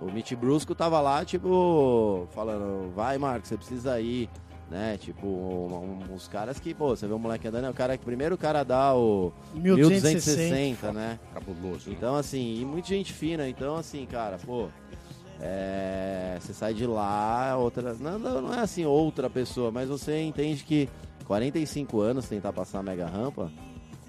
o 0.00 0.06
Mitch 0.06 0.32
Brusco 0.34 0.72
tava 0.72 1.00
lá, 1.00 1.24
tipo, 1.24 2.28
falando: 2.30 2.92
vai, 2.94 3.18
Marcos, 3.18 3.48
você 3.48 3.56
precisa 3.56 4.00
ir 4.00 4.28
né? 4.70 4.96
Tipo, 4.98 5.26
um, 5.26 5.98
uns 6.14 6.28
caras 6.28 6.60
que, 6.60 6.72
pô, 6.72 6.90
você 6.90 7.06
vê 7.06 7.12
um 7.12 7.18
moleque 7.18 7.48
andando, 7.48 7.66
é 7.66 7.70
o 7.70 7.74
cara 7.74 7.98
que 7.98 8.04
primeiro 8.04 8.36
o 8.36 8.38
cara 8.38 8.62
dá 8.62 8.94
o 8.94 9.32
1260, 9.54 10.92
né? 10.92 11.18
Cabuloso. 11.34 11.90
Né? 11.90 11.96
Então, 11.98 12.14
assim, 12.14 12.60
e 12.60 12.64
muita 12.64 12.88
gente 12.88 13.12
fina, 13.12 13.48
então, 13.48 13.76
assim, 13.76 14.06
cara, 14.06 14.38
pô, 14.38 14.68
é, 15.40 16.38
você 16.40 16.52
sai 16.52 16.74
de 16.74 16.86
lá, 16.86 17.56
outra. 17.56 17.94
Não, 17.94 18.18
não 18.18 18.54
é 18.54 18.60
assim 18.60 18.84
outra 18.84 19.28
pessoa, 19.28 19.70
mas 19.70 19.88
você 19.88 20.20
entende 20.22 20.62
que 20.64 20.88
45 21.26 22.00
anos 22.00 22.28
tentar 22.28 22.52
passar 22.52 22.80
a 22.80 22.82
mega 22.82 23.06
rampa. 23.06 23.50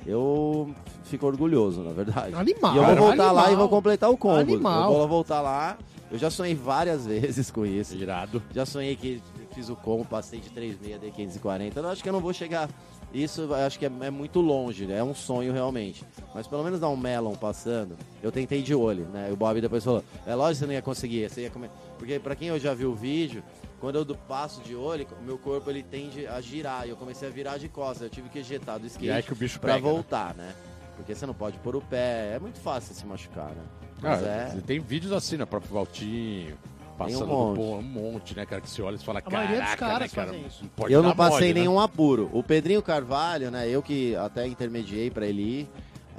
Eu 0.06 0.74
fico 1.04 1.28
orgulhoso, 1.28 1.82
na 1.84 1.92
verdade. 1.92 2.36
Animal. 2.36 2.74
E 2.74 2.78
eu 2.78 2.86
vou 2.86 2.96
voltar 2.96 3.28
animal. 3.28 3.36
lá 3.36 3.52
e 3.52 3.56
vou 3.56 3.70
completar 3.70 4.10
o 4.10 4.18
combo. 4.18 4.40
Animal. 4.40 4.92
Eu 4.92 4.98
vou 4.98 5.08
voltar 5.08 5.42
lá. 5.42 5.78
Eu 6.12 6.18
já 6.18 6.30
sonhei 6.30 6.56
várias 6.56 7.06
vezes 7.08 7.50
com 7.52 7.66
isso. 7.66 7.96
Irado. 7.96 8.42
Já 8.54 8.66
sonhei 8.66 8.96
que 8.96 9.22
fiz 9.54 9.70
o 9.70 9.76
combo, 9.76 10.06
passei 10.06 10.40
de 10.40 10.50
3,6 10.50 11.00
de 11.00 11.12
540. 11.12 11.80
Eu 11.80 11.90
acho 11.90 12.04
que 12.04 12.10
eu 12.10 12.14
não 12.14 12.20
vou 12.20 12.34
chegar. 12.34 12.70
Isso 13.14 13.42
eu 13.42 13.54
acho 13.54 13.78
que 13.78 13.86
é, 13.86 13.92
é, 14.02 14.10
muito 14.10 14.40
longe, 14.40 14.86
né? 14.86 14.98
é 14.98 15.04
um 15.04 15.14
sonho 15.14 15.52
realmente. 15.52 16.04
Mas 16.34 16.48
pelo 16.48 16.64
menos 16.64 16.80
dar 16.80 16.90
um 16.90 16.96
melon 16.96 17.36
passando, 17.36 17.98
eu 18.24 18.32
tentei 18.32 18.62
de 18.62 18.74
olho, 18.74 19.06
né? 19.06 19.28
E 19.30 19.34
o 19.34 19.36
Bob 19.36 19.60
depois 19.60 19.84
falou: 19.84 20.04
é 20.26 20.34
lógico 20.34 20.54
que 20.54 20.60
você 20.60 20.66
não 20.68 20.74
ia 20.74 20.82
conseguir, 20.82 21.30
você 21.30 21.42
ia 21.42 21.50
comer. 21.50 21.70
Porque 21.98 22.20
pra 22.20 22.36
quem 22.36 22.48
eu 22.48 22.60
já 22.60 22.74
viu 22.74 22.92
o 22.92 22.96
vídeo, 22.96 23.44
quando 23.82 23.98
eu 23.98 24.16
passo 24.16 24.62
de 24.62 24.76
olho, 24.76 25.06
o 25.20 25.24
meu 25.24 25.38
corpo 25.38 25.70
ele 25.70 25.84
tende 25.84 26.26
a 26.26 26.40
girar. 26.40 26.88
E 26.88 26.90
eu 26.90 26.96
comecei 26.96 27.28
a 27.28 27.32
virar 27.32 27.58
de 27.58 27.68
costas. 27.68 28.04
Eu 28.04 28.10
tive 28.10 28.30
que 28.30 28.40
ejetar 28.40 28.80
do 28.80 28.88
skate 28.88 29.28
que 29.28 29.34
o 29.34 29.36
bicho 29.36 29.60
pra 29.60 29.74
pega, 29.74 29.86
né? 29.86 29.94
voltar, 29.94 30.36
né? 30.36 30.48
né? 30.48 30.56
Porque 30.96 31.14
você 31.14 31.26
não 31.26 31.34
pode 31.34 31.58
pôr 31.60 31.76
o 31.76 31.82
pé. 31.82 32.34
É 32.36 32.40
muito 32.40 32.60
fácil 32.60 32.96
se 32.96 33.06
machucar, 33.06 33.50
né? 33.50 33.64
Ah, 34.04 34.16
é... 34.16 34.62
Tem 34.62 34.80
vídeos 34.80 35.12
assim, 35.12 35.38
né? 35.38 35.46
Próprio 35.46 35.74
Valtinho. 35.74 36.58
Passando 37.06 37.26
um 37.26 37.28
monte. 37.28 37.58
Pô, 37.58 37.76
um 37.76 37.82
monte, 37.82 38.36
né, 38.36 38.46
cara? 38.46 38.62
Que 38.62 38.70
você 38.70 38.82
olha 38.82 38.96
e 38.96 39.00
fala, 39.00 39.22
caraca, 39.22 40.00
né, 40.00 40.08
cara? 40.08 40.32
Não 40.32 40.90
eu 40.90 41.04
não 41.04 41.16
passei 41.16 41.48
mole, 41.50 41.54
né? 41.54 41.60
nenhum 41.62 41.78
né? 41.78 41.84
apuro. 41.84 42.30
O 42.34 42.44
Pedrinho 42.44 42.82
Carvalho, 42.82 43.52
né? 43.52 43.68
Eu 43.70 43.82
que 43.82 44.16
até 44.16 44.48
intermediei 44.48 45.10
para 45.10 45.26
ele 45.26 45.42
ir. 45.42 45.70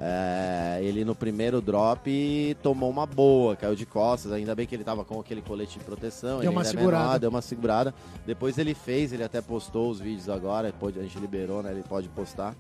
É, 0.05 0.81
ele 0.83 1.05
no 1.05 1.15
primeiro 1.15 1.61
drop 1.61 2.57
tomou 2.61 2.91
uma 2.91 3.07
boa, 3.07 3.55
caiu 3.55 3.77
de 3.77 3.87
costas. 3.87 4.33
Ainda 4.33 4.55
bem 4.55 4.67
que 4.67 4.75
ele 4.75 4.83
tava 4.83 5.05
com 5.05 5.21
aquele 5.21 5.41
colete 5.41 5.79
de 5.79 5.85
proteção. 5.85 6.41
Deu 6.41 6.51
uma 6.51 6.63
é 6.63 6.65
segurada. 6.65 7.05
Menor, 7.05 7.19
deu 7.21 7.31
uma 7.31 7.43
segurada. 7.43 7.95
Depois 8.27 8.59
ele 8.59 8.75
fez, 8.75 9.13
ele 9.13 9.23
até 9.23 9.41
postou 9.41 9.91
os 9.91 10.01
vídeos 10.01 10.29
agora. 10.29 10.73
Pode, 10.73 10.99
a 10.99 11.03
gente 11.03 11.19
liberou, 11.19 11.63
né? 11.63 11.71
Ele 11.71 11.85
pode 11.85 12.09
postar. 12.09 12.57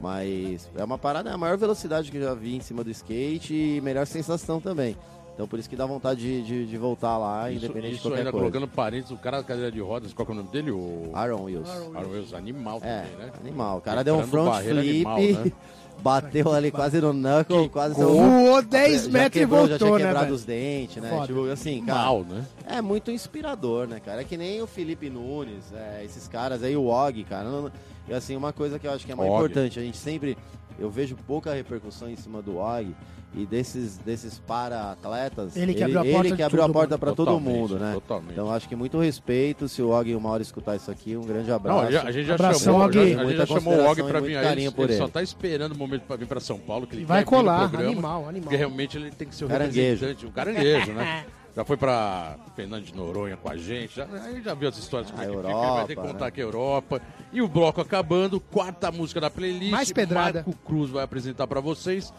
Mas 0.00 0.70
é 0.74 0.84
uma 0.84 0.98
parada, 0.98 1.30
é 1.30 1.32
a 1.32 1.38
maior 1.38 1.56
velocidade 1.56 2.10
que 2.10 2.16
eu 2.16 2.22
já 2.22 2.34
vi 2.34 2.56
em 2.56 2.60
cima 2.60 2.84
do 2.84 2.90
skate 2.90 3.54
e 3.54 3.80
melhor 3.80 4.06
sensação 4.06 4.60
também. 4.60 4.96
Então 5.36 5.46
por 5.46 5.58
isso 5.58 5.68
que 5.68 5.76
dá 5.76 5.84
vontade 5.84 6.18
de, 6.18 6.42
de, 6.42 6.66
de 6.66 6.78
voltar 6.78 7.18
lá, 7.18 7.50
isso, 7.50 7.62
independente 7.62 7.96
isso 7.96 8.02
de 8.04 8.08
qualquer 8.08 8.18
ainda 8.20 8.32
coisa. 8.32 8.50
colocando 8.50 8.68
parênteses, 8.68 9.10
o 9.10 9.18
cara 9.18 9.36
da 9.36 9.44
cadeira 9.44 9.70
de 9.70 9.80
rodas, 9.80 10.14
qual 10.14 10.26
é 10.26 10.32
o 10.32 10.34
nome 10.34 10.48
dele? 10.48 10.70
O... 10.70 11.10
Aaron 11.12 11.42
Wills. 11.42 11.70
Aaron 11.94 12.08
Wills, 12.08 12.34
animal 12.34 12.80
é, 12.82 13.02
também, 13.02 13.16
né? 13.18 13.32
Animal. 13.38 13.76
O 13.76 13.80
cara 13.82 14.02
deu 14.02 14.16
um 14.16 14.26
front 14.26 14.62
flip, 14.62 14.78
animal, 14.78 15.20
né? 15.20 15.52
bateu 16.00 16.52
ali 16.52 16.70
quase 16.70 17.02
no 17.02 17.12
knuckle, 17.12 17.64
que 17.64 17.68
quase 17.68 17.94
voou 17.94 18.62
10 18.62 19.08
metros 19.08 19.32
quebrou, 19.32 19.66
e 19.66 19.68
voltou, 19.68 19.68
já 19.68 19.78
tinha 19.78 19.98
né, 19.98 20.04
quebrado 20.04 20.34
os 20.34 20.44
dentes, 20.44 21.02
né? 21.02 21.10
Foda. 21.10 21.26
Tipo, 21.26 21.50
assim, 21.50 21.84
cara. 21.84 21.98
Mal, 22.00 22.24
né? 22.24 22.46
É 22.66 22.80
muito 22.80 23.10
inspirador, 23.10 23.86
né, 23.86 24.00
cara? 24.00 24.22
É 24.22 24.24
que 24.24 24.38
nem 24.38 24.62
o 24.62 24.66
Felipe 24.66 25.10
Nunes, 25.10 25.70
é, 25.74 26.02
esses 26.02 26.26
caras 26.28 26.62
aí, 26.62 26.74
o 26.74 26.86
Og, 26.86 27.24
cara. 27.24 27.44
Não, 27.44 27.70
E 28.08 28.14
assim, 28.14 28.36
uma 28.36 28.54
coisa 28.54 28.78
que 28.78 28.86
eu 28.86 28.92
acho 28.92 29.04
que 29.04 29.12
é 29.12 29.14
mais 29.14 29.28
Og. 29.28 29.36
importante, 29.36 29.78
a 29.78 29.82
gente 29.82 29.98
sempre. 29.98 30.36
Eu 30.78 30.90
vejo 30.90 31.16
pouca 31.26 31.54
repercussão 31.54 32.08
em 32.08 32.16
cima 32.16 32.42
do 32.42 32.58
Og 32.58 32.94
e 33.34 33.44
desses, 33.44 33.98
desses 33.98 34.38
para-atletas, 34.38 35.56
ele 35.56 35.74
que 35.74 35.82
abriu 35.82 36.00
a 36.00 36.04
porta, 36.04 36.28
ele 36.28 36.36
que 36.36 36.42
abriu 36.42 36.62
a 36.62 36.68
porta 36.68 36.98
para 36.98 37.12
todo 37.12 37.38
mundo, 37.38 37.78
né? 37.78 37.92
Totalmente. 37.94 38.32
Então 38.32 38.50
acho 38.50 38.68
que 38.68 38.74
muito 38.74 38.98
respeito, 38.98 39.68
se 39.68 39.82
o 39.82 39.90
Og 39.90 40.08
e 40.08 40.16
o 40.16 40.20
Mauro 40.20 40.42
escutar 40.42 40.76
isso 40.76 40.90
aqui, 40.90 41.16
um 41.16 41.22
grande 41.22 41.50
abraço. 41.50 41.92
Não, 41.92 42.00
a 42.00 42.10
gente 42.10 42.26
já 42.26 42.34
Abração, 42.34 42.60
chamou, 42.60 42.92
já, 42.92 43.00
a 43.00 43.24
gente 43.24 43.36
já 43.36 43.46
chamou 43.46 43.74
o 43.74 43.90
Og 43.90 44.02
para 44.02 44.20
vir 44.20 44.36
aí, 44.38 44.64
ele, 44.64 44.74
ele, 44.76 44.96
só 44.96 45.08
tá 45.08 45.22
esperando 45.22 45.72
o 45.72 45.78
momento 45.78 46.02
para 46.02 46.16
vir 46.16 46.26
para 46.26 46.40
São 46.40 46.58
Paulo, 46.58 46.86
que 46.86 46.96
ele 46.96 47.04
vai 47.04 47.24
colar, 47.24 47.68
programa, 47.68 47.90
animal, 47.90 48.28
animal. 48.28 48.42
Porque 48.42 48.56
realmente 48.56 48.96
ele 48.96 49.10
tem 49.10 49.28
que 49.28 49.34
ser 49.34 49.44
o 49.44 49.48
caranguejo. 49.48 50.06
representante, 50.06 50.26
um 50.26 50.30
caranguejo, 50.30 50.92
né? 50.92 51.26
Já 51.56 51.64
foi 51.64 51.78
para 51.78 52.36
Fernando 52.54 52.84
de 52.84 52.94
Noronha 52.94 53.34
com 53.38 53.50
a 53.50 53.56
gente, 53.56 53.96
já, 53.96 54.06
aí 54.26 54.42
já 54.42 54.52
viu 54.52 54.68
as 54.68 54.76
histórias 54.76 55.10
como 55.10 55.22
a 55.22 55.24
é 55.24 55.28
que 55.30 55.34
Europa, 55.34 55.58
fica, 55.58 55.72
vai 55.72 55.86
ter 55.86 55.96
que 55.96 56.02
contar 56.02 56.24
né? 56.26 56.30
que 56.30 56.40
é 56.42 56.44
Europa. 56.44 57.02
E 57.32 57.40
o 57.40 57.48
bloco 57.48 57.80
acabando, 57.80 58.38
quarta 58.38 58.92
música 58.92 59.22
da 59.22 59.30
playlist. 59.30 59.70
Mais 59.70 59.90
pedrada. 59.90 60.44
Marco 60.46 60.54
Cruz 60.66 60.90
vai 60.90 61.02
apresentar 61.02 61.46
para 61.46 61.58
vocês 61.58 62.12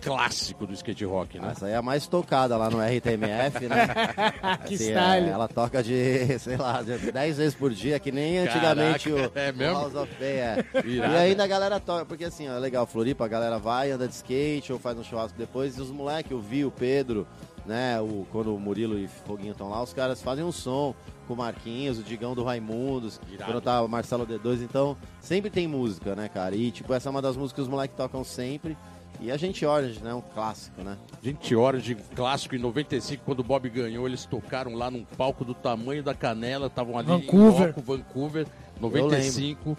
clássico 0.00 0.66
do 0.66 0.72
skate 0.72 1.04
rock, 1.04 1.38
né? 1.38 1.48
Essa 1.52 1.66
aí 1.66 1.72
é 1.72 1.76
a 1.76 1.82
mais 1.82 2.06
tocada 2.06 2.56
lá 2.56 2.70
no 2.70 2.78
RTMF, 2.78 3.68
né? 3.68 3.88
que 4.66 4.74
assim, 4.74 4.90
style. 4.90 5.26
É, 5.26 5.30
ela 5.30 5.48
toca 5.48 5.82
de, 5.82 6.38
sei 6.38 6.56
lá, 6.56 6.82
de 6.82 7.12
10 7.12 7.36
vezes 7.36 7.54
por 7.54 7.70
dia, 7.72 7.98
que 7.98 8.12
nem 8.12 8.38
antigamente 8.38 9.10
o, 9.10 9.30
é 9.34 9.52
mesmo? 9.52 9.74
House 9.74 9.94
of 9.94 10.12
Fame. 10.14 10.24
É. 10.24 10.64
E 10.84 11.00
ainda 11.02 11.44
a 11.44 11.46
galera 11.46 11.80
toca, 11.80 12.04
porque 12.04 12.24
assim, 12.24 12.46
é 12.46 12.52
legal, 12.58 12.86
Floripa, 12.86 13.24
a 13.24 13.28
galera 13.28 13.58
vai, 13.58 13.90
anda 13.90 14.06
de 14.06 14.14
skate 14.14 14.72
ou 14.72 14.78
faz 14.78 14.98
um 14.98 15.04
churrasco 15.04 15.36
depois, 15.38 15.76
e 15.76 15.80
os 15.80 15.90
moleques, 15.90 16.32
o 16.32 16.40
Vi, 16.40 16.64
o 16.64 16.70
Pedro, 16.70 17.26
né, 17.66 18.00
o, 18.00 18.26
quando 18.30 18.54
o 18.54 18.60
Murilo 18.60 18.98
e 18.98 19.06
o 19.06 19.08
Foguinho 19.08 19.52
estão 19.52 19.68
lá, 19.68 19.82
os 19.82 19.92
caras 19.92 20.22
fazem 20.22 20.44
um 20.44 20.52
som 20.52 20.94
com 21.26 21.34
o 21.34 21.36
Marquinhos, 21.36 21.98
o 21.98 22.02
Digão 22.02 22.34
do 22.34 22.44
Raimundos, 22.44 23.20
Irado. 23.30 23.50
quando 23.50 23.62
tá 23.62 23.82
o 23.82 23.88
Marcelo 23.88 24.26
D2, 24.26 24.62
então 24.62 24.96
sempre 25.20 25.50
tem 25.50 25.66
música, 25.66 26.14
né, 26.14 26.28
cara? 26.28 26.54
E 26.54 26.70
tipo, 26.70 26.92
essa 26.92 27.08
é 27.08 27.10
uma 27.10 27.22
das 27.22 27.36
músicas 27.36 27.54
que 27.54 27.62
os 27.62 27.68
moleques 27.68 27.96
tocam 27.96 28.22
sempre. 28.22 28.76
E 29.20 29.30
a 29.30 29.36
Gente 29.36 29.64
Orange, 29.64 30.00
né? 30.02 30.12
Um 30.12 30.20
clássico, 30.20 30.82
né? 30.82 30.98
Gente 31.22 31.54
Orange, 31.54 31.96
clássico 32.14 32.54
em 32.54 32.58
95, 32.58 33.22
quando 33.24 33.40
o 33.40 33.44
Bob 33.44 33.68
ganhou, 33.70 34.06
eles 34.06 34.24
tocaram 34.26 34.74
lá 34.74 34.90
num 34.90 35.04
palco 35.04 35.44
do 35.44 35.54
tamanho 35.54 36.02
da 36.02 36.14
canela, 36.14 36.66
estavam 36.66 36.98
ali 36.98 37.08
Vancouver. 37.08 37.62
em 37.62 37.66
Loco, 37.66 37.80
Vancouver, 37.80 38.46
95. 38.80 39.76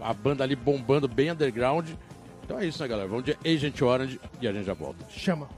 A 0.00 0.12
banda 0.12 0.44
ali 0.44 0.56
bombando 0.56 1.06
bem 1.08 1.30
underground. 1.30 1.90
Então 2.44 2.58
é 2.58 2.66
isso, 2.66 2.82
né, 2.82 2.88
galera? 2.88 3.08
Vamos 3.08 3.24
de 3.24 3.36
Agent 3.46 3.80
Orange 3.80 4.20
e 4.40 4.48
a 4.48 4.52
gente 4.52 4.64
já 4.64 4.74
volta. 4.74 5.04
Chama. 5.08 5.48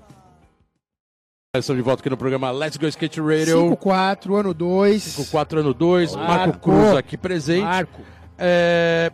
Estamos 1.56 1.78
de 1.78 1.84
volta 1.84 2.02
aqui 2.02 2.10
no 2.10 2.16
programa 2.16 2.50
Let's 2.50 2.76
Go 2.76 2.86
Skate 2.86 3.20
Radio. 3.20 3.60
54, 3.60 4.34
ano 4.34 4.52
2. 4.52 5.02
54, 5.02 5.60
ano 5.60 5.72
2. 5.72 6.14
Marco. 6.16 6.28
Marco 6.28 6.58
Cruz 6.58 6.96
aqui 6.96 7.16
presente. 7.16 7.62
Marco. 7.62 8.02
É... 8.36 9.12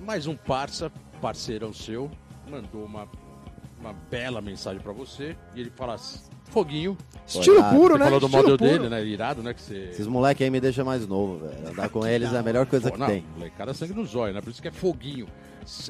Mais 0.00 0.26
um 0.26 0.36
parça, 0.36 0.92
parceirão 1.20 1.72
seu, 1.72 2.10
mandou 2.48 2.84
uma, 2.84 3.08
uma 3.80 3.92
bela 3.92 4.40
mensagem 4.40 4.80
para 4.80 4.92
você 4.92 5.36
e 5.54 5.60
ele 5.60 5.70
fala 5.70 5.94
assim, 5.94 6.20
foguinho. 6.44 6.96
Estilo 7.26 7.62
puro, 7.64 7.94
você 7.94 7.98
né? 7.98 8.04
falou 8.04 8.20
do 8.20 8.26
Estilo 8.26 8.42
modelo 8.42 8.58
puro. 8.58 8.70
dele, 8.70 8.88
né? 8.88 9.04
Irado, 9.04 9.42
né? 9.42 9.52
Que 9.52 9.60
você... 9.60 9.88
Esses 9.90 10.06
moleques 10.06 10.44
aí 10.44 10.50
me 10.50 10.60
deixam 10.60 10.84
mais 10.84 11.06
novo, 11.06 11.46
velho. 11.46 11.68
Andar 11.68 11.88
com 11.88 12.06
eles 12.06 12.32
é 12.32 12.38
a 12.38 12.42
melhor 12.42 12.66
coisa 12.66 12.88
Pô, 12.88 12.94
que 12.94 13.00
não, 13.00 13.06
tem. 13.06 13.24
Molecada 13.34 13.74
sangue 13.74 13.94
no 13.94 14.04
zóio, 14.04 14.34
né? 14.34 14.40
Por 14.40 14.50
isso 14.50 14.62
que 14.62 14.68
é 14.68 14.72
foguinho. 14.72 15.26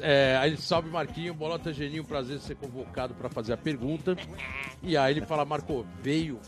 É, 0.01 0.37
aí 0.41 0.49
ele 0.49 0.57
salve 0.57 0.89
Marquinho, 0.89 1.33
Bolota 1.33 1.71
Geninho, 1.71 2.03
prazer 2.03 2.39
ser 2.39 2.55
convocado 2.55 3.13
para 3.13 3.29
fazer 3.29 3.53
a 3.53 3.57
pergunta. 3.57 4.17
E 4.81 4.97
aí 4.97 5.13
ele 5.13 5.25
fala, 5.25 5.45
Marco, 5.45 5.85
veio. 6.01 6.39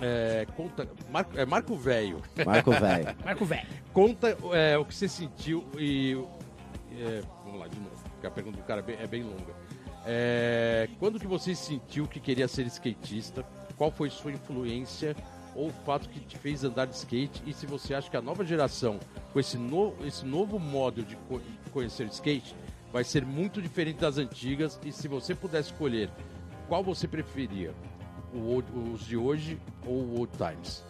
É, 0.00 0.46
conta. 0.56 0.88
Marco, 1.10 1.38
é 1.38 1.44
Marco 1.44 1.76
Velho. 1.76 2.22
Marco 2.46 2.70
Velho. 2.70 3.16
Marco 3.24 3.44
Velho. 3.44 3.66
Conta 3.92 4.36
é, 4.52 4.78
o 4.78 4.84
que 4.84 4.94
você 4.94 5.08
sentiu 5.08 5.66
e. 5.76 6.16
É, 6.96 7.22
vamos 7.44 7.60
lá, 7.60 7.66
de 7.66 7.78
novo, 7.78 7.99
porque 8.20 8.26
a 8.26 8.30
pergunta 8.30 8.58
do 8.58 8.64
cara 8.64 8.80
é 8.80 8.82
bem, 8.82 8.96
é 9.00 9.06
bem 9.06 9.22
longa. 9.22 9.54
É, 10.04 10.88
quando 10.98 11.18
que 11.18 11.26
você 11.26 11.54
sentiu 11.54 12.06
que 12.06 12.20
queria 12.20 12.46
ser 12.46 12.66
skatista? 12.66 13.44
Qual 13.76 13.90
foi 13.90 14.10
sua 14.10 14.30
influência 14.30 15.16
ou 15.54 15.68
o 15.68 15.72
fato 15.86 16.08
que 16.08 16.20
te 16.20 16.36
fez 16.36 16.62
andar 16.62 16.86
de 16.86 16.94
skate? 16.94 17.42
E 17.46 17.54
se 17.54 17.66
você 17.66 17.94
acha 17.94 18.10
que 18.10 18.16
a 18.16 18.22
nova 18.22 18.44
geração, 18.44 19.00
com 19.32 19.40
esse, 19.40 19.56
no, 19.56 19.94
esse 20.04 20.24
novo 20.26 20.58
modo 20.58 21.02
de 21.02 21.16
co 21.16 21.40
conhecer 21.72 22.06
skate, 22.08 22.54
vai 22.92 23.04
ser 23.04 23.24
muito 23.24 23.62
diferente 23.62 24.00
das 24.00 24.18
antigas? 24.18 24.78
E 24.84 24.92
se 24.92 25.08
você 25.08 25.34
pudesse 25.34 25.70
escolher, 25.70 26.10
qual 26.68 26.84
você 26.84 27.08
preferia? 27.08 27.72
Old, 28.34 28.68
os 28.92 29.04
de 29.06 29.16
hoje 29.16 29.58
ou 29.86 29.94
o 29.94 30.18
Old 30.18 30.32
Times? 30.36 30.84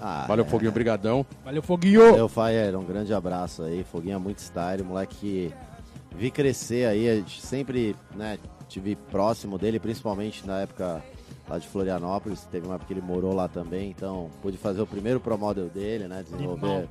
Ah, 0.00 0.24
Valeu, 0.26 0.44
é... 0.44 0.48
Foguinho, 0.48 0.72
brigadão. 0.72 1.24
Valeu, 1.44 1.62
Foguinho. 1.62 2.10
Valeu, 2.10 2.28
Fire, 2.28 2.76
um 2.76 2.84
grande 2.84 3.14
abraço 3.14 3.62
aí. 3.62 3.84
Foguinho 3.84 4.16
é 4.16 4.18
muito 4.18 4.38
style, 4.38 4.82
moleque 4.82 5.52
vi 6.16 6.30
crescer 6.30 6.86
aí, 6.86 7.24
sempre, 7.28 7.96
né, 8.14 8.38
tive 8.68 8.96
próximo 8.96 9.58
dele, 9.58 9.78
principalmente 9.78 10.46
na 10.46 10.60
época 10.60 11.02
lá 11.48 11.58
de 11.58 11.66
Florianópolis, 11.66 12.46
teve 12.50 12.66
uma 12.66 12.76
época 12.76 12.86
que 12.86 12.92
ele 12.92 13.00
morou 13.00 13.34
lá 13.34 13.48
também, 13.48 13.90
então 13.90 14.30
pude 14.40 14.56
fazer 14.56 14.80
o 14.80 14.86
primeiro 14.86 15.18
pro 15.18 15.36
model 15.36 15.68
dele, 15.68 16.06
né, 16.06 16.22
desenvolver 16.22 16.88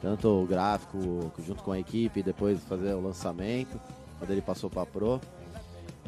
tanto 0.00 0.28
o 0.28 0.44
gráfico 0.44 1.32
junto 1.46 1.62
com 1.62 1.70
a 1.70 1.78
equipe 1.78 2.20
e 2.20 2.22
depois 2.22 2.58
fazer 2.64 2.92
o 2.94 3.00
lançamento, 3.00 3.80
quando 4.18 4.30
ele 4.32 4.42
passou 4.42 4.68
para 4.68 4.84
pro. 4.84 5.20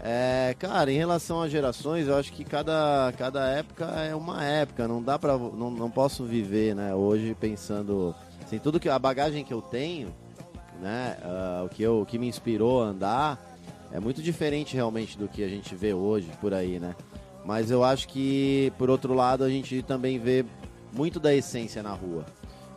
É, 0.03 0.57
cara, 0.59 0.91
em 0.91 0.97
relação 0.97 1.41
às 1.41 1.53
gerações, 1.53 2.09
eu 2.09 2.17
acho 2.17 2.33
que 2.33 2.45
cada, 2.45 3.15
cada 3.17 3.47
época 3.51 3.85
é 3.85 4.15
uma 4.15 4.45
época, 4.45 4.89
não 4.89 5.01
dá 5.01 5.17
para 5.17 5.39
não, 5.39 5.71
não 5.71 5.89
posso 5.89 6.25
viver, 6.25 6.75
né, 6.75 6.93
hoje 6.93 7.37
pensando 7.39 8.13
assim, 8.43 8.59
tudo 8.59 8.81
que 8.81 8.89
a 8.89 8.99
bagagem 8.99 9.45
que 9.45 9.55
eu 9.55 9.63
tenho 9.63 10.13
né? 10.81 11.17
Uh, 11.23 11.65
o, 11.65 11.69
que 11.69 11.83
eu, 11.83 12.01
o 12.01 12.07
que 12.07 12.19
me 12.19 12.29
inspirou 12.29 12.83
a 12.83 12.87
andar 12.87 13.41
é 13.93 14.01
muito 14.01 14.23
diferente 14.23 14.75
realmente 14.75 15.17
do 15.17 15.29
que 15.29 15.43
a 15.43 15.49
gente 15.49 15.75
vê 15.75 15.95
hoje 15.95 16.29
por 16.41 16.53
aí, 16.53 16.79
né? 16.79 16.95
Mas 17.45 17.71
eu 17.71 17.85
acho 17.85 18.09
que, 18.09 18.73
por 18.79 18.89
outro 18.89 19.15
lado, 19.15 19.45
a 19.45 19.51
gente 19.51 19.83
também 19.83 20.19
vê 20.19 20.45
muito 20.93 21.21
da 21.21 21.35
essência 21.35 21.83
na 21.83 21.93
rua. 21.93 22.25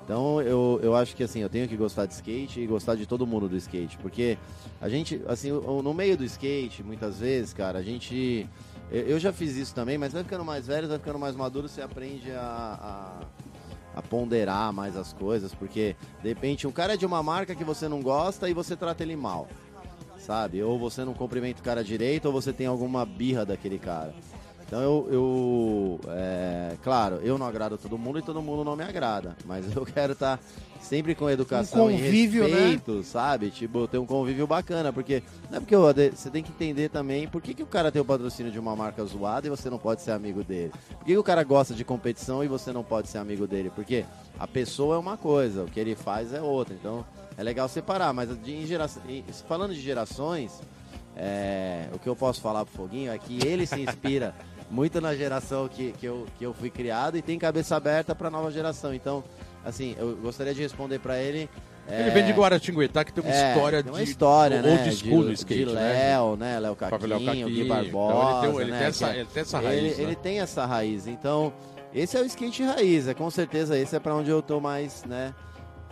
Então 0.04 0.41
eu, 0.41 0.80
eu 0.82 0.95
acho 0.95 1.14
que 1.14 1.24
assim, 1.24 1.41
eu 1.41 1.50
tenho 1.50 1.68
que 1.68 1.76
gostar 1.76 2.06
de 2.06 2.14
skate 2.14 2.62
e 2.62 2.66
gostar 2.66 2.95
de 2.95 3.06
todo 3.06 3.28
mundo 3.28 3.50
do 3.50 3.58
skate. 3.58 3.98
Porque 3.98 4.38
a 4.80 4.88
gente, 4.88 5.22
assim, 5.28 5.52
no 5.52 5.93
meio 5.93 6.16
do 6.16 6.24
skate, 6.24 6.82
muitas 6.82 7.20
vezes, 7.20 7.54
cara, 7.54 7.80
a 7.80 7.84
gente. 7.84 8.48
Eu 8.89 9.20
já 9.20 9.34
fiz 9.34 9.58
isso 9.58 9.76
também, 9.76 9.98
mas 9.98 10.14
vai 10.14 10.24
ficando 10.24 10.45
mais 10.45 10.66
velho, 10.66 10.88
vai 10.88 10.98
ficando 10.98 11.20
mais 11.20 11.36
maduro, 11.36 11.68
você 11.68 11.82
aprende 11.82 12.32
a, 12.32 12.80
a 12.82 13.47
a 13.98 14.02
ponderar 14.02 14.72
mais 14.72 14.95
as 14.95 15.12
coisas, 15.12 15.56
porque 15.56 15.95
de 16.22 16.30
repente 16.30 16.68
um 16.68 16.72
cara 16.72 16.93
é 16.93 16.98
de 16.98 17.06
uma 17.06 17.24
marca 17.24 17.56
que 17.56 17.64
você 17.64 17.88
não 17.88 18.00
gosta 18.00 18.48
e 18.48 18.54
você 18.54 18.76
trata 18.76 19.02
ele 19.02 19.16
mal, 19.16 19.48
sabe? 20.20 20.62
Ou 20.62 20.78
você 20.78 21.04
não 21.04 21.16
cumprimenta 21.16 21.62
o 21.62 21.64
cara 21.64 21.84
direito, 21.84 22.28
ou 22.28 22.32
você 22.32 22.54
tem 22.54 22.68
alguma 22.68 23.04
birra 23.08 23.43
daquele 23.43 23.80
cara. 23.80 24.14
Então 24.68 24.82
eu, 24.82 25.07
eu 25.09 25.99
é, 26.09 26.76
claro, 26.84 27.22
eu 27.24 27.38
não 27.38 27.45
agrado 27.45 27.76
a 27.76 27.78
todo 27.78 27.97
mundo 27.97 28.20
e 28.20 28.22
todo 28.22 28.41
mundo 28.41 28.65
não 28.65 28.76
me 28.76 28.84
agrada, 28.84 29.36
mas 29.45 29.65
eu 29.74 29.86
quero 29.86 30.11
estar 30.11 30.38
tá 30.38 30.43
sempre 30.82 31.15
com 31.15 31.30
educação 31.30 31.88
um 31.88 31.91
convívio, 31.91 32.45
e 32.45 32.51
né? 32.51 32.59
respeito, 32.59 32.91
né? 32.95 33.03
sabe? 33.03 33.49
Tipo, 33.49 33.88
ter 33.88 33.97
um 33.97 34.05
convívio 34.05 34.45
bacana, 34.45 34.91
porque 34.91 35.24
não 35.49 35.57
é 35.57 35.61
porque 35.61 35.76
você 36.13 36.30
tem 36.30 36.43
que 36.43 36.51
entender 36.51 36.89
também 36.89 37.30
por 37.30 37.41
que, 37.41 37.53
que 37.53 37.63
o 37.63 37.68
cara 37.68 37.91
tem 37.93 38.01
o 38.01 38.05
patrocínio 38.05 38.51
de 38.51 38.59
uma 38.59 38.76
marca 38.76 39.03
zoada 39.05 39.47
e 39.47 39.49
você 39.49 39.70
não 39.70 39.80
pode 39.80 40.01
ser 40.01 40.11
amigo 40.11 40.43
dele. 40.43 40.74
Por 40.89 41.05
que, 41.05 41.13
que 41.13 41.18
o 41.18 41.24
cara 41.24 41.43
gosta 41.43 41.74
de 41.74 41.86
competição 41.86 42.43
e 42.43 42.47
você 42.49 42.74
não 42.74 42.84
pode 42.84 43.07
ser 43.07 43.20
amigo 43.20 43.47
dele? 43.47 43.72
Porque 43.74 44.03
a 44.38 44.47
pessoa 44.47 44.95
é 44.95 44.99
uma 44.99 45.15
coisa, 45.15 45.63
o 45.63 45.68
que 45.68 45.80
ele 45.80 45.95
faz 45.95 46.34
é 46.34 46.41
outra. 46.41 46.74
Então 46.74 47.05
é 47.38 47.43
legal 47.43 47.70
separar, 47.70 48.11
mas 48.13 48.30
de, 48.43 48.65
geração, 48.65 49.01
falando 49.47 49.74
de 49.74 49.80
gerações, 49.80 50.59
é, 51.15 51.88
o 51.93 51.99
que 51.99 52.07
eu 52.07 52.15
posso 52.15 52.41
falar 52.41 52.65
pro 52.65 52.74
Foguinho 52.74 53.11
é 53.11 53.18
que 53.18 53.39
ele 53.47 53.65
se 53.65 53.80
inspira 53.80 54.36
muito 54.70 54.99
na 54.99 55.15
geração 55.15 55.68
que, 55.68 55.93
que, 55.93 56.05
eu, 56.05 56.26
que 56.38 56.45
eu 56.45 56.53
fui 56.53 56.70
criado 56.70 57.18
e 57.18 57.22
tem 57.22 57.39
cabeça 57.39 57.76
aberta 57.76 58.13
para 58.13 58.30
nova 58.30 58.51
geração. 58.51 58.93
Então, 58.93 59.24
assim, 59.63 59.95
eu 59.97 60.15
gostaria 60.18 60.53
de 60.53 60.61
responder 60.61 60.99
para 60.99 61.18
ele. 61.18 61.49
Ele 61.89 62.09
é, 62.09 62.11
vem 62.11 62.26
de 62.26 62.34
Guaratinguetá, 62.34 63.05
que 63.05 63.13
tem 63.13 63.24
uma 63.24 63.34
é, 63.34 63.49
história 63.53 63.82
tem 63.82 63.91
uma 63.91 64.03
de 64.03 64.09
história, 64.09 64.61
né? 64.61 64.72
old 64.72 64.95
school 64.95 65.22
de, 65.22 65.28
no 65.28 65.32
skate, 65.32 65.65
de 65.65 65.72
Léo, 65.72 66.36
né? 66.36 66.59
Léo 66.59 66.76
Caquinho, 66.76 67.26
Caquinho, 67.26 67.47
Gui 67.47 67.63
Barbosa, 67.63 68.47
então, 68.47 68.61
ele, 68.61 68.72
tem, 68.72 68.72
ele, 68.72 68.72
né? 68.72 68.78
tem 68.78 68.88
essa, 68.88 69.15
ele 69.15 69.26
tem 69.26 69.41
essa 69.41 69.59
raiz. 69.59 69.78
Ele, 69.78 69.89
né? 69.89 70.03
ele 70.03 70.15
tem 70.15 70.39
essa 70.41 70.65
raiz. 70.65 71.07
Então, 71.07 71.53
esse 71.93 72.18
é 72.18 72.22
o 72.22 72.26
skate 72.26 72.63
raiz. 72.63 73.07
É 73.07 73.13
com 73.13 73.30
certeza 73.32 73.78
esse 73.78 73.95
é 73.95 73.99
para 73.99 74.13
onde 74.13 74.30
eu 74.30 74.41
tô 74.41 74.59
mais, 74.59 75.05
né? 75.05 75.34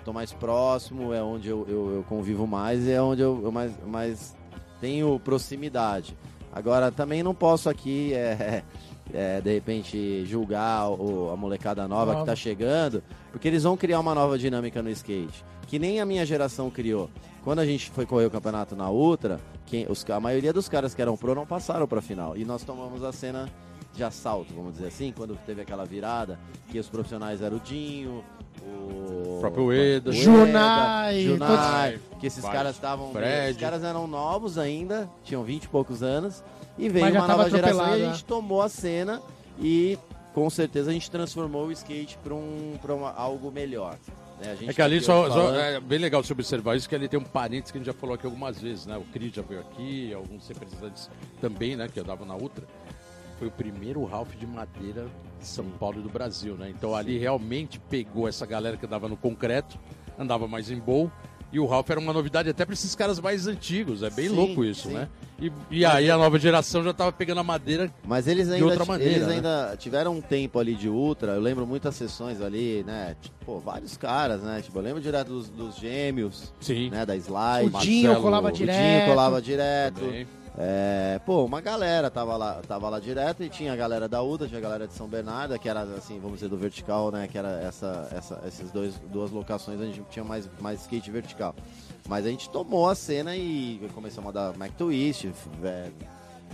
Tô 0.04 0.12
mais 0.12 0.34
próximo, 0.34 1.14
é 1.14 1.24
onde 1.24 1.48
eu, 1.48 1.66
eu, 1.68 1.96
eu 1.96 2.04
convivo 2.04 2.46
mais 2.46 2.86
e 2.86 2.92
é 2.92 3.02
onde 3.02 3.22
eu, 3.22 3.42
eu 3.42 3.52
mais, 3.52 3.72
mais 3.86 4.36
tenho 4.82 5.18
proximidade. 5.20 6.16
Agora, 6.56 6.90
também 6.90 7.22
não 7.22 7.36
posso 7.36 7.70
aqui, 7.70 8.14
é, 8.14 8.64
é, 9.14 9.42
de 9.42 9.54
repente, 9.54 10.26
julgar 10.26 10.90
o, 10.90 11.30
a 11.30 11.36
molecada 11.36 11.86
nova, 11.86 12.06
nova 12.06 12.16
que 12.16 12.22
está 12.22 12.36
chegando, 12.36 13.04
porque 13.30 13.50
eles 13.50 13.64
vão 13.64 13.76
criar 13.76 14.00
uma 14.00 14.16
nova 14.16 14.40
dinâmica 14.40 14.82
no 14.82 14.90
skate, 14.90 15.44
que 15.68 15.78
nem 15.78 16.00
a 16.00 16.06
minha 16.06 16.26
geração 16.26 16.70
criou. 16.70 17.10
Quando 17.44 17.60
a 17.60 17.66
gente 17.66 17.92
foi 17.92 18.06
correr 18.06 18.26
o 18.26 18.32
campeonato 18.32 18.74
na 18.74 18.90
Ultra, 18.90 19.38
quem, 19.66 19.86
os, 19.90 20.10
a 20.10 20.20
maioria 20.20 20.54
dos 20.54 20.70
caras 20.70 20.96
que 20.96 21.02
eram 21.02 21.18
pro 21.18 21.36
não 21.36 21.46
passaram 21.46 21.86
para 21.86 22.00
a 22.00 22.02
final. 22.02 22.38
E 22.38 22.46
nós 22.46 22.64
tomamos 22.64 23.04
a 23.04 23.12
cena 23.12 23.50
de 23.94 24.04
assalto, 24.04 24.54
vamos 24.54 24.74
dizer 24.74 24.88
assim, 24.88 25.14
quando 25.16 25.38
teve 25.46 25.62
aquela 25.62 25.86
virada, 25.86 26.40
que 26.70 26.80
os 26.80 26.88
profissionais 26.88 27.42
eram 27.42 27.58
o 27.58 27.60
Dinho, 27.60 28.24
o 28.64 29.38
próprio 29.40 29.72
Eda. 29.72 30.12
Junai. 30.12 31.22
Junai. 31.22 32.00
Que 32.20 32.28
esses 32.28 32.44
caras 32.44 32.76
estavam... 32.76 33.12
Esses 33.22 33.58
caras 33.58 33.84
eram 33.84 34.08
novos 34.08 34.58
ainda, 34.58 35.10
tinham 35.24 35.44
20 35.44 35.64
e 35.64 35.68
poucos 35.68 36.02
anos. 36.02 36.44
E 36.78 36.90
veio 36.90 37.12
uma 37.12 37.28
nova 37.28 37.50
geração 37.50 37.98
e 37.98 38.04
a 38.04 38.12
gente 38.12 38.26
tomou 38.26 38.62
a 38.62 38.70
cena 38.70 39.22
e 39.60 39.98
com 40.34 40.50
certeza 40.50 40.90
a 40.90 40.94
gente 40.94 41.10
transformou 41.10 41.68
o 41.68 41.72
skate 41.72 42.18
para 42.22 42.34
um, 42.34 42.78
um, 42.90 43.06
algo 43.06 43.52
melhor. 43.52 43.98
Né? 44.40 44.58
é 44.68 44.74
que 44.74 44.82
ali 44.82 45.00
só, 45.00 45.30
só, 45.30 45.56
é 45.56 45.80
bem 45.80 45.98
legal 45.98 46.22
você 46.22 46.34
observar 46.34 46.76
isso, 46.76 46.90
que 46.90 46.96
ali 46.96 47.08
tem 47.08 47.18
um 47.18 47.24
parênteses 47.24 47.72
que 47.72 47.78
a 47.78 47.80
gente 47.80 47.88
já 47.88 47.94
falou 47.94 48.16
aqui 48.16 48.26
algumas 48.26 48.60
vezes, 48.60 48.86
né? 48.86 48.98
O 48.98 49.04
Cris 49.14 49.34
já 49.34 49.42
veio 49.42 49.62
aqui, 49.62 50.14
alguns 50.14 50.46
representantes 50.46 51.10
também, 51.40 51.78
né? 51.78 51.88
Que 51.88 52.02
andavam 52.02 52.28
na 52.28 52.36
Ultra. 52.36 52.66
Foi 53.40 53.48
o 53.48 53.52
primeiro 53.52 54.04
Ralph 54.04 54.36
de 54.36 54.46
madeira 54.46 55.08
de 55.40 55.46
São 55.46 55.66
Paulo 55.66 56.00
e 56.00 56.04
do 56.04 56.10
Brasil, 56.10 56.56
né? 56.56 56.70
Então 56.70 56.96
ali 56.96 57.18
realmente 57.18 57.80
pegou 57.80 58.28
essa 58.28 58.46
galera 58.46 58.78
que 58.78 58.86
andava 58.86 59.08
no 59.08 59.18
concreto, 59.18 59.78
andava 60.18 60.48
mais 60.48 60.70
em 60.72 60.80
bowl, 60.80 61.12
e 61.56 61.60
o 61.60 61.66
Ralph 61.66 61.90
era 61.90 62.00
uma 62.02 62.12
novidade 62.12 62.50
até 62.50 62.66
para 62.66 62.74
esses 62.74 62.94
caras 62.96 63.18
mais 63.18 63.48
antigos. 63.48 64.04
É 64.04 64.10
bem 64.10 64.28
sim, 64.28 64.36
louco 64.36 64.64
isso, 64.66 64.90
sim. 64.90 64.94
né? 64.94 65.08
E, 65.40 65.52
e 65.72 65.86
aí 65.86 66.12
a 66.12 66.18
nova 66.18 66.38
geração 66.38 66.84
já 66.84 66.92
estava 66.92 67.12
pegando 67.12 67.40
a 67.40 67.44
madeira 67.44 67.90
Mas 68.06 68.28
eles 68.28 68.50
ainda, 68.50 68.58
de 68.58 68.64
outra 68.64 68.84
maneira. 68.84 69.14
Eles 69.14 69.28
né? 69.28 69.36
ainda 69.36 69.76
tiveram 69.78 70.14
um 70.14 70.22
tempo 70.22 70.60
ali 70.60 70.76
de 70.76 70.90
ultra. 70.90 71.34
Eu 71.34 71.42
lembro 71.42 71.66
muitas 71.66 71.96
sessões 71.96 72.42
ali, 72.42 72.84
né? 72.86 73.16
Tipo, 73.22 73.36
pô, 73.46 73.60
vários 73.60 73.96
caras, 73.96 74.42
né? 74.42 74.62
Tipo, 74.62 74.80
eu 74.80 74.84
lembro 74.84 75.02
direto 75.02 75.30
dos, 75.30 75.50
dos 75.50 75.78
gêmeos. 75.78 76.54
Sim. 76.60 76.90
Né? 76.90 77.06
Da 77.06 77.16
Slide. 77.16 77.74
O 77.74 77.80
Dinho 77.80 78.22
colava 78.22 78.52
direto. 78.52 78.78
O 78.78 78.82
Dinho 78.82 79.06
colava 79.06 79.42
direto. 79.42 80.00
Também. 80.02 80.28
É, 80.58 81.20
pô, 81.26 81.44
uma 81.44 81.60
galera 81.60 82.10
tava 82.10 82.38
lá, 82.38 82.62
tava 82.66 82.88
lá 82.90 83.00
direto 83.00 83.44
e 83.44 83.50
tinha 83.50 83.74
a 83.74 83.76
galera 83.76 84.08
da 84.08 84.22
UDA, 84.22 84.48
tinha 84.48 84.60
a 84.60 84.62
galera 84.62 84.88
de 84.88 84.94
São 84.94 85.08
Bernardo, 85.08 85.60
que 85.60 85.68
era 85.68 85.82
assim, 85.82 86.18
vamos 86.18 86.36
dizer, 86.36 86.48
do 86.48 86.58
vertical, 86.58 87.12
né? 87.12 87.28
Que 87.28 87.38
era 87.38 87.60
essa, 87.62 88.08
essa, 88.12 88.42
essas 88.46 88.72
dois, 88.72 88.98
duas 89.12 89.32
locações 89.32 89.80
onde 89.80 89.92
a 89.92 89.94
gente 89.94 90.10
tinha 90.10 90.24
mais, 90.24 90.50
mais 90.62 90.82
skate 90.82 91.12
vertical. 91.12 91.54
Mas 92.08 92.26
a 92.26 92.30
gente 92.30 92.50
tomou 92.50 92.88
a 92.88 92.96
cena 92.96 93.36
e 93.36 93.82
começamos 93.94 94.30
a 94.30 94.32
dar 94.32 94.58
Mac 94.58 94.72
Twist, 94.72 95.30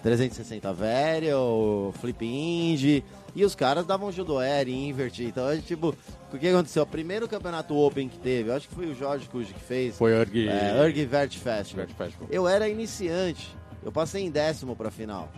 360 0.01 0.73
velho, 0.73 1.93
Flip 1.99 2.25
Indie. 2.25 3.03
E 3.35 3.45
os 3.45 3.55
caras 3.55 3.85
davam 3.85 4.11
judo 4.11 4.39
air, 4.39 4.67
invert. 4.67 5.19
Então, 5.19 5.45
a 5.45 5.55
gente, 5.55 5.67
tipo, 5.67 5.95
o 6.33 6.37
que 6.37 6.47
aconteceu? 6.47 6.83
O 6.83 6.87
primeiro 6.87 7.27
campeonato 7.27 7.77
Open 7.77 8.09
que 8.09 8.17
teve, 8.17 8.49
eu 8.49 8.55
acho 8.55 8.67
que 8.67 8.75
foi 8.75 8.87
o 8.87 8.95
Jorge 8.95 9.29
Cuji 9.29 9.53
que 9.53 9.61
fez. 9.61 9.97
Foi 9.97 10.11
o 10.11 10.15
Erg... 10.15 10.49
É, 10.49 10.83
Erg 10.83 11.05
Vert 11.05 11.37
Festival. 11.37 11.85
Vert 11.85 11.95
Festival. 11.95 12.27
Eu 12.29 12.47
era 12.47 12.67
iniciante. 12.67 13.60
Eu 13.83 13.91
passei 13.91 14.23
em 14.23 14.31
décimo 14.31 14.75
pra 14.75 14.91
final. 14.91 15.29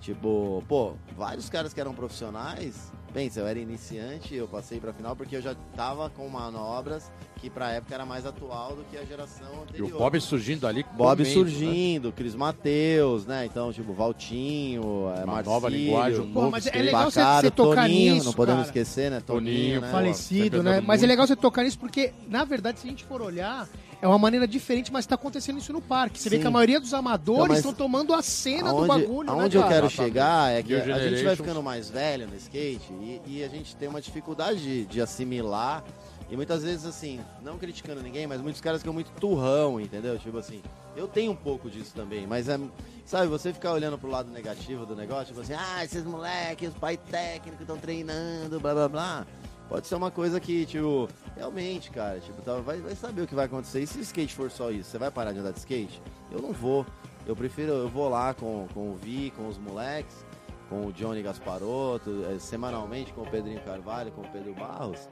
Tipo, 0.00 0.64
pô, 0.66 0.94
vários 1.16 1.48
caras 1.48 1.72
que 1.72 1.80
eram 1.80 1.94
profissionais. 1.94 2.92
Pensa, 3.14 3.40
eu 3.40 3.46
era 3.46 3.58
iniciante, 3.58 4.34
eu 4.34 4.48
passei 4.48 4.80
pra 4.80 4.92
final 4.92 5.14
porque 5.14 5.36
eu 5.36 5.42
já 5.42 5.54
tava 5.76 6.08
com 6.08 6.26
manobras 6.28 7.12
que 7.36 7.50
pra 7.50 7.70
época 7.70 7.94
era 7.94 8.06
mais 8.06 8.24
atual 8.24 8.74
do 8.74 8.84
que 8.84 8.96
a 8.96 9.04
geração 9.04 9.62
anterior. 9.62 9.90
E 9.90 9.92
o 9.92 9.98
Bob 9.98 10.18
surgindo 10.20 10.66
ali. 10.66 10.82
Bob 10.96 11.18
comendo, 11.18 11.32
surgindo, 11.32 12.08
né? 12.08 12.14
Cris 12.16 12.34
Mateus, 12.34 13.26
né? 13.26 13.44
Então, 13.44 13.72
tipo, 13.72 13.92
Valtinho, 13.92 15.12
é, 15.14 15.24
Uma 15.24 15.42
nova 15.42 15.68
linguagem, 15.68 16.20
um 16.20 16.32
Pô, 16.32 16.50
mas 16.50 16.66
é 16.66 16.82
legal 16.82 17.04
Bacaro, 17.04 17.46
você, 17.46 17.50
tocar 17.50 17.82
Toninho, 17.82 18.14
nisso, 18.14 18.26
não 18.26 18.32
podemos 18.32 18.60
cara. 18.62 18.68
esquecer, 18.68 19.10
né? 19.10 19.20
Toninho, 19.20 19.54
Toninho 19.54 19.80
né? 19.82 19.90
falecido, 19.90 20.62
né? 20.62 20.80
Mas 20.80 21.02
é 21.02 21.06
legal 21.06 21.26
você 21.26 21.36
tocar 21.36 21.62
nisso 21.64 21.78
porque, 21.78 22.12
na 22.28 22.44
verdade, 22.44 22.80
se 22.80 22.86
a 22.86 22.90
gente 22.90 23.04
for 23.04 23.20
olhar, 23.20 23.68
é 24.02 24.06
uma 24.08 24.18
maneira 24.18 24.48
diferente, 24.48 24.92
mas 24.92 25.04
está 25.04 25.14
acontecendo 25.14 25.58
isso 25.58 25.72
no 25.72 25.80
parque. 25.80 26.18
Você 26.18 26.28
Sim. 26.28 26.36
vê 26.36 26.42
que 26.42 26.46
a 26.46 26.50
maioria 26.50 26.80
dos 26.80 26.92
amadores 26.92 27.58
estão 27.58 27.72
tomando 27.72 28.12
a 28.12 28.20
cena 28.20 28.70
aonde, 28.70 28.82
do 28.82 28.88
bagulho, 28.88 29.26
né, 29.28 29.32
Aonde 29.32 29.56
né, 29.56 29.64
eu 29.64 29.68
quero 29.68 29.88
chegar 29.88 30.50
é 30.52 30.60
que 30.60 30.74
a 30.74 31.08
gente 31.08 31.22
vai 31.22 31.36
ficando 31.36 31.62
mais 31.62 31.88
velho 31.88 32.26
no 32.26 32.34
skate 32.34 32.92
e, 33.00 33.22
e 33.26 33.44
a 33.44 33.48
gente 33.48 33.76
tem 33.76 33.88
uma 33.88 34.00
dificuldade 34.00 34.60
de, 34.60 34.84
de 34.86 35.00
assimilar 35.00 35.84
e 36.32 36.36
muitas 36.36 36.62
vezes, 36.62 36.86
assim, 36.86 37.20
não 37.42 37.58
criticando 37.58 38.02
ninguém, 38.02 38.26
mas 38.26 38.40
muitos 38.40 38.58
caras 38.58 38.80
ficam 38.80 38.94
muito 38.94 39.10
turrão, 39.20 39.78
entendeu? 39.78 40.18
Tipo 40.18 40.38
assim, 40.38 40.62
eu 40.96 41.06
tenho 41.06 41.30
um 41.30 41.36
pouco 41.36 41.70
disso 41.70 41.92
também, 41.94 42.26
mas 42.26 42.48
é. 42.48 42.58
Sabe, 43.04 43.26
você 43.26 43.52
ficar 43.52 43.72
olhando 43.72 43.98
pro 43.98 44.08
lado 44.08 44.30
negativo 44.30 44.86
do 44.86 44.96
negócio, 44.96 45.26
tipo 45.26 45.40
assim, 45.42 45.52
ah, 45.52 45.84
esses 45.84 46.04
moleques, 46.04 46.70
os 46.70 46.74
pai 46.74 46.96
técnicos 46.96 47.60
estão 47.60 47.76
treinando, 47.76 48.58
blá 48.58 48.72
blá 48.72 48.88
blá. 48.88 49.26
Pode 49.72 49.86
ser 49.86 49.94
uma 49.94 50.10
coisa 50.10 50.38
que, 50.38 50.66
tipo, 50.66 51.08
realmente, 51.34 51.90
cara, 51.90 52.20
tipo, 52.20 52.42
tá, 52.42 52.56
vai, 52.56 52.78
vai 52.78 52.94
saber 52.94 53.22
o 53.22 53.26
que 53.26 53.34
vai 53.34 53.46
acontecer. 53.46 53.80
E 53.80 53.86
se 53.86 53.96
o 53.96 54.02
skate 54.02 54.34
for 54.34 54.50
só 54.50 54.70
isso, 54.70 54.90
você 54.90 54.98
vai 54.98 55.10
parar 55.10 55.32
de 55.32 55.38
andar 55.38 55.50
de 55.50 55.60
skate? 55.60 56.02
Eu 56.30 56.42
não 56.42 56.52
vou. 56.52 56.84
Eu 57.26 57.34
prefiro, 57.34 57.72
eu 57.72 57.88
vou 57.88 58.06
lá 58.06 58.34
com, 58.34 58.68
com 58.74 58.90
o 58.90 58.96
Vi, 58.96 59.32
com 59.34 59.48
os 59.48 59.56
moleques, 59.56 60.26
com 60.68 60.84
o 60.84 60.92
Johnny 60.92 61.22
Gasparotto, 61.22 62.22
é, 62.30 62.38
semanalmente 62.38 63.14
com 63.14 63.22
o 63.22 63.30
Pedrinho 63.30 63.62
Carvalho, 63.62 64.12
com 64.12 64.20
o 64.20 64.28
Pedro 64.28 64.52
Barros. 64.52 65.08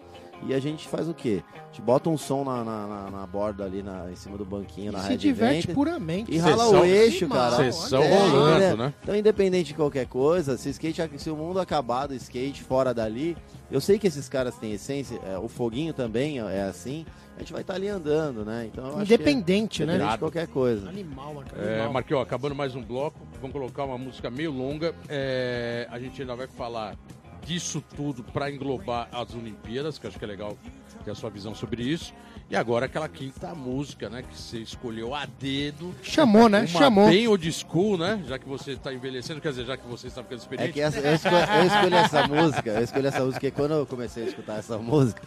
E 0.46 0.54
a 0.54 0.58
gente 0.58 0.88
faz 0.88 1.08
o 1.08 1.14
quê? 1.14 1.42
A 1.54 1.66
gente 1.66 1.82
bota 1.82 2.08
um 2.08 2.16
som 2.16 2.44
na, 2.44 2.64
na, 2.64 2.86
na, 2.86 3.10
na 3.10 3.26
borda 3.26 3.64
ali 3.64 3.82
na, 3.82 4.10
em 4.10 4.16
cima 4.16 4.38
do 4.38 4.44
banquinho, 4.44 4.90
e 4.90 4.92
na 4.92 5.00
se 5.00 5.16
diverte 5.16 5.68
puramente. 5.68 6.32
E 6.32 6.38
rala 6.38 6.68
o 6.68 6.84
eixo, 6.84 7.28
cara. 7.28 7.56
Sessão 7.56 8.02
é, 8.02 8.08
rolando, 8.08 8.76
né? 8.76 8.94
Então, 9.02 9.14
independente 9.14 9.68
de 9.68 9.74
qualquer 9.74 10.06
coisa, 10.06 10.56
se, 10.56 10.70
skate, 10.70 11.10
se 11.18 11.30
o 11.30 11.36
mundo 11.36 11.60
acabar 11.60 12.06
do 12.06 12.14
skate 12.14 12.62
fora 12.62 12.94
dali, 12.94 13.36
eu 13.70 13.80
sei 13.80 13.98
que 13.98 14.06
esses 14.06 14.28
caras 14.28 14.56
têm 14.56 14.72
essência, 14.72 15.20
é, 15.26 15.38
o 15.38 15.48
foguinho 15.48 15.92
também 15.92 16.38
é 16.38 16.62
assim, 16.62 17.04
a 17.36 17.40
gente 17.40 17.52
vai 17.52 17.62
estar 17.62 17.74
tá 17.74 17.78
ali 17.78 17.88
andando, 17.88 18.44
né? 18.44 18.68
Então, 18.72 19.00
independente, 19.00 19.82
é, 19.82 19.86
né? 19.86 19.94
Independente 19.94 20.14
de 20.14 20.18
qualquer 20.18 20.46
coisa. 20.48 20.88
Animal, 20.88 21.34
Marquinhos. 21.34 21.66
É, 21.66 21.88
Marquinhos, 21.88 22.22
acabando 22.22 22.54
mais 22.54 22.74
um 22.74 22.82
bloco, 22.82 23.18
vamos 23.40 23.52
colocar 23.52 23.84
uma 23.84 23.96
música 23.96 24.30
meio 24.30 24.50
longa. 24.50 24.94
É, 25.08 25.86
a 25.90 25.98
gente 25.98 26.20
ainda 26.20 26.34
vai 26.34 26.46
falar 26.46 26.96
disso 27.44 27.82
tudo 27.96 28.22
para 28.22 28.50
englobar 28.50 29.08
as 29.12 29.34
Olimpíadas, 29.34 29.98
que 29.98 30.06
acho 30.06 30.18
que 30.18 30.24
é 30.24 30.28
legal 30.28 30.56
ter 31.04 31.10
a 31.10 31.14
sua 31.14 31.30
visão 31.30 31.54
sobre 31.54 31.82
isso. 31.82 32.12
E 32.50 32.56
agora 32.56 32.86
aquela 32.86 33.08
quinta 33.08 33.54
música, 33.54 34.10
né, 34.10 34.22
que 34.22 34.36
você 34.36 34.58
escolheu 34.58 35.14
a 35.14 35.24
dedo. 35.24 35.94
Chamou, 36.02 36.48
né? 36.48 36.60
Uma 36.60 36.66
Chamou. 36.66 37.08
bem 37.08 37.28
old 37.28 37.52
school, 37.52 37.96
né? 37.96 38.22
Já 38.26 38.38
que 38.38 38.48
você 38.48 38.72
está 38.72 38.92
envelhecendo, 38.92 39.40
quer 39.40 39.50
dizer, 39.50 39.64
já 39.66 39.76
que 39.76 39.86
você 39.86 40.08
está 40.08 40.22
ficando 40.22 40.40
experiente. 40.40 40.70
É 40.70 40.72
que 40.72 40.80
essa, 40.80 40.98
eu, 40.98 41.14
escolhi, 41.14 41.34
eu, 41.36 41.66
escolhi, 41.66 41.94
essa 41.94 42.26
música, 42.28 42.70
eu 42.70 42.82
escolhi 42.82 43.06
essa 43.06 43.24
música 43.24 43.46
e 43.46 43.50
quando 43.50 43.74
eu 43.74 43.86
comecei 43.86 44.24
a 44.24 44.26
escutar 44.26 44.58
essa 44.58 44.76
música, 44.78 45.22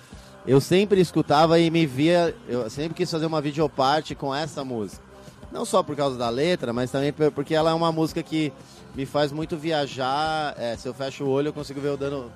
eu 0.46 0.60
sempre 0.60 1.00
escutava 1.00 1.58
e 1.60 1.72
me 1.72 1.86
via, 1.86 2.36
eu 2.48 2.70
sempre 2.70 2.94
quis 2.94 3.10
fazer 3.10 3.26
uma 3.26 3.42
videoparte 3.42 4.16
com 4.16 4.36
essa 4.36 4.66
música. 4.66 5.02
Não 5.50 5.66
só 5.66 5.82
por 5.82 5.96
causa 5.96 6.18
da 6.18 6.30
letra, 6.30 6.74
mas 6.74 6.92
também 6.92 7.14
porque 7.14 7.56
ela 7.56 7.70
é 7.70 7.74
uma 7.74 7.92
música 7.92 8.22
que 8.22 8.52
me 8.96 9.06
faz 9.06 9.32
muito 9.32 9.58
viajar. 9.58 10.56
É, 10.58 10.76
se 10.76 10.88
eu 10.88 10.94
fecho 10.94 11.24
o 11.24 11.30
olho, 11.30 11.50
eu 11.50 11.54
consigo 11.54 11.82
ver 11.82 11.90
o 11.90 11.98
dano. 11.98 12.32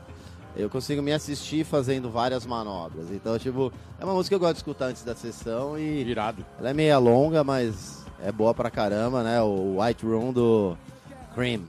Eu 0.56 0.70
consigo 0.70 1.02
me 1.04 1.14
assistir 1.14 1.64
fazendo 1.64 2.10
várias 2.10 2.46
manobras. 2.46 3.12
Então, 3.12 3.38
tipo, 3.38 3.72
é 4.00 4.04
uma 4.04 4.14
música 4.14 4.32
que 4.32 4.36
eu 4.36 4.40
gosto 4.40 4.54
de 4.54 4.60
escutar 4.60 4.86
antes 4.88 5.04
da 5.04 5.16
sessão 5.16 5.78
e. 5.78 6.04
Virado. 6.04 6.44
Ela 6.60 6.72
é 6.72 6.74
meia 6.74 6.98
longa, 6.98 7.44
mas 7.44 8.06
é 8.24 8.32
boa 8.32 8.54
pra 8.54 8.72
caramba, 8.72 9.22
né? 9.24 9.42
O 9.42 9.80
White 9.80 10.06
Room 10.06 10.34
do 10.34 10.78
Cream. 11.36 11.62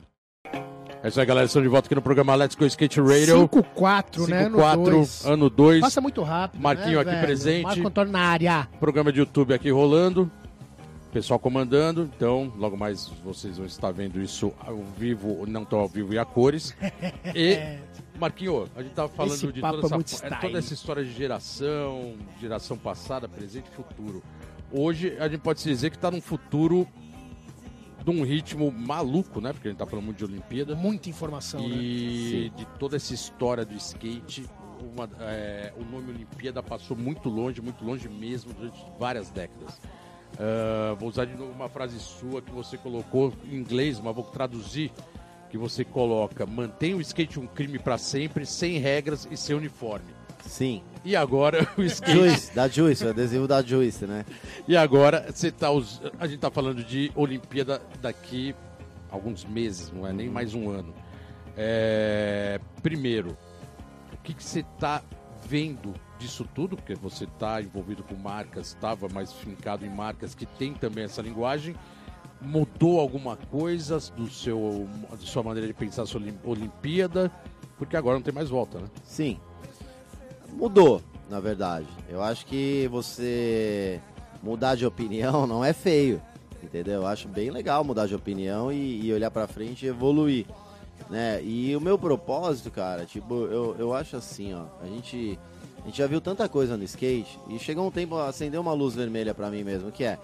É 1.03 1.09
isso 1.09 1.21
aí, 1.21 1.27
galera. 1.27 1.47
Estamos 1.47 1.65
de 1.65 1.71
volta 1.71 1.87
aqui 1.87 1.95
no 1.95 2.03
programa 2.03 2.35
Let's 2.35 2.57
Go 2.57 2.65
Skate 2.65 3.01
Radio. 3.01 3.49
5-4, 3.49 4.27
né? 4.27 4.49
5-4, 4.49 5.27
ano 5.27 5.51
2. 5.51 5.81
Passa 5.81 6.01
muito 6.01 6.23
rápido. 6.23 6.61
Marquinho 6.61 6.95
né, 6.95 7.01
aqui 7.03 7.11
velho? 7.11 7.23
presente. 7.23 7.63
Marco 7.63 7.87
Antônio 7.87 8.13
na 8.13 8.21
área. 8.21 8.69
Programa 8.81 9.13
de 9.13 9.21
YouTube 9.21 9.53
aqui 9.55 9.71
rolando 9.71 10.31
pessoal 11.13 11.39
comandando, 11.39 12.11
então 12.17 12.53
logo 12.57 12.77
mais 12.77 13.07
vocês 13.25 13.57
vão 13.57 13.67
estar 13.67 13.91
vendo 13.91 14.21
isso 14.21 14.53
ao 14.61 14.79
vivo, 14.97 15.47
não 15.47 15.65
tão 15.65 15.79
ao 15.81 15.89
vivo 15.89 16.13
e 16.13 16.19
a 16.19 16.25
cores. 16.25 16.77
E 17.35 17.79
Marquinho, 18.19 18.69
a 18.75 18.83
gente 18.83 18.95
tava 18.95 19.09
falando 19.09 19.35
Esse 19.35 19.53
de 19.53 19.61
toda 19.61 19.97
essa, 19.97 20.27
é, 20.27 20.31
toda 20.31 20.59
essa 20.59 20.75
história 20.75 21.05
de 21.05 21.13
geração, 21.13 22.17
geração 22.41 22.77
passada, 22.77 23.29
presente 23.29 23.69
e 23.71 23.75
futuro. 23.75 24.23
Hoje 24.73 25.17
a 25.19 25.29
gente 25.29 25.41
pode 25.41 25.61
se 25.61 25.69
dizer 25.69 25.91
que 25.91 25.97
está 25.97 26.11
num 26.11 26.21
futuro 26.21 26.87
de 28.05 28.11
um 28.11 28.23
ritmo 28.25 28.71
maluco, 28.71 29.41
né? 29.41 29.53
Porque 29.53 29.69
a 29.69 29.71
gente 29.71 29.79
tá 29.79 29.87
falando 29.87 30.07
muito 30.07 30.19
de 30.19 30.25
Olimpíada. 30.25 30.75
Muita 30.75 31.09
informação, 31.09 31.61
e 31.61 32.51
né? 32.51 32.57
de 32.57 32.67
toda 32.79 32.97
essa 32.97 33.15
história 33.15 33.65
do 33.65 33.75
skate. 33.75 34.47
Uma, 34.95 35.09
é, 35.21 35.73
o 35.77 35.85
nome 35.85 36.13
Olimpíada 36.13 36.63
passou 36.63 36.97
muito 36.97 37.29
longe, 37.29 37.61
muito 37.61 37.85
longe 37.85 38.09
mesmo, 38.09 38.53
durante 38.53 38.79
várias 38.99 39.29
décadas. 39.31 39.81
Uh, 40.39 40.95
vou 40.97 41.09
usar 41.09 41.25
de 41.25 41.35
novo 41.35 41.51
uma 41.51 41.69
frase 41.69 41.99
sua 41.99 42.41
que 42.41 42.53
você 42.53 42.77
colocou 42.79 43.33
em 43.45 43.57
inglês, 43.57 44.01
mas 44.01 44.15
vou 44.15 44.25
traduzir. 44.25 44.93
Que 45.51 45.59
você 45.59 45.85
coloca: 45.85 46.47
mantém 46.47 46.95
o 46.95 47.01
skate 47.01 47.41
um 47.41 47.47
crime 47.47 47.79
para 47.79 47.99
sempre, 47.99 48.47
sem 48.47 48.79
regras 48.79 49.27
e 49.31 49.37
sem 49.37 49.57
uniforme. 49.57 50.19
Sim. 50.43 50.83
E 51.05 51.17
agora 51.17 51.67
o 51.77 51.83
skate. 51.83 52.13
Juice, 52.13 52.55
da 52.55 52.69
Juice, 52.69 53.05
o 53.05 53.11
adesivo 53.11 53.49
da 53.49 53.63
Juice, 53.63 54.07
né? 54.07 54.25
E 54.67 54.77
agora 54.77 55.27
você 55.33 55.51
tá 55.51 55.71
us... 55.71 56.01
a 56.21 56.27
gente 56.27 56.39
tá 56.39 56.51
falando 56.51 56.85
de 56.85 57.11
Olimpíada 57.17 57.83
daqui 58.01 58.55
alguns 59.11 59.45
meses, 59.45 59.91
não 59.91 60.07
é 60.07 60.13
nem 60.13 60.29
mais 60.29 60.55
um 60.55 60.71
ano. 60.71 60.95
É... 61.57 62.61
Primeiro, 62.83 63.37
o 64.13 64.17
que, 64.19 64.35
você 64.39 64.63
tá 64.79 65.03
vendo 65.47 65.95
disso 66.19 66.47
tudo, 66.55 66.77
porque 66.77 66.95
você 66.95 67.25
está 67.25 67.61
envolvido 67.63 68.03
com 68.03 68.15
marcas, 68.15 68.69
estava 68.69 69.09
mais 69.09 69.33
fincado 69.33 69.87
em 69.87 69.91
marcas 69.91 70.35
que 70.35 70.47
tem 70.47 70.75
também 70.75 71.05
essa 71.05 71.23
linguagem. 71.23 71.75
Mudou 72.41 73.01
alguma 73.01 73.37
coisa 73.37 73.99
do 74.17 74.29
seu, 74.29 74.89
da 75.11 75.17
sua 75.19 75.43
maneira 75.43 75.67
de 75.67 75.75
pensar 75.75 76.07
sobre 76.07 76.35
Olimpíada? 76.45 77.31
Porque 77.77 77.97
agora 77.97 78.17
não 78.17 78.23
tem 78.23 78.35
mais 78.35 78.49
volta, 78.49 78.79
né? 78.79 78.87
Sim. 79.05 79.41
Mudou. 80.53 81.03
na 81.29 81.41
verdade. 81.41 81.87
Eu 82.09 82.23
acho 82.23 82.47
que 82.47 82.89
você 82.91 84.01
mudar 84.43 84.75
de 84.75 84.87
opinião 84.87 85.47
não 85.47 85.65
é 85.65 85.73
feio, 85.73 86.21
entendeu? 86.63 87.03
Eu 87.03 87.07
acho 87.07 87.29
bem 87.29 87.51
legal 87.51 87.85
mudar 87.85 88.07
de 88.07 88.15
opinião 88.15 88.73
e, 88.73 89.07
e 89.07 89.13
olhar 89.13 89.31
para 89.31 89.47
frente 89.47 89.85
e 89.85 89.89
evoluir, 89.89 90.47
né? 91.11 91.43
E 91.43 91.77
o 91.77 91.81
meu 91.81 91.99
propósito, 91.99 92.71
cara, 92.71 93.05
tipo, 93.05 93.35
eu, 93.47 93.77
eu 93.79 93.95
acho 93.95 94.17
assim, 94.17 94.55
ó, 94.55 94.65
a 94.83 94.87
gente, 94.87 95.39
a 95.83 95.87
gente 95.87 95.99
já 95.99 96.07
viu 96.07 96.21
tanta 96.21 96.49
coisa 96.49 96.77
no 96.77 96.85
skate 96.85 97.39
e 97.49 97.59
chegou 97.59 97.87
um 97.87 97.91
tempo, 97.91 98.17
acendeu 98.17 98.61
uma 98.61 98.73
luz 98.73 98.95
vermelha 98.95 99.35
para 99.35 99.51
mim 99.51 99.63
mesmo, 99.63 99.91
que 99.91 100.05
é, 100.05 100.19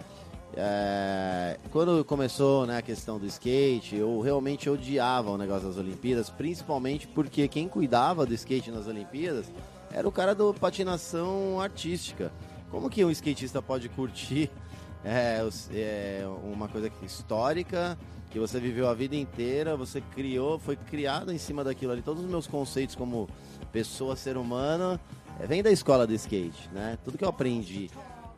é, 0.57 1.59
quando 1.71 2.05
começou 2.05 2.67
né, 2.67 2.79
a 2.79 2.83
questão 2.83 3.19
do 3.19 3.27
skate, 3.27 3.97
eu 3.97 4.21
realmente 4.21 4.71
odiava 4.71 5.31
o 5.31 5.39
negócio 5.39 5.69
das 5.69 5.77
Olimpíadas, 5.77 6.31
principalmente 6.31 7.09
porque 7.09 7.49
quem 7.49 7.69
cuidava 7.69 8.25
do 8.25 8.35
skate 8.35 8.71
nas 8.71 8.87
Olimpíadas 8.87 9.47
era 9.93 10.07
o 10.07 10.13
cara 10.13 10.35
do 10.35 10.53
patinação 10.55 11.61
artística. 11.61 12.33
Como 12.71 12.91
que 12.91 13.05
um 13.05 13.11
skatista 13.11 13.63
pode 13.63 13.89
curtir 13.89 14.51
é, 15.05 15.41
é, 15.73 16.25
uma 16.43 16.69
coisa 16.69 16.91
histórica 17.03 17.99
que 18.31 18.39
você 18.39 18.59
viveu 18.59 18.89
a 18.89 18.95
vida 18.95 19.15
inteira, 19.15 19.77
você 19.77 20.01
criou, 20.01 20.59
foi 20.59 20.75
criado 20.75 21.33
em 21.33 21.39
cima 21.39 21.63
daquilo 21.63 21.93
ali. 21.93 22.03
Todos 22.03 22.25
os 22.25 22.29
meus 22.29 22.49
conceitos 22.49 22.97
como 22.97 23.29
pessoa, 23.71 24.17
ser 24.17 24.37
humano, 24.37 24.99
é, 24.99 25.24
vem 25.47 25.63
da 25.63 25.71
escola 25.71 26.07
do 26.07 26.15
skate, 26.15 26.69
né? 26.73 26.99
Tudo 27.05 27.19
que 27.19 27.25
eu 27.25 27.29
aprendi, 27.29 27.91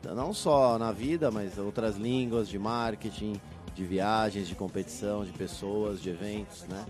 não 0.05 0.33
só 0.33 0.79
na 0.79 0.93
vida, 0.93 1.31
mas 1.31 1.59
outras 1.59 1.97
línguas 1.97 2.49
de 2.49 2.59
marketing, 2.59 3.41
de 3.75 3.85
viagens, 3.85 4.49
de 4.49 4.55
competição, 4.55 5.25
de 5.25 5.33
pessoas, 5.33 6.01
de 6.01 6.11
eventos, 6.11 6.65
né? 6.69 6.85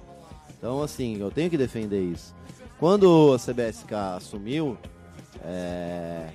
Então, 0.57 0.83
assim, 0.83 1.19
eu 1.19 1.31
tenho 1.31 1.51
que 1.51 1.59
defender 1.59 2.01
isso. 2.01 2.35
Quando 2.79 3.35
a 3.35 3.39
CBSK 3.39 3.95
assumiu, 4.17 4.77
é, 5.45 6.29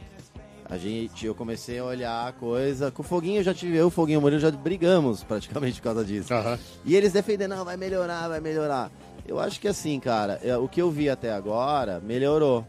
a 0.66 0.78
gente, 0.78 1.26
eu 1.26 1.36
comecei 1.36 1.80
a 1.80 1.84
olhar 1.84 2.28
a 2.28 2.32
coisa. 2.32 2.92
Com 2.92 3.02
o 3.02 3.06
Foguinho 3.06 3.40
eu 3.40 3.44
já 3.44 3.54
tive, 3.54 3.78
eu 3.78 3.86
e 3.86 3.88
o 3.88 3.90
Foguinho 3.90 4.22
Murilo 4.22 4.42
já 4.42 4.50
brigamos 4.52 5.24
praticamente 5.24 5.82
por 5.82 5.84
causa 5.84 6.06
disso. 6.06 6.34
Uhum. 6.34 6.58
E 6.86 6.96
eles 6.96 7.14
defendendo, 7.14 7.56
não, 7.56 7.66
vai 7.66 7.78
melhorar, 7.78 8.28
vai 8.28 8.40
melhorar. 8.40 8.92
Eu 9.28 9.40
acho 9.40 9.60
que 9.60 9.68
assim, 9.68 10.00
cara, 10.00 10.40
é, 10.44 10.56
o 10.58 10.68
que 10.68 10.82
eu 10.82 10.90
vi 10.90 11.10
até 11.10 11.32
agora 11.32 12.00
melhorou. 12.00 12.66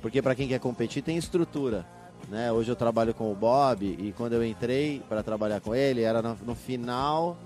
Porque 0.00 0.22
para 0.22 0.34
quem 0.34 0.48
quer 0.48 0.58
competir 0.58 1.02
tem 1.02 1.16
estrutura. 1.16 1.84
Né? 2.28 2.50
Hoje 2.52 2.70
eu 2.70 2.76
trabalho 2.76 3.14
com 3.14 3.30
o 3.30 3.34
Bob 3.34 3.84
e 3.84 4.12
quando 4.16 4.34
eu 4.34 4.44
entrei 4.44 5.02
para 5.08 5.22
trabalhar 5.22 5.60
com 5.60 5.74
ele, 5.74 6.02
era 6.02 6.22
no, 6.22 6.36
no 6.46 6.54
final 6.54 7.36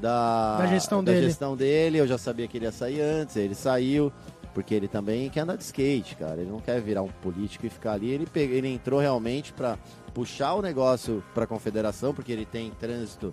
da, 0.00 0.58
da, 0.58 0.66
gestão, 0.66 1.02
da 1.02 1.12
dele. 1.12 1.26
gestão 1.26 1.56
dele. 1.56 1.98
Eu 1.98 2.06
já 2.06 2.18
sabia 2.18 2.48
que 2.48 2.58
ele 2.58 2.64
ia 2.64 2.72
sair 2.72 3.00
antes, 3.00 3.36
ele 3.36 3.54
saiu. 3.54 4.12
Porque 4.54 4.74
ele 4.74 4.86
também 4.86 5.30
quer 5.30 5.40
andar 5.40 5.56
de 5.56 5.64
skate, 5.64 6.14
cara. 6.14 6.42
Ele 6.42 6.50
não 6.50 6.60
quer 6.60 6.78
virar 6.78 7.00
um 7.00 7.08
político 7.08 7.64
e 7.64 7.70
ficar 7.70 7.92
ali. 7.92 8.10
Ele, 8.10 8.26
pegou, 8.26 8.54
ele 8.54 8.68
entrou 8.68 9.00
realmente 9.00 9.50
para 9.50 9.78
puxar 10.12 10.52
o 10.52 10.60
negócio 10.60 11.24
para 11.32 11.44
a 11.44 11.46
confederação, 11.46 12.12
porque 12.12 12.30
ele 12.32 12.44
tem 12.44 12.70
trânsito 12.72 13.32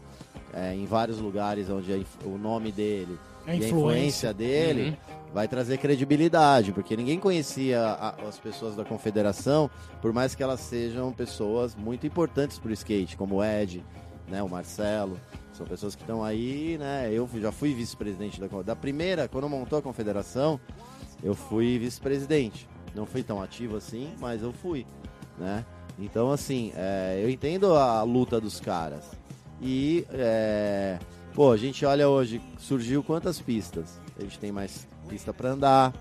é, 0.54 0.74
em 0.74 0.86
vários 0.86 1.20
lugares 1.20 1.70
onde 1.70 1.94
a, 1.94 2.26
o 2.26 2.38
nome 2.38 2.72
dele 2.72 3.20
a 3.46 3.56
e 3.56 3.64
a 3.64 3.68
influência 3.68 4.34
dele 4.34 4.90
uhum. 4.90 5.34
vai 5.34 5.48
trazer 5.48 5.78
credibilidade, 5.78 6.72
porque 6.72 6.96
ninguém 6.96 7.20
conhecia 7.20 7.82
a, 7.82 8.28
as 8.28 8.40
pessoas 8.40 8.76
da 8.76 8.84
confederação, 8.84 9.70
por 10.02 10.14
mais 10.14 10.36
que 10.36 10.44
elas 10.44 10.60
sejam 10.60 11.12
pessoas 11.12 11.76
muito 11.76 12.06
importantes 12.06 12.60
para 12.60 12.70
o 12.70 12.74
skate, 12.74 13.18
como 13.18 13.36
o 13.36 13.44
Ed, 13.44 13.84
né, 14.28 14.42
o 14.44 14.50
Marcelo. 14.50 15.20
São 15.54 15.68
pessoas 15.68 15.94
que 15.94 16.04
estão 16.04 16.24
aí, 16.24 16.78
né? 16.80 17.10
Eu 17.12 17.30
já 17.36 17.52
fui 17.52 17.74
vice-presidente 17.74 18.40
da, 18.40 18.48
da 18.62 18.76
primeira, 18.78 19.28
quando 19.28 19.50
montou 19.50 19.78
a 19.78 19.82
confederação, 19.82 20.58
eu 21.22 21.36
fui 21.36 21.78
vice-presidente. 21.78 22.66
Não 22.96 23.06
fui 23.06 23.24
tão 23.24 23.42
ativo 23.42 23.76
assim, 23.76 24.14
mas 24.20 24.42
eu 24.42 24.54
fui, 24.54 24.86
né? 25.38 25.66
Então, 25.98 26.32
assim, 26.32 26.72
é, 26.76 27.20
eu 27.22 27.30
entendo 27.30 27.74
a 27.76 28.02
luta 28.04 28.40
dos 28.40 28.60
caras. 28.62 29.12
E, 29.62 30.06
é, 30.12 30.98
pô, 31.34 31.52
a 31.52 31.58
gente 31.58 31.86
olha 31.86 32.10
hoje, 32.10 32.42
surgiu 32.58 33.04
quantas 33.04 33.40
pistas? 33.40 34.00
A 34.18 34.22
gente 34.22 34.40
tem 34.40 34.52
mais 34.52 34.88
pista 35.08 35.34
para 35.34 35.50
andar, 35.50 35.94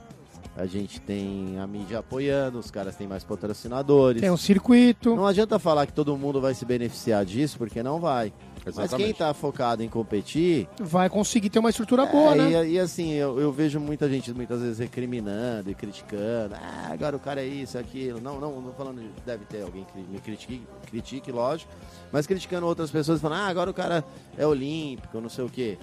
a 0.56 0.66
gente 0.66 1.00
tem 1.00 1.56
a 1.58 1.66
mídia 1.66 2.00
apoiando, 2.00 2.58
os 2.58 2.68
caras 2.68 2.96
têm 2.96 3.06
mais 3.06 3.22
patrocinadores. 3.22 4.20
Tem 4.20 4.30
um 4.30 4.36
circuito. 4.36 5.14
Não 5.14 5.26
adianta 5.26 5.56
falar 5.58 5.86
que 5.86 5.92
todo 5.92 6.16
mundo 6.16 6.40
vai 6.40 6.52
se 6.52 6.64
beneficiar 6.64 7.24
disso, 7.24 7.56
porque 7.56 7.80
não 7.80 8.00
vai. 8.00 8.32
Exatamente. 8.68 8.92
Mas 8.92 9.00
quem 9.00 9.10
está 9.10 9.32
focado 9.34 9.82
em 9.82 9.88
competir. 9.88 10.68
Vai 10.78 11.08
conseguir 11.08 11.50
ter 11.50 11.58
uma 11.58 11.70
estrutura 11.70 12.06
boa, 12.06 12.34
é, 12.34 12.36
né? 12.36 12.66
E, 12.66 12.72
e 12.72 12.78
assim, 12.78 13.12
eu, 13.12 13.38
eu, 13.40 13.52
vejo 13.52 13.80
muita 13.80 14.08
gente 14.08 14.32
muitas 14.32 14.60
vezes 14.60 14.78
recriminando 14.78 15.70
e 15.70 15.74
criticando. 15.74 16.54
Ah, 16.54 16.88
agora 16.90 17.16
o 17.16 17.20
cara 17.20 17.40
é 17.40 17.46
isso, 17.46 17.76
é 17.76 17.80
aquilo. 17.80 18.20
Não, 18.20 18.38
não, 18.40 18.60
não 18.60 18.72
falando, 18.72 19.02
deve 19.24 19.44
ter 19.44 19.62
alguém 19.62 19.84
que 19.84 19.98
me 19.98 20.18
critique, 20.20 20.62
critique, 20.86 21.32
lógico. 21.32 21.70
Mas 22.12 22.26
criticando 22.26 22.66
outras 22.66 22.90
pessoas, 22.90 23.20
falando, 23.20 23.40
ah, 23.40 23.48
agora 23.48 23.70
o 23.70 23.74
cara 23.74 24.04
é 24.36 24.46
olímpico, 24.46 25.20
não 25.20 25.28
sei 25.28 25.44
o 25.44 25.48
quê. 25.48 25.78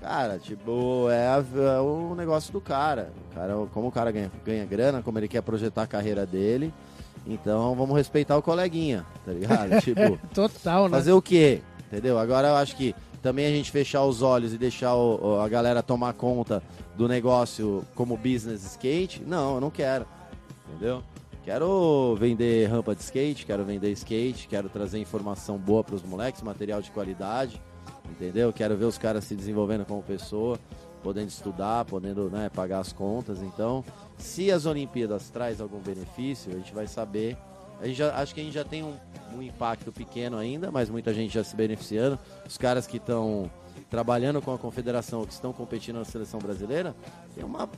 Cara, 0.00 0.38
tipo, 0.38 1.08
é, 1.10 1.28
a, 1.28 1.44
é 1.76 1.80
o 1.80 2.14
negócio 2.14 2.52
do 2.52 2.60
cara. 2.60 3.10
O 3.30 3.34
cara. 3.34 3.54
Como 3.72 3.88
o 3.88 3.92
cara 3.92 4.12
ganha, 4.12 4.30
ganha 4.44 4.64
grana, 4.66 5.02
como 5.02 5.18
ele 5.18 5.28
quer 5.28 5.42
projetar 5.42 5.82
a 5.82 5.86
carreira 5.86 6.26
dele. 6.26 6.72
Então 7.26 7.74
vamos 7.74 7.96
respeitar 7.96 8.36
o 8.36 8.42
coleguinha, 8.42 9.04
tá 9.24 9.32
ligado? 9.32 9.80
tipo, 9.82 10.18
Total, 10.34 10.88
né? 10.88 10.98
Fazer 10.98 11.12
o 11.12 11.22
quê? 11.22 11.62
Entendeu? 11.94 12.18
Agora 12.18 12.48
eu 12.48 12.56
acho 12.56 12.76
que 12.76 12.94
também 13.22 13.46
a 13.46 13.50
gente 13.50 13.70
fechar 13.70 14.04
os 14.04 14.20
olhos 14.20 14.52
e 14.52 14.58
deixar 14.58 14.94
o, 14.94 15.40
a 15.40 15.48
galera 15.48 15.82
tomar 15.82 16.12
conta 16.12 16.62
do 16.96 17.06
negócio 17.06 17.84
como 17.94 18.16
business 18.16 18.64
skate, 18.64 19.22
não, 19.22 19.54
eu 19.54 19.60
não 19.60 19.70
quero. 19.70 20.06
Entendeu? 20.68 21.02
Quero 21.44 22.16
vender 22.18 22.66
rampa 22.66 22.94
de 22.94 23.02
skate, 23.02 23.46
quero 23.46 23.64
vender 23.64 23.92
skate, 23.92 24.48
quero 24.48 24.68
trazer 24.68 24.98
informação 24.98 25.56
boa 25.56 25.84
para 25.84 25.94
os 25.94 26.02
moleques, 26.02 26.42
material 26.42 26.82
de 26.82 26.90
qualidade 26.90 27.60
entendeu? 28.10 28.52
Quero 28.52 28.76
ver 28.76 28.84
os 28.84 28.98
caras 28.98 29.24
se 29.24 29.34
desenvolvendo 29.34 29.84
como 29.84 30.02
pessoa, 30.02 30.58
podendo 31.02 31.28
estudar, 31.28 31.84
podendo 31.84 32.30
né, 32.30 32.48
pagar 32.48 32.80
as 32.80 32.92
contas. 32.92 33.42
Então, 33.42 33.84
se 34.16 34.50
as 34.50 34.66
Olimpíadas 34.66 35.30
traz 35.30 35.60
algum 35.60 35.80
benefício, 35.80 36.52
a 36.52 36.56
gente 36.56 36.72
vai 36.74 36.86
saber. 36.86 37.36
A 37.80 37.86
gente 37.86 37.96
já, 37.96 38.14
acho 38.16 38.34
que 38.34 38.40
a 38.40 38.44
gente 38.44 38.54
já 38.54 38.64
tem 38.64 38.82
um, 38.82 38.94
um 39.34 39.42
impacto 39.42 39.92
pequeno 39.92 40.36
ainda, 40.36 40.70
mas 40.70 40.88
muita 40.88 41.12
gente 41.12 41.34
já 41.34 41.44
se 41.44 41.54
beneficiando. 41.54 42.18
Os 42.46 42.56
caras 42.56 42.86
que 42.86 42.96
estão 42.96 43.50
trabalhando 43.90 44.40
com 44.40 44.52
a 44.52 44.58
confederação, 44.58 45.24
que 45.24 45.32
estão 45.32 45.52
competindo 45.52 45.96
na 45.96 46.04
seleção 46.04 46.40
brasileira, 46.40 46.94
tem 47.34 47.44
uma 47.44 47.68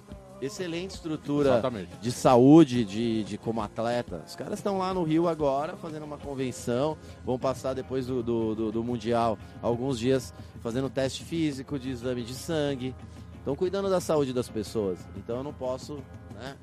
excelente 0.40 0.90
estrutura 0.90 1.50
Exatamente. 1.50 1.90
de 2.00 2.12
saúde 2.12 2.84
de, 2.84 3.24
de 3.24 3.38
como 3.38 3.60
atleta. 3.62 4.22
Os 4.26 4.36
caras 4.36 4.58
estão 4.58 4.78
lá 4.78 4.92
no 4.92 5.02
Rio 5.02 5.28
agora 5.28 5.76
fazendo 5.76 6.04
uma 6.04 6.18
convenção, 6.18 6.96
vão 7.24 7.38
passar 7.38 7.74
depois 7.74 8.06
do, 8.06 8.22
do, 8.22 8.54
do, 8.54 8.72
do 8.72 8.84
Mundial 8.84 9.38
alguns 9.62 9.98
dias 9.98 10.34
fazendo 10.60 10.90
teste 10.90 11.24
físico, 11.24 11.78
de 11.78 11.90
exame 11.90 12.22
de 12.22 12.34
sangue. 12.34 12.94
Estão 13.38 13.54
cuidando 13.54 13.88
da 13.88 14.00
saúde 14.00 14.32
das 14.32 14.48
pessoas. 14.48 14.98
Então 15.16 15.36
eu 15.36 15.42
não 15.44 15.52
posso 15.52 15.94
né, 16.34 16.56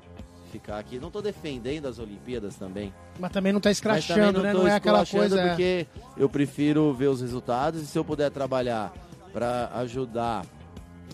ficar 0.54 0.78
aqui. 0.78 1.00
Não 1.00 1.08
estou 1.08 1.20
defendendo 1.20 1.86
as 1.86 1.98
Olimpíadas 1.98 2.54
também. 2.54 2.94
Mas 3.18 3.32
também 3.32 3.52
não 3.52 3.58
está 3.58 3.72
escrachando, 3.72 4.38
não 4.38 4.42
né? 4.42 4.52
Não 4.52 4.68
é 4.68 4.74
aquela 4.74 5.04
coisa. 5.04 5.40
É. 5.40 5.48
Porque 5.48 5.86
eu 6.16 6.28
prefiro 6.28 6.94
ver 6.94 7.08
os 7.08 7.20
resultados 7.20 7.82
e 7.82 7.86
se 7.86 7.98
eu 7.98 8.04
puder 8.04 8.30
trabalhar 8.30 8.92
para 9.32 9.68
ajudar 9.74 10.46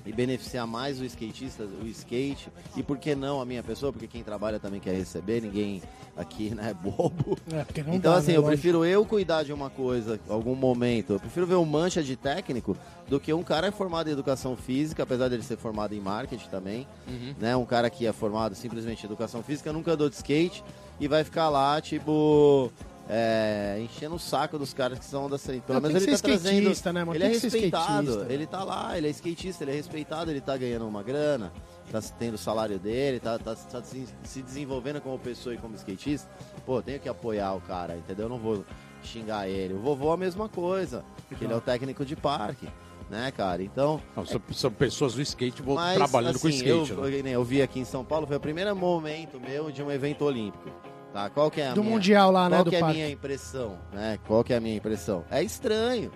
e 0.05 0.13
beneficiar 0.13 0.67
mais 0.67 1.01
o 1.01 1.05
skatista, 1.05 1.65
o 1.65 1.87
skate, 1.87 2.49
e 2.77 2.83
por 2.83 2.99
que 2.99 3.15
não 3.15 3.41
a 3.41 3.45
minha 3.45 3.63
pessoa, 3.63 3.93
porque 3.93 4.07
quem 4.07 4.23
trabalha 4.23 4.59
também 4.59 4.81
quer 4.81 4.95
receber, 4.95 5.41
ninguém 5.41 5.83
aqui 6.17 6.55
né, 6.55 6.71
é 6.71 6.75
bobo. 6.75 7.39
É, 7.53 7.65
então, 7.81 7.99
dá, 7.99 8.19
assim, 8.19 8.33
né, 8.33 8.39
eu 8.39 8.43
prefiro 8.43 8.85
eu 8.85 9.05
cuidar 9.05 9.43
de 9.43 9.53
uma 9.53 9.71
coisa, 9.71 10.19
algum 10.29 10.55
momento, 10.55 11.15
eu 11.15 11.21
prefiro 11.21 11.47
ver 11.47 11.57
um 11.57 11.65
mancha 11.65 12.03
de 12.03 12.17
técnico 12.17 12.77
do 13.09 13.19
que 13.19 13.33
um 13.33 13.43
cara 13.43 13.71
formado 13.73 14.09
em 14.09 14.13
educação 14.13 14.57
física, 14.57 15.03
apesar 15.03 15.29
dele 15.29 15.43
ser 15.43 15.57
formado 15.57 15.95
em 15.95 16.01
marketing 16.01 16.49
também, 16.49 16.87
uhum. 17.09 17.35
né? 17.41 17.57
Um 17.57 17.65
cara 17.65 17.91
que 17.91 18.07
é 18.07 18.13
formado 18.13 18.55
simplesmente 18.55 19.03
em 19.03 19.07
educação 19.07 19.43
física, 19.43 19.73
nunca 19.73 19.93
andou 19.93 20.09
de 20.09 20.15
skate 20.15 20.63
e 21.01 21.09
vai 21.09 21.25
ficar 21.25 21.49
lá, 21.49 21.81
tipo, 21.81 22.71
é, 23.13 23.81
enchendo 23.81 24.15
o 24.15 24.19
saco 24.19 24.57
dos 24.57 24.73
caras 24.73 24.97
que 24.99 25.05
são 25.05 25.29
da 25.29 25.37
Pelo 25.37 25.63
não, 25.69 25.81
menos 25.81 26.03
ele 26.03 26.13
tá 26.13 26.23
trazendo. 26.23 26.71
Né, 26.71 27.15
ele 27.15 27.25
é 27.25 27.29
respeitado. 27.29 28.27
Ele 28.31 28.47
tá 28.47 28.63
lá, 28.63 28.97
ele 28.97 29.09
é 29.09 29.11
skatista, 29.11 29.65
ele 29.65 29.73
é 29.73 29.75
respeitado, 29.75 30.31
ele 30.31 30.41
tá 30.41 30.57
ganhando 30.57 30.87
uma 30.87 31.03
grana, 31.03 31.53
tá 31.91 32.01
tendo 32.17 32.35
o 32.35 32.39
salário 32.39 32.79
dele, 32.79 33.19
tá, 33.19 33.37
tá, 33.37 33.57
tá 33.57 33.83
se 33.83 34.43
desenvolvendo 34.43 35.01
como 35.01 35.19
pessoa 35.19 35.53
e 35.55 35.59
como 35.59 35.75
skatista. 35.75 36.31
Pô, 36.65 36.81
tenho 36.81 37.01
que 37.01 37.09
apoiar 37.09 37.53
o 37.55 37.61
cara, 37.61 37.97
entendeu? 37.97 38.27
Eu 38.27 38.31
não 38.31 38.39
vou 38.39 38.65
xingar 39.03 39.49
ele. 39.49 39.75
O 39.75 39.81
vovô 39.81 40.13
a 40.13 40.17
mesma 40.17 40.49
coisa, 40.49 41.05
que 41.37 41.45
ele 41.45 41.53
é 41.53 41.57
o 41.57 41.61
técnico 41.61 42.05
de 42.05 42.15
parque 42.15 42.69
né, 43.11 43.33
cara? 43.33 43.61
Então. 43.61 44.01
Não, 44.17 44.25
são, 44.25 44.41
é... 44.49 44.53
são, 44.53 44.71
pessoas 44.71 45.15
do 45.15 45.21
skate 45.21 45.63
mas, 45.65 45.97
trabalhando 45.97 46.37
assim, 46.37 46.43
com 46.43 46.49
skate. 46.49 46.93
Eu, 46.93 47.23
né? 47.25 47.31
eu 47.33 47.43
vi 47.43 47.61
aqui 47.61 47.81
em 47.81 47.85
São 47.85 48.05
Paulo, 48.05 48.25
foi 48.25 48.37
o 48.37 48.41
primeiro 48.41 48.75
momento 48.77 49.41
meu 49.41 49.73
de 49.73 49.83
um 49.83 49.91
evento 49.91 50.25
olímpico. 50.25 50.71
Tá? 51.13 51.29
Qual 51.29 51.51
que 51.51 51.61
é 51.61 51.69
a 51.69 51.75
do 51.75 51.83
minha, 51.83 51.95
mundial 51.95 52.31
lá, 52.31 52.49
né, 52.49 52.57
qual 52.57 52.65
do 52.65 52.71
que 52.71 52.77
é 52.77 52.81
a 52.81 52.87
minha 52.87 53.11
impressão, 53.11 53.79
né? 53.93 54.19
Qual 54.27 54.45
que 54.45 54.53
é 54.53 54.57
a 54.57 54.61
minha 54.61 54.77
impressão? 54.77 55.25
É 55.31 55.43
estranho. 55.43 56.11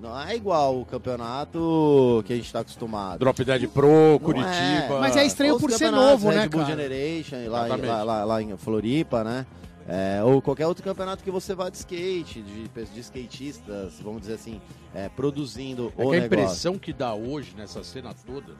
Não 0.00 0.18
é 0.18 0.36
igual 0.36 0.80
o 0.80 0.84
campeonato 0.84 2.22
que 2.24 2.32
a 2.32 2.36
gente 2.36 2.46
está 2.46 2.60
acostumado. 2.60 3.18
Drop 3.18 3.44
Dead 3.44 3.68
Pro, 3.68 4.20
Curitiba. 4.22 4.94
É. 4.94 5.00
Mas 5.00 5.16
é 5.16 5.26
estranho 5.26 5.56
Os 5.56 5.60
por 5.60 5.72
ser 5.72 5.90
novo, 5.90 6.30
né, 6.30 6.42
Red 6.42 6.48
Bull 6.48 6.64
Generation, 6.64 7.36
lá, 7.48 7.66
lá, 7.66 8.02
lá, 8.04 8.24
lá, 8.24 8.42
em 8.42 8.56
Floripa, 8.56 9.24
né? 9.24 9.44
É, 9.88 10.22
ou 10.22 10.42
qualquer 10.42 10.66
outro 10.66 10.84
campeonato 10.84 11.24
que 11.24 11.30
você 11.30 11.54
vá 11.54 11.70
de 11.70 11.78
skate, 11.78 12.42
de, 12.42 12.68
de 12.68 13.00
skatistas, 13.00 13.94
vamos 14.02 14.20
dizer 14.20 14.34
assim, 14.34 14.60
é, 14.94 15.08
produzindo 15.08 15.84
é 15.96 16.04
o 16.04 16.10
que 16.10 16.20
negócio. 16.20 16.22
A 16.22 16.26
impressão 16.26 16.78
que 16.78 16.92
dá 16.92 17.14
hoje 17.14 17.54
nessa 17.56 17.82
cena 17.82 18.14
toda, 18.26 18.52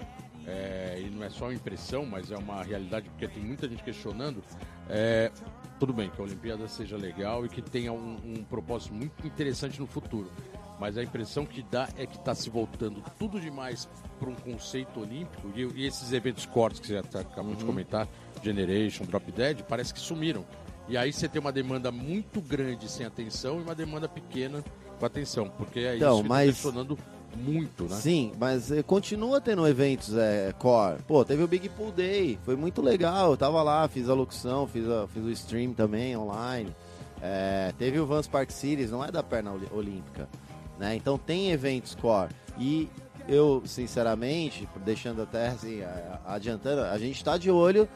é, 0.48 1.02
e 1.04 1.10
não 1.10 1.22
é 1.22 1.28
só 1.28 1.44
uma 1.44 1.54
impressão, 1.54 2.06
mas 2.06 2.30
é 2.30 2.36
uma 2.36 2.62
realidade, 2.62 3.08
porque 3.10 3.28
tem 3.28 3.42
muita 3.42 3.68
gente 3.68 3.82
questionando, 3.82 4.42
é, 4.88 5.30
tudo 5.78 5.92
bem 5.92 6.08
que 6.08 6.18
a 6.18 6.24
Olimpíada 6.24 6.66
seja 6.66 6.96
legal 6.96 7.44
e 7.44 7.50
que 7.50 7.60
tenha 7.60 7.92
um, 7.92 8.16
um 8.24 8.44
propósito 8.44 8.94
muito 8.94 9.26
interessante 9.26 9.78
no 9.78 9.86
futuro. 9.86 10.30
Mas 10.80 10.96
a 10.96 11.02
impressão 11.02 11.44
que 11.44 11.62
dá 11.62 11.88
é 11.96 12.06
que 12.06 12.16
está 12.16 12.34
se 12.34 12.48
voltando 12.48 13.02
tudo 13.18 13.40
demais 13.40 13.88
para 14.18 14.30
um 14.30 14.34
conceito 14.34 15.00
olímpico 15.00 15.50
e, 15.54 15.82
e, 15.82 15.86
esses 15.86 16.12
eventos 16.12 16.46
cortes 16.46 16.80
que 16.80 16.86
você 16.86 17.02
tá, 17.02 17.20
acabou 17.20 17.52
uhum. 17.52 17.56
de 17.56 17.64
comentar, 17.64 18.08
Generation, 18.42 19.04
Drop 19.04 19.30
Dead, 19.32 19.62
parece 19.64 19.92
que 19.92 20.00
sumiram. 20.00 20.46
E 20.88 20.96
aí 20.96 21.12
você 21.12 21.28
tem 21.28 21.40
uma 21.40 21.52
demanda 21.52 21.92
muito 21.92 22.40
grande 22.40 22.88
sem 22.88 23.04
atenção 23.04 23.58
e 23.58 23.62
uma 23.62 23.74
demanda 23.74 24.08
pequena 24.08 24.64
com 24.98 25.04
atenção, 25.04 25.50
porque 25.50 25.80
é 25.80 25.96
então, 25.96 26.14
isso 26.14 26.22
tá 26.22 26.28
mas... 26.28 26.48
está 26.48 26.62
funcionando 26.62 26.98
muito, 27.38 27.84
né? 27.84 27.96
Sim, 27.96 28.32
mas 28.38 28.70
eh, 28.70 28.82
continua 28.82 29.40
tendo 29.40 29.66
eventos 29.66 30.16
é, 30.16 30.52
core. 30.58 30.98
Pô, 31.06 31.24
teve 31.24 31.42
o 31.42 31.48
Big 31.48 31.68
Pool 31.70 31.92
Day, 31.92 32.38
foi 32.44 32.56
muito 32.56 32.82
legal. 32.82 33.30
Eu 33.30 33.36
tava 33.36 33.62
lá, 33.62 33.86
fiz 33.88 34.08
a 34.08 34.14
locução, 34.14 34.66
fiz, 34.66 34.88
a, 34.88 35.06
fiz 35.08 35.22
o 35.24 35.30
stream 35.30 35.72
também 35.72 36.16
online. 36.16 36.74
É, 37.22 37.72
teve 37.78 37.98
o 37.98 38.06
Vans 38.06 38.28
Park 38.28 38.50
Series, 38.50 38.90
não 38.90 39.04
é 39.04 39.10
da 39.10 39.22
perna 39.22 39.52
olímpica. 39.72 40.28
Né? 40.78 40.96
Então 40.96 41.18
tem 41.18 41.50
eventos 41.50 41.94
core. 41.94 42.30
E 42.58 42.88
eu, 43.28 43.62
sinceramente, 43.66 44.68
deixando 44.84 45.22
até 45.22 45.48
assim, 45.48 45.80
adiantando, 46.26 46.82
a 46.82 46.98
gente 46.98 47.16
está 47.16 47.36
de 47.36 47.50
olho 47.50 47.88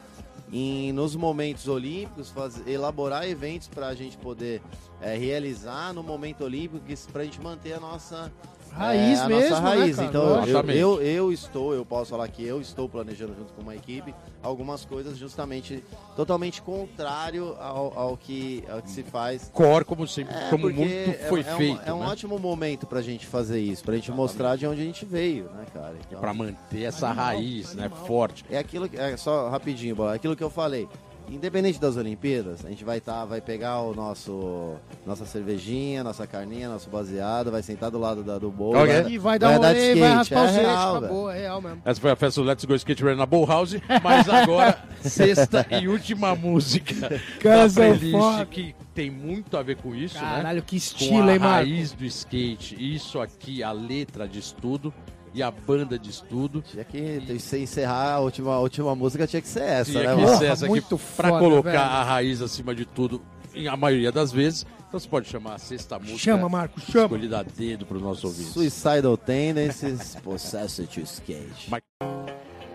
em, 0.51 0.93
nos 0.93 1.15
momentos 1.15 1.67
olímpicos, 1.67 2.31
elaborar 2.67 3.27
eventos 3.27 3.67
para 3.67 3.87
a 3.87 3.95
gente 3.95 4.15
poder 4.17 4.61
é, 5.01 5.17
realizar 5.17 5.91
no 5.93 6.03
momento 6.03 6.43
olímpico, 6.43 6.85
para 7.11 7.23
a 7.23 7.25
gente 7.25 7.41
manter 7.41 7.73
a 7.73 7.79
nossa 7.79 8.31
Raiz 8.75 9.19
é, 9.19 9.23
a 9.23 9.27
mesmo, 9.27 9.49
nossa 9.49 9.61
raiz. 9.61 9.97
Né, 9.97 10.05
então 10.05 10.45
eu, 10.45 10.69
eu, 10.69 11.01
eu, 11.01 11.31
estou, 11.31 11.73
eu 11.73 11.85
posso 11.85 12.11
falar 12.11 12.27
que 12.27 12.43
eu 12.43 12.59
estou 12.59 12.89
planejando 12.89 13.35
junto 13.35 13.53
com 13.53 13.61
uma 13.61 13.75
equipe 13.75 14.13
algumas 14.41 14.83
coisas 14.83 15.17
justamente 15.17 15.83
totalmente 16.15 16.61
contrário 16.61 17.55
ao, 17.59 17.97
ao, 17.97 18.17
que, 18.17 18.63
ao 18.69 18.81
que 18.81 18.89
se 18.89 19.03
faz. 19.03 19.49
Core, 19.53 19.85
como 19.85 20.07
sempre, 20.07 20.35
é, 20.35 20.49
como 20.49 20.69
muito 20.69 21.29
foi 21.29 21.39
é, 21.39 21.43
feito. 21.43 21.81
É 21.85 21.93
um, 21.93 21.97
é 21.97 22.01
um 22.01 22.05
né? 22.05 22.11
ótimo 22.11 22.37
momento 22.37 22.85
pra 22.85 23.01
gente 23.01 23.25
fazer 23.25 23.59
isso, 23.59 23.83
pra 23.83 23.95
gente 23.95 24.09
Exatamente. 24.09 24.29
mostrar 24.29 24.55
de 24.57 24.67
onde 24.67 24.81
a 24.81 24.85
gente 24.85 25.05
veio, 25.05 25.45
né, 25.45 25.65
cara? 25.73 25.95
Então, 26.05 26.19
pra 26.19 26.33
manter 26.33 26.83
essa 26.83 27.07
animal, 27.07 27.25
raiz, 27.25 27.71
animal. 27.71 27.89
né, 27.89 27.95
forte. 28.05 28.45
É 28.49 28.57
aquilo 28.57 28.89
que, 28.89 28.97
é 28.97 29.15
só 29.15 29.49
rapidinho, 29.49 29.95
é 30.09 30.15
aquilo 30.15 30.35
que 30.35 30.43
eu 30.43 30.49
falei. 30.49 30.87
Independente 31.29 31.79
das 31.79 31.97
Olimpíadas, 31.97 32.65
a 32.65 32.69
gente 32.69 32.83
vai 32.83 32.99
tá, 32.99 33.25
vai 33.25 33.41
pegar 33.41 33.81
o 33.81 33.93
nosso 33.93 34.75
nossa 35.05 35.25
cervejinha, 35.25 36.03
nossa 36.03 36.27
carninha, 36.27 36.69
nosso 36.69 36.89
baseado, 36.89 37.51
vai 37.51 37.63
sentar 37.63 37.89
do 37.89 37.97
lado 37.97 38.23
da, 38.23 38.37
do 38.37 38.51
bolo. 38.51 38.81
Okay. 38.81 39.01
Vai, 39.01 39.11
e 39.11 39.17
vai 39.17 39.39
dar 39.39 39.49
um 39.51 39.57
rolê, 39.57 39.95
vai 39.95 40.09
raspar 40.09 40.47
é 40.47 40.51
o 40.51 40.53
real, 40.53 40.95
acabou, 40.97 41.31
é 41.31 41.39
real 41.39 41.61
mesmo. 41.61 41.81
Essa 41.85 42.01
foi 42.01 42.11
a 42.11 42.15
festa 42.15 42.41
do 42.41 42.47
Let's 42.47 42.65
Go 42.65 42.75
Skate 42.75 43.03
Run 43.03 43.15
na 43.15 43.25
Bull 43.25 43.45
House, 43.45 43.75
mas 44.03 44.29
agora, 44.29 44.83
sexta 45.01 45.65
e 45.71 45.87
última 45.87 46.35
música 46.35 47.21
Casa 47.39 47.81
da 47.81 47.97
playlist 47.97 48.45
que 48.51 48.75
tem 48.93 49.09
muito 49.09 49.57
a 49.57 49.63
ver 49.63 49.77
com 49.77 49.95
isso, 49.95 50.15
Caralho, 50.15 50.31
né? 50.31 50.41
Caralho, 50.41 50.63
que 50.63 50.75
estilo, 50.75 51.29
hein, 51.29 51.39
Marco? 51.39 51.45
a 51.45 51.49
raiz 51.55 51.93
do 51.93 52.05
skate, 52.05 52.75
isso 52.77 53.19
aqui, 53.19 53.63
a 53.63 53.71
letra 53.71 54.27
de 54.27 54.39
estudo 54.39 54.93
e 55.33 55.41
a 55.41 55.49
banda 55.49 55.97
de 55.97 56.09
estudo. 56.09 56.61
Tinha 56.61 56.83
que 56.83 56.97
e... 56.97 57.57
encerrar 57.57 58.13
a 58.13 58.19
última, 58.19 58.53
a 58.53 58.59
última 58.59 58.95
música, 58.95 59.25
tinha 59.25 59.41
que 59.41 59.47
ser 59.47 59.63
essa, 59.63 59.91
tinha 59.91 60.15
né? 60.15 60.23
que 60.23 60.37
ser 60.37 60.45
essa 60.45 60.65
aqui 60.65 60.71
muito 60.71 60.99
pra 61.15 61.29
foda, 61.29 61.39
colocar 61.39 61.71
velho. 61.71 61.83
a 61.83 62.03
raiz 62.03 62.41
acima 62.41 62.75
de 62.75 62.85
tudo, 62.85 63.21
em 63.53 63.67
a 63.67 63.75
maioria 63.75 64.11
das 64.11 64.31
vezes. 64.31 64.65
Então 64.87 64.99
você 64.99 65.09
pode 65.09 65.27
chamar 65.27 65.55
a 65.55 65.57
sexta 65.57 65.97
música. 65.97 66.19
Chama, 66.19 66.47
Marco, 66.47 66.79
chama. 66.79 67.05
Escolhida 67.05 67.39
a 67.39 67.43
dedo 67.43 67.85
para 67.85 67.97
os 67.97 68.03
nossos 68.03 68.23
ouvintes. 68.23 68.53
Suicidal 68.53 69.17
Tendencies, 69.17 70.15
Possessed 70.23 70.87
to 70.87 71.01
Skate. 71.01 71.69
Mas... 71.69 71.81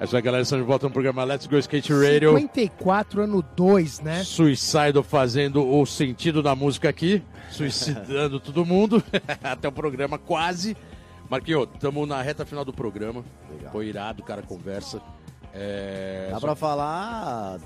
É 0.01 0.17
a 0.17 0.21
galera 0.21 0.43
estão 0.43 0.59
de 0.59 0.65
volta 0.65 0.87
no 0.87 0.93
programa 0.93 1.25
Let's 1.25 1.47
Go 1.49 1.59
Skate 1.59 1.93
Radio. 1.93 2.33
54, 2.39 3.23
ano 3.23 3.45
2, 3.57 4.01
né? 4.01 4.23
Suicidal 4.23 5.03
fazendo 5.03 5.69
o 5.69 5.85
sentido 5.85 6.41
da 6.41 6.55
música 6.55 6.89
aqui, 6.89 7.21
suicidando 7.51 8.39
todo 8.41 8.65
mundo. 8.65 9.03
Até 9.43 9.67
o 9.67 9.73
programa 9.73 10.17
quase. 10.17 10.77
Marquinhos, 11.29 11.69
estamos 11.75 12.09
na 12.09 12.23
reta 12.23 12.47
final 12.47 12.65
do 12.65 12.73
programa. 12.73 13.25
Legal. 13.51 13.71
Foi 13.73 13.87
irado, 13.87 14.23
cara, 14.23 14.43
conversa. 14.43 15.03
É... 15.61 16.29
Dá 16.31 16.41
pra 16.41 16.55
falar 16.55 17.59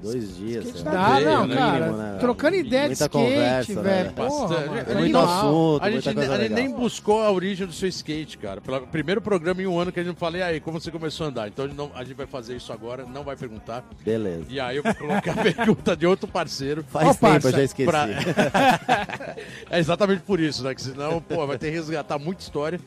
dois 0.00 0.36
dias. 0.36 0.64
Skate 0.66 0.84
dá, 0.84 1.20
não, 1.20 1.46
né? 1.46 1.56
cara. 1.56 1.86
Mínimo, 1.86 1.96
né? 1.96 2.16
Trocando 2.20 2.56
ideia 2.56 2.86
de 2.86 2.92
skate, 2.92 3.10
conversa, 3.10 3.82
velho. 3.82 4.04
Né? 4.04 4.12
Porra, 4.14 4.56
é 4.86 4.94
muito 4.94 5.18
assunto, 5.18 5.84
a 5.84 5.90
gente, 5.90 6.08
a 6.08 6.38
gente 6.38 6.52
nem 6.52 6.70
buscou 6.70 7.20
a 7.20 7.32
origem 7.32 7.66
do 7.66 7.72
seu 7.72 7.88
skate, 7.88 8.38
cara. 8.38 8.60
Pelo 8.60 8.86
primeiro 8.86 9.20
programa 9.20 9.60
em 9.60 9.66
um 9.66 9.76
ano 9.76 9.90
que 9.90 9.98
a 9.98 10.04
gente 10.04 10.16
falei, 10.16 10.40
aí, 10.40 10.60
como 10.60 10.80
você 10.80 10.92
começou 10.92 11.26
a 11.26 11.30
andar? 11.30 11.48
Então 11.48 11.64
a 11.64 11.68
gente, 11.68 11.76
não, 11.76 11.90
a 11.96 12.04
gente 12.04 12.14
vai 12.14 12.26
fazer 12.26 12.54
isso 12.54 12.72
agora, 12.72 13.04
não 13.04 13.24
vai 13.24 13.34
perguntar. 13.34 13.84
Beleza. 14.04 14.44
E 14.48 14.60
aí 14.60 14.76
eu 14.76 14.82
vou 14.84 14.94
colocar 14.94 15.32
a 15.32 15.42
pergunta 15.42 15.96
de 15.96 16.06
outro 16.06 16.28
parceiro. 16.28 16.84
Faz 16.84 17.08
tempo, 17.08 17.20
parça, 17.20 17.48
eu 17.48 17.52
já 17.52 17.62
esqueci. 17.64 17.90
Pra... 17.90 18.06
é 19.68 19.78
exatamente 19.80 20.22
por 20.22 20.38
isso, 20.38 20.62
né? 20.62 20.74
Que 20.76 20.82
senão, 20.82 21.20
pô, 21.20 21.44
vai 21.44 21.58
ter 21.58 21.70
que 21.70 21.76
resgatar 21.76 22.20
muita 22.20 22.40
história. 22.40 22.78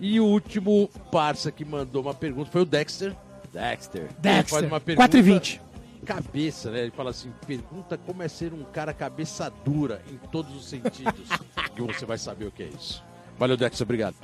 E 0.00 0.20
o 0.20 0.24
último 0.24 0.88
parça 1.10 1.50
que 1.50 1.64
mandou 1.64 2.02
uma 2.02 2.14
pergunta 2.14 2.50
foi 2.50 2.62
o 2.62 2.64
Dexter. 2.64 3.14
Dexter. 3.58 4.08
Dexter. 4.18 4.60
Faz 4.60 4.64
uma 4.64 4.80
pergunta 4.80 5.08
4 5.08 5.18
e 5.18 5.22
20. 5.22 5.60
Cabeça, 6.06 6.70
né? 6.70 6.82
Ele 6.82 6.92
fala 6.92 7.10
assim: 7.10 7.32
pergunta 7.46 7.98
como 7.98 8.22
é 8.22 8.28
ser 8.28 8.54
um 8.54 8.62
cara 8.62 8.94
cabeça 8.94 9.52
dura 9.64 10.00
em 10.10 10.16
todos 10.30 10.54
os 10.54 10.68
sentidos. 10.68 11.28
e 11.76 11.80
você 11.80 12.06
vai 12.06 12.16
saber 12.16 12.46
o 12.46 12.52
que 12.52 12.62
é 12.62 12.68
isso. 12.68 13.02
Valeu, 13.36 13.56
Dexter, 13.56 13.84
obrigado. 13.84 14.14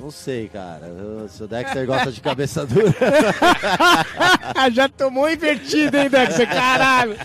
Não 0.00 0.10
sei, 0.10 0.48
cara. 0.48 0.86
Se 1.28 1.42
o 1.44 1.46
Dexter 1.46 1.86
gosta 1.86 2.10
de 2.10 2.20
cabeça 2.20 2.66
dura. 2.66 2.92
Já 4.72 4.88
tomou 4.88 5.30
invertido, 5.30 5.96
hein, 5.96 6.08
Dexter? 6.08 6.48
Caralho! 6.48 7.16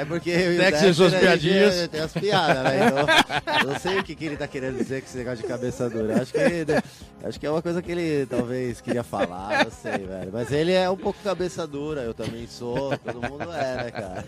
É 0.00 0.04
porque 0.04 0.30
o 0.30 0.56
Dexter 0.58 0.94
suas 0.94 1.14
piadinhas. 1.14 1.88
Tem 1.88 2.00
as 2.00 2.12
piadas, 2.12 2.64
né? 2.64 2.86
Então, 2.86 3.60
eu 3.60 3.72
não 3.72 3.78
sei 3.78 3.98
o 3.98 4.04
que, 4.04 4.14
que 4.14 4.24
ele 4.24 4.36
tá 4.36 4.46
querendo 4.46 4.76
dizer 4.76 5.00
com 5.00 5.08
esse 5.08 5.18
negócio 5.18 5.38
de 5.38 5.44
cabeça 5.44 5.90
dura. 5.90 6.22
Acho 6.22 6.32
que, 6.32 7.26
acho 7.26 7.40
que 7.40 7.46
é 7.46 7.50
uma 7.50 7.62
coisa 7.62 7.82
que 7.82 7.90
ele 7.90 8.26
talvez 8.26 8.80
queria 8.80 9.02
falar, 9.02 9.64
não 9.64 9.70
sei, 9.70 9.98
velho. 10.06 10.30
Mas 10.32 10.52
ele 10.52 10.72
é 10.72 10.88
um 10.88 10.96
pouco 10.96 11.18
cabeça 11.22 11.66
dura, 11.66 12.02
eu 12.02 12.14
também 12.14 12.46
sou, 12.46 12.96
todo 12.98 13.20
mundo 13.28 13.52
é, 13.52 13.84
né, 13.84 13.90
cara? 13.90 14.24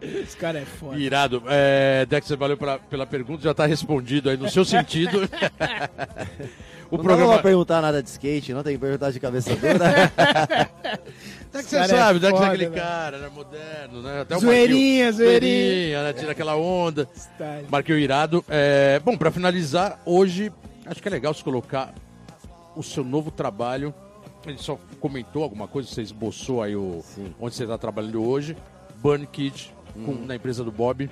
Esse 0.00 0.36
cara 0.36 0.58
é 0.58 0.64
foda. 0.64 0.98
Irado. 0.98 1.42
É, 1.48 2.06
Dexter, 2.06 2.38
valeu 2.38 2.56
pela, 2.56 2.78
pela 2.78 3.06
pergunta, 3.06 3.42
já 3.42 3.52
tá 3.52 3.66
respondido 3.66 4.30
aí 4.30 4.36
no 4.36 4.48
seu 4.48 4.64
sentido. 4.64 5.28
o 6.90 6.96
não 6.96 7.04
programa... 7.04 7.26
não 7.26 7.32
vou 7.34 7.42
perguntar 7.42 7.80
nada 7.80 8.02
de 8.02 8.08
skate, 8.08 8.52
não 8.52 8.62
tem 8.62 8.74
que 8.74 8.80
perguntar 8.80 9.10
de 9.10 9.20
cabeça 9.20 9.54
dura. 9.54 10.10
Até 11.50 11.62
que 11.62 11.68
você 11.68 11.88
sabe, 11.88 12.24
é, 12.24 12.28
é 12.28 12.46
aquele 12.46 12.68
né? 12.68 12.76
cara, 12.76 13.18
né? 13.18 13.30
Moderno, 13.34 14.02
né? 14.02 14.20
Até 14.22 14.36
o 14.36 14.40
zoeirinha, 14.40 15.12
zoeirinha. 15.12 16.02
né? 16.04 16.12
Tira 16.12 16.32
aquela 16.32 16.56
onda. 16.56 17.08
Style. 17.14 17.66
Marquei 17.68 17.94
o 17.94 17.98
irado. 17.98 18.44
É, 18.48 19.00
bom, 19.04 19.16
pra 19.16 19.30
finalizar, 19.30 20.00
hoje, 20.04 20.52
acho 20.86 21.02
que 21.02 21.08
é 21.08 21.10
legal 21.10 21.34
se 21.34 21.42
colocar 21.42 21.94
o 22.76 22.82
seu 22.82 23.04
novo 23.04 23.30
trabalho. 23.30 23.94
Ele 24.46 24.58
só 24.58 24.78
comentou 25.00 25.42
alguma 25.42 25.68
coisa, 25.68 25.88
você 25.88 26.02
esboçou 26.02 26.62
aí 26.62 26.74
o, 26.74 27.04
onde 27.40 27.54
você 27.54 27.64
está 27.64 27.76
trabalhando 27.76 28.22
hoje. 28.24 28.56
Burn 28.96 29.26
Kid, 29.26 29.72
com, 30.04 30.12
hum. 30.12 30.24
na 30.26 30.36
empresa 30.36 30.64
do 30.64 30.70
Bob. 30.70 31.10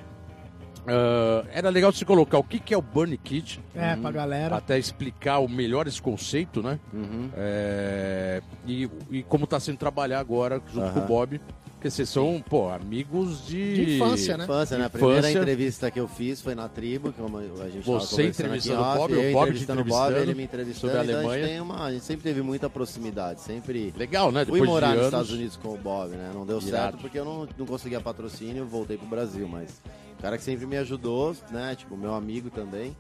Uh, 0.89 1.47
era 1.53 1.68
legal 1.68 1.93
se 1.93 2.05
colocar 2.05 2.39
o 2.39 2.43
que, 2.43 2.59
que 2.59 2.72
é 2.72 2.78
o 2.78 2.82
Burn 2.82 3.16
Kit. 3.18 3.61
É, 3.74 3.95
uhum. 3.95 4.03
pra 4.03 4.11
galera. 4.11 4.57
Até 4.57 4.78
explicar 4.78 5.39
o 5.39 5.49
melhor 5.49 5.86
esse 5.86 6.01
conceito, 6.01 6.62
né? 6.62 6.80
Uhum. 6.93 7.28
É, 7.36 8.43
e, 8.66 8.89
e 9.11 9.22
como 9.22 9.47
tá 9.47 9.61
sendo 9.61 9.76
trabalhar 9.76 10.18
agora 10.18 10.61
junto 10.72 10.86
uhum. 10.86 10.93
com 10.95 11.01
o 11.01 11.07
Bob. 11.07 11.41
Porque 11.79 11.91
vocês 11.91 12.09
são, 12.09 12.43
pô, 12.43 12.68
amigos 12.70 13.47
de... 13.47 13.74
de 13.74 13.95
infância, 13.95 14.37
né? 14.37 14.43
Infância, 14.43 14.76
né? 14.76 14.87
A 14.87 14.91
primeira 14.91 15.31
entrevista 15.31 15.89
que 15.93 16.01
eu 16.01 16.09
fiz 16.09 16.41
foi 16.41 16.53
na 16.53 16.68
tribo, 16.68 17.12
que 17.12 17.22
a 17.22 17.68
gente 17.68 17.87
Você 17.87 18.26
entrevistando 18.26 18.81
o 18.81 18.95
Bob, 18.97 19.12
o 19.12 19.33
Bob 19.33 19.43
entrevistando 19.43 19.81
o 19.83 19.85
Bob, 19.85 20.14
ele 20.16 20.35
me 20.35 20.43
entrevistando. 20.43 20.93
Sobre 20.93 20.97
a 20.97 21.16
Alemanha. 21.16 21.22
Então 21.22 21.31
a, 21.31 21.47
gente 21.47 21.61
uma, 21.61 21.85
a 21.85 21.93
gente 21.93 22.05
sempre 22.05 22.24
teve 22.24 22.43
muita 22.43 22.68
proximidade, 22.68 23.41
sempre... 23.43 23.95
Legal, 23.97 24.33
né? 24.33 24.45
Depois 24.45 24.59
Fui 24.59 24.68
morar 24.68 24.89
de 24.89 24.95
nos 24.95 25.03
anos... 25.03 25.12
Estados 25.12 25.31
Unidos 25.31 25.57
com 25.57 25.68
o 25.68 25.76
Bob, 25.76 26.11
né? 26.16 26.33
Não 26.35 26.45
deu 26.45 26.57
Irado. 26.57 26.68
certo 26.68 26.99
porque 26.99 27.16
eu 27.16 27.24
não, 27.24 27.49
não 27.57 27.64
conseguia 27.64 28.01
patrocínio, 28.01 28.66
voltei 28.66 28.99
pro 28.99 29.07
Brasil, 29.07 29.47
mas 29.47 29.81
cara 30.20 30.37
que 30.37 30.43
sempre 30.43 30.66
me 30.66 30.76
ajudou, 30.79 31.37
né? 31.53 31.76
Tipo, 31.76 31.97
meu 31.97 32.12
amigo 32.12 32.51
também. 32.51 32.97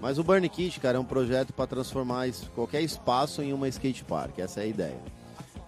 Mas 0.00 0.18
o 0.18 0.24
Burn 0.24 0.48
Kit, 0.48 0.80
cara, 0.80 0.96
é 0.96 1.00
um 1.00 1.04
projeto 1.04 1.52
para 1.52 1.66
transformar 1.66 2.28
qualquer 2.54 2.80
espaço 2.80 3.42
em 3.42 3.52
uma 3.52 3.68
skate 3.68 4.04
park. 4.04 4.38
Essa 4.38 4.60
é 4.60 4.62
a 4.64 4.66
ideia, 4.66 5.00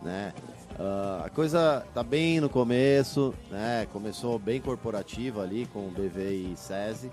né? 0.03 0.33
Uh, 0.79 1.24
a 1.24 1.31
coisa 1.31 1.85
tá 1.93 2.05
bem 2.05 2.41
no 2.41 2.49
começo, 2.49 3.35
né? 3.51 3.87
Começou 3.93 4.39
bem 4.39 4.61
corporativa 4.61 5.43
ali 5.43 5.66
com 5.66 5.81
o 5.81 5.91
BV 5.91 6.53
e 6.53 6.57
SESI. 6.57 7.11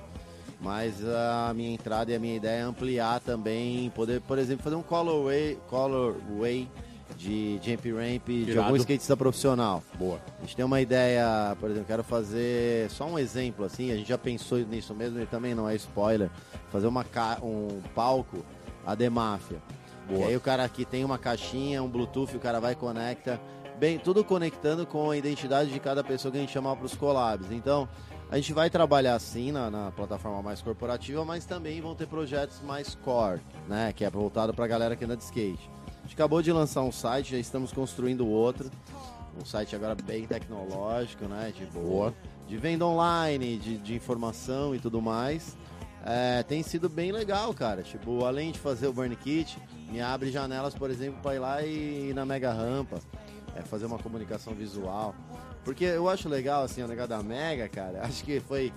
Mas 0.62 1.04
a 1.04 1.52
minha 1.54 1.72
entrada 1.72 2.12
e 2.12 2.16
a 2.16 2.20
minha 2.20 2.36
ideia 2.36 2.60
é 2.60 2.62
ampliar 2.62 3.20
também, 3.20 3.90
poder, 3.90 4.22
por 4.22 4.38
exemplo, 4.38 4.64
fazer 4.64 4.76
um 4.76 4.82
colorway, 4.82 5.58
colorway 5.68 6.68
de 7.18 7.60
jump 7.62 7.92
ramp 7.92 8.30
Irado. 8.30 8.52
de 8.52 8.58
algum 8.58 8.76
skatista 8.78 9.18
profissional. 9.18 9.84
Boa. 9.98 10.20
A 10.40 10.42
gente 10.42 10.56
tem 10.56 10.66
uma 10.66 10.82
ideia, 10.82 11.56
por 11.60 11.70
exemplo, 11.70 11.88
quero 11.88 12.04
fazer 12.04 12.90
só 12.90 13.06
um 13.06 13.20
exemplo 13.20 13.66
assim, 13.66 13.92
a 13.92 13.96
gente 13.96 14.08
já 14.08 14.18
pensou 14.18 14.60
nisso 14.60 14.94
mesmo 14.94 15.20
e 15.20 15.26
também 15.26 15.54
não 15.54 15.68
é 15.68 15.76
spoiler, 15.76 16.30
fazer 16.72 16.88
uma 16.88 17.06
um 17.42 17.82
palco 17.94 18.44
a 18.86 18.96
Demáfia. 18.96 19.62
Boa. 20.08 20.22
E 20.22 20.24
aí 20.26 20.36
o 20.36 20.42
cara 20.42 20.64
aqui 20.64 20.86
tem 20.86 21.04
uma 21.04 21.18
caixinha, 21.18 21.82
um 21.82 21.90
Bluetooth, 21.90 22.36
o 22.36 22.40
cara 22.40 22.60
vai 22.60 22.74
e 22.74 22.76
conecta, 22.76 23.40
bem, 23.80 23.98
tudo 23.98 24.24
conectando 24.24 24.86
com 24.86 25.10
a 25.10 25.18
identidade 25.18 25.72
de 25.72 25.80
cada 25.80 26.04
pessoa 26.04 26.32
que 26.32 26.38
a 26.38 26.42
gente 26.42 26.52
chama 26.52 26.76
para 26.76 26.86
os 26.86 26.96
collabs. 26.96 27.52
Então, 27.52 27.88
a 28.30 28.38
gente 28.38 28.54
vai 28.54 28.70
trabalhar 28.70 29.16
assim 29.16 29.52
na, 29.52 29.70
na, 29.70 29.92
plataforma 29.92 30.42
mais 30.42 30.62
corporativa, 30.62 31.24
mas 31.24 31.46
também 31.46 31.82
vão 31.82 31.96
ter 31.96 32.08
projetos 32.08 32.62
mais 32.62 32.96
core, 32.96 33.42
né? 33.68 33.94
Que 33.94 34.04
é 34.04 34.10
voltado 34.10 34.54
para 34.54 34.66
a 34.66 34.68
galera 34.68 34.96
que 34.96 35.06
anda 35.06 35.16
de 35.16 35.24
skate. 35.24 35.70
A 35.88 36.02
gente 36.04 36.14
acabou 36.14 36.42
de 36.42 36.52
lançar 36.52 36.82
um 36.82 36.92
site, 36.92 37.32
já 37.32 37.38
estamos 37.38 37.72
construindo 37.72 38.28
outro. 38.28 38.70
Um 39.40 39.46
site 39.46 39.76
agora 39.76 39.96
bem 39.96 40.26
tecnológico, 40.26 41.26
né? 41.26 41.54
De 41.56 41.66
boa. 41.66 42.14
De 42.48 42.58
venda 42.58 42.86
online, 42.86 43.58
de, 43.58 43.78
de 43.78 43.96
informação 43.96 44.74
e 44.74 44.80
tudo 44.80 45.02
mais. 45.02 45.58
É, 46.06 46.44
tem 46.44 46.62
sido 46.62 46.88
bem 46.88 47.12
legal, 47.12 47.52
cara. 47.54 47.82
Tipo, 47.82 48.26
além 48.26 48.52
de 48.52 48.60
fazer 48.60 48.88
o 48.88 48.94
Burn 48.94 49.16
Kit, 49.16 49.58
me 49.90 50.00
abre 50.00 50.32
janelas, 50.32 50.76
por 50.76 50.92
exemplo, 50.92 51.20
para 51.22 51.36
ir 51.36 51.40
lá 51.40 51.62
e 51.64 52.10
ir 52.10 52.14
na 52.14 52.24
Mega 52.26 52.54
Rampa. 52.54 53.00
É, 53.56 53.62
fazer 53.64 53.86
uma 53.88 53.98
comunicação 53.98 54.54
visual. 54.54 55.16
Porque 55.64 55.84
eu 55.84 56.08
acho 56.08 56.30
legal, 56.30 56.64
assim, 56.64 56.84
o 56.84 56.88
negócio 56.88 57.10
da 57.10 57.24
Mega, 57.24 57.68
cara. 57.68 58.02
Acho 58.06 58.24
que 58.24 58.40
foi. 58.40 58.72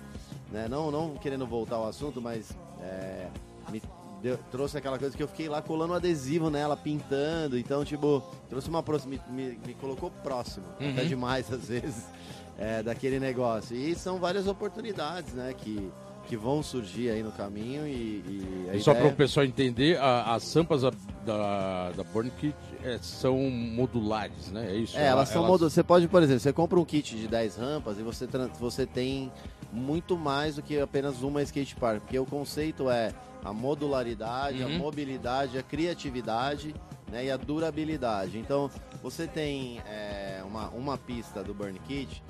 Né, 0.51 0.67
não, 0.67 0.89
não 0.89 1.15
querendo 1.15 1.45
voltar 1.45 1.75
ao 1.75 1.87
assunto, 1.87 2.19
mas 2.19 2.49
é, 2.81 3.27
me 3.69 3.79
deu, 4.19 4.37
trouxe 4.51 4.77
aquela 4.77 4.97
coisa 4.97 5.15
que 5.15 5.21
eu 5.21 5.27
fiquei 5.27 5.47
lá 5.47 5.61
colando 5.61 5.93
um 5.93 5.95
adesivo 5.95 6.49
nela, 6.49 6.75
pintando. 6.75 7.57
Então, 7.57 7.85
tipo, 7.85 8.23
trouxe 8.49 8.67
uma 8.69 8.83
me, 9.05 9.21
me, 9.29 9.59
me 9.65 9.73
colocou 9.75 10.09
próximo, 10.09 10.65
uhum. 10.79 10.91
até 10.91 11.05
demais 11.05 11.51
às 11.53 11.67
vezes, 11.67 12.05
é, 12.57 12.81
daquele 12.81 13.19
negócio. 13.19 13.75
E 13.75 13.93
são 13.93 14.17
várias 14.17 14.47
oportunidades, 14.47 15.33
né, 15.33 15.53
que, 15.55 15.91
que 16.29 16.37
vão 16.37 16.61
surgir 16.61 17.09
aí 17.09 17.23
no 17.23 17.31
caminho 17.31 17.87
e, 17.87 17.91
e, 17.91 18.69
e 18.71 18.79
só 18.81 18.93
para 18.93 19.07
o 19.07 19.15
pessoal 19.15 19.43
entender, 19.43 19.97
a, 19.97 20.35
as 20.35 20.43
sampas 20.43 20.83
da, 20.83 20.91
da, 21.89 22.03
Born 22.13 22.29
Kit 22.39 22.55
é, 22.83 22.99
são 23.01 23.49
modulares, 23.49 24.51
né? 24.51 24.71
É 24.71 24.75
isso? 24.75 24.95
É, 24.95 25.07
elas 25.07 25.29
são 25.29 25.39
elas... 25.39 25.49
modulares. 25.49 25.73
Você 25.73 25.83
pode, 25.83 26.07
por 26.07 26.21
exemplo, 26.21 26.39
você 26.39 26.53
compra 26.53 26.79
um 26.79 26.85
kit 26.85 27.15
de 27.15 27.27
10 27.27 27.55
rampas 27.55 27.97
e 27.97 28.03
você, 28.03 28.27
você 28.59 28.85
tem 28.85 29.31
muito 29.73 30.15
mais 30.15 30.57
do 30.57 30.61
que 30.61 30.79
apenas 30.79 31.23
uma 31.23 31.41
skate 31.41 31.75
park, 31.75 32.01
porque 32.01 32.19
o 32.19 32.25
conceito 32.27 32.91
é 32.91 33.11
a 33.43 33.51
modularidade, 33.51 34.61
uhum. 34.61 34.75
a 34.75 34.77
mobilidade, 34.77 35.57
a 35.57 35.63
criatividade 35.63 36.75
né, 37.11 37.25
e 37.25 37.31
a 37.31 37.37
durabilidade. 37.37 38.37
Então, 38.37 38.69
você 39.01 39.25
tem 39.25 39.81
é, 39.87 40.43
uma, 40.45 40.69
uma 40.69 40.95
pista 40.95 41.43
do 41.43 41.55
Burn 41.55 41.79
Kit, 41.87 42.21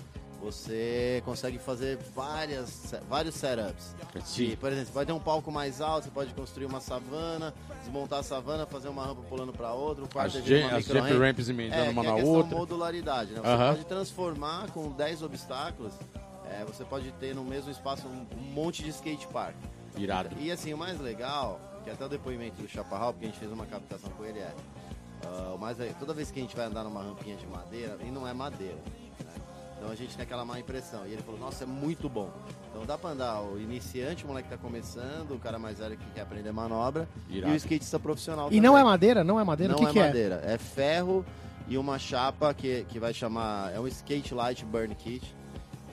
você 0.42 1.22
consegue 1.26 1.60
fazer 1.60 1.98
várias, 2.16 2.94
vários 3.08 3.36
setups. 3.36 3.96
Sim. 4.24 4.56
por 4.56 4.72
exemplo, 4.72 4.88
você 4.88 4.94
pode 4.94 5.08
ter 5.08 5.14
um 5.14 5.20
palco 5.20 5.52
mais 5.52 5.82
alto, 5.82 6.06
você 6.06 6.12
pode 6.12 6.34
construir 6.34 6.66
uma 6.66 6.80
savana, 6.80 7.54
desmontar 7.82 8.20
a 8.20 8.24
savana, 8.24 8.66
fazer 8.66 8.88
uma 8.88 9.06
rampa 9.06 9.22
pulando 9.24 9.52
para 9.52 9.74
outra, 9.74 10.04
o 10.04 10.10
quarto 10.10 10.38
as, 10.38 10.50
é 10.50 10.66
uma 10.66 10.78
as 10.78 10.86
jump 10.86 11.12
ramps 11.14 11.50
emendando 11.50 11.86
é, 11.86 11.90
uma 11.90 12.04
é 12.04 12.08
na 12.08 12.16
outra. 12.16 12.58
modularidade, 12.58 13.34
né? 13.34 13.42
Você 13.42 13.50
uhum. 13.50 13.74
pode 13.74 13.86
transformar 13.86 14.72
com 14.72 14.92
10 14.92 15.24
obstáculos, 15.24 15.94
é, 16.46 16.64
você 16.66 16.84
pode 16.86 17.12
ter 17.14 17.36
no 17.36 17.44
mesmo 17.44 17.70
espaço 17.70 18.08
um, 18.08 18.26
um 18.38 18.54
monte 18.54 18.84
de 18.84 18.90
skate 18.90 19.28
park. 19.28 19.56
Irado. 19.98 20.36
E 20.40 20.52
assim, 20.52 20.74
o 20.74 20.78
mais 20.78 21.00
legal, 21.00 21.60
que 21.84 21.90
até 21.90 22.06
o 22.06 22.10
depoimento 22.10 22.62
do 22.62 22.68
Chaparral, 22.68 23.14
porque 23.14 23.26
a 23.26 23.30
gente 23.30 23.40
fez 23.40 23.52
uma 23.52 23.66
captação 23.66 24.10
com 24.12 24.26
ele, 24.26 24.40
é. 24.40 24.54
Uh, 25.26 25.56
o 25.56 25.58
mais 25.58 25.76
toda 26.00 26.14
vez 26.14 26.32
que 26.32 26.40
a 26.40 26.42
gente 26.42 26.56
vai 26.56 26.66
andar 26.66 26.82
numa 26.82 27.04
rampinha 27.04 27.36
de 27.36 27.46
madeira, 27.46 27.98
e 28.02 28.10
não 28.10 28.26
é 28.26 28.34
madeira? 28.34 28.78
Então 29.80 29.90
a 29.90 29.96
gente 29.96 30.16
tem 30.16 30.24
aquela 30.24 30.44
má 30.44 30.60
impressão. 30.60 31.08
E 31.08 31.14
ele 31.14 31.22
falou, 31.22 31.40
nossa, 31.40 31.64
é 31.64 31.68
muito 31.68 32.10
bom. 32.10 32.30
Então 32.70 32.86
dá 32.86 32.98
pra 32.98 33.12
andar 33.12 33.42
o 33.42 33.60
iniciante, 33.60 34.26
o 34.26 34.28
moleque 34.28 34.50
que 34.50 34.56
tá 34.56 34.62
começando, 34.62 35.32
o 35.32 35.40
cara 35.40 35.58
mais 35.58 35.80
velho 35.80 35.98
que 35.98 36.06
quer 36.12 36.22
aprender 36.22 36.52
manobra, 36.52 37.08
Irado. 37.30 37.54
e 37.54 37.56
o 37.56 37.58
skatista 37.58 37.98
profissional. 37.98 38.48
E 38.48 38.50
também. 38.50 38.62
não 38.62 38.78
é 38.78 38.84
madeira? 38.84 39.24
Não 39.24 39.40
é 39.40 39.44
madeira? 39.44 39.74
Não 39.74 39.80
que 39.80 39.86
é 39.86 39.92
que 39.92 40.00
é 40.00 40.06
madeira. 40.06 40.42
É? 40.46 40.54
é 40.54 40.58
ferro 40.58 41.26
e 41.68 41.78
uma 41.78 41.98
chapa 41.98 42.54
que, 42.54 42.86
que 42.90 43.00
vai 43.00 43.14
chamar. 43.14 43.74
É 43.74 43.80
um 43.80 43.88
skate 43.88 44.34
light 44.34 44.66
burn 44.66 44.94
kit 44.96 45.40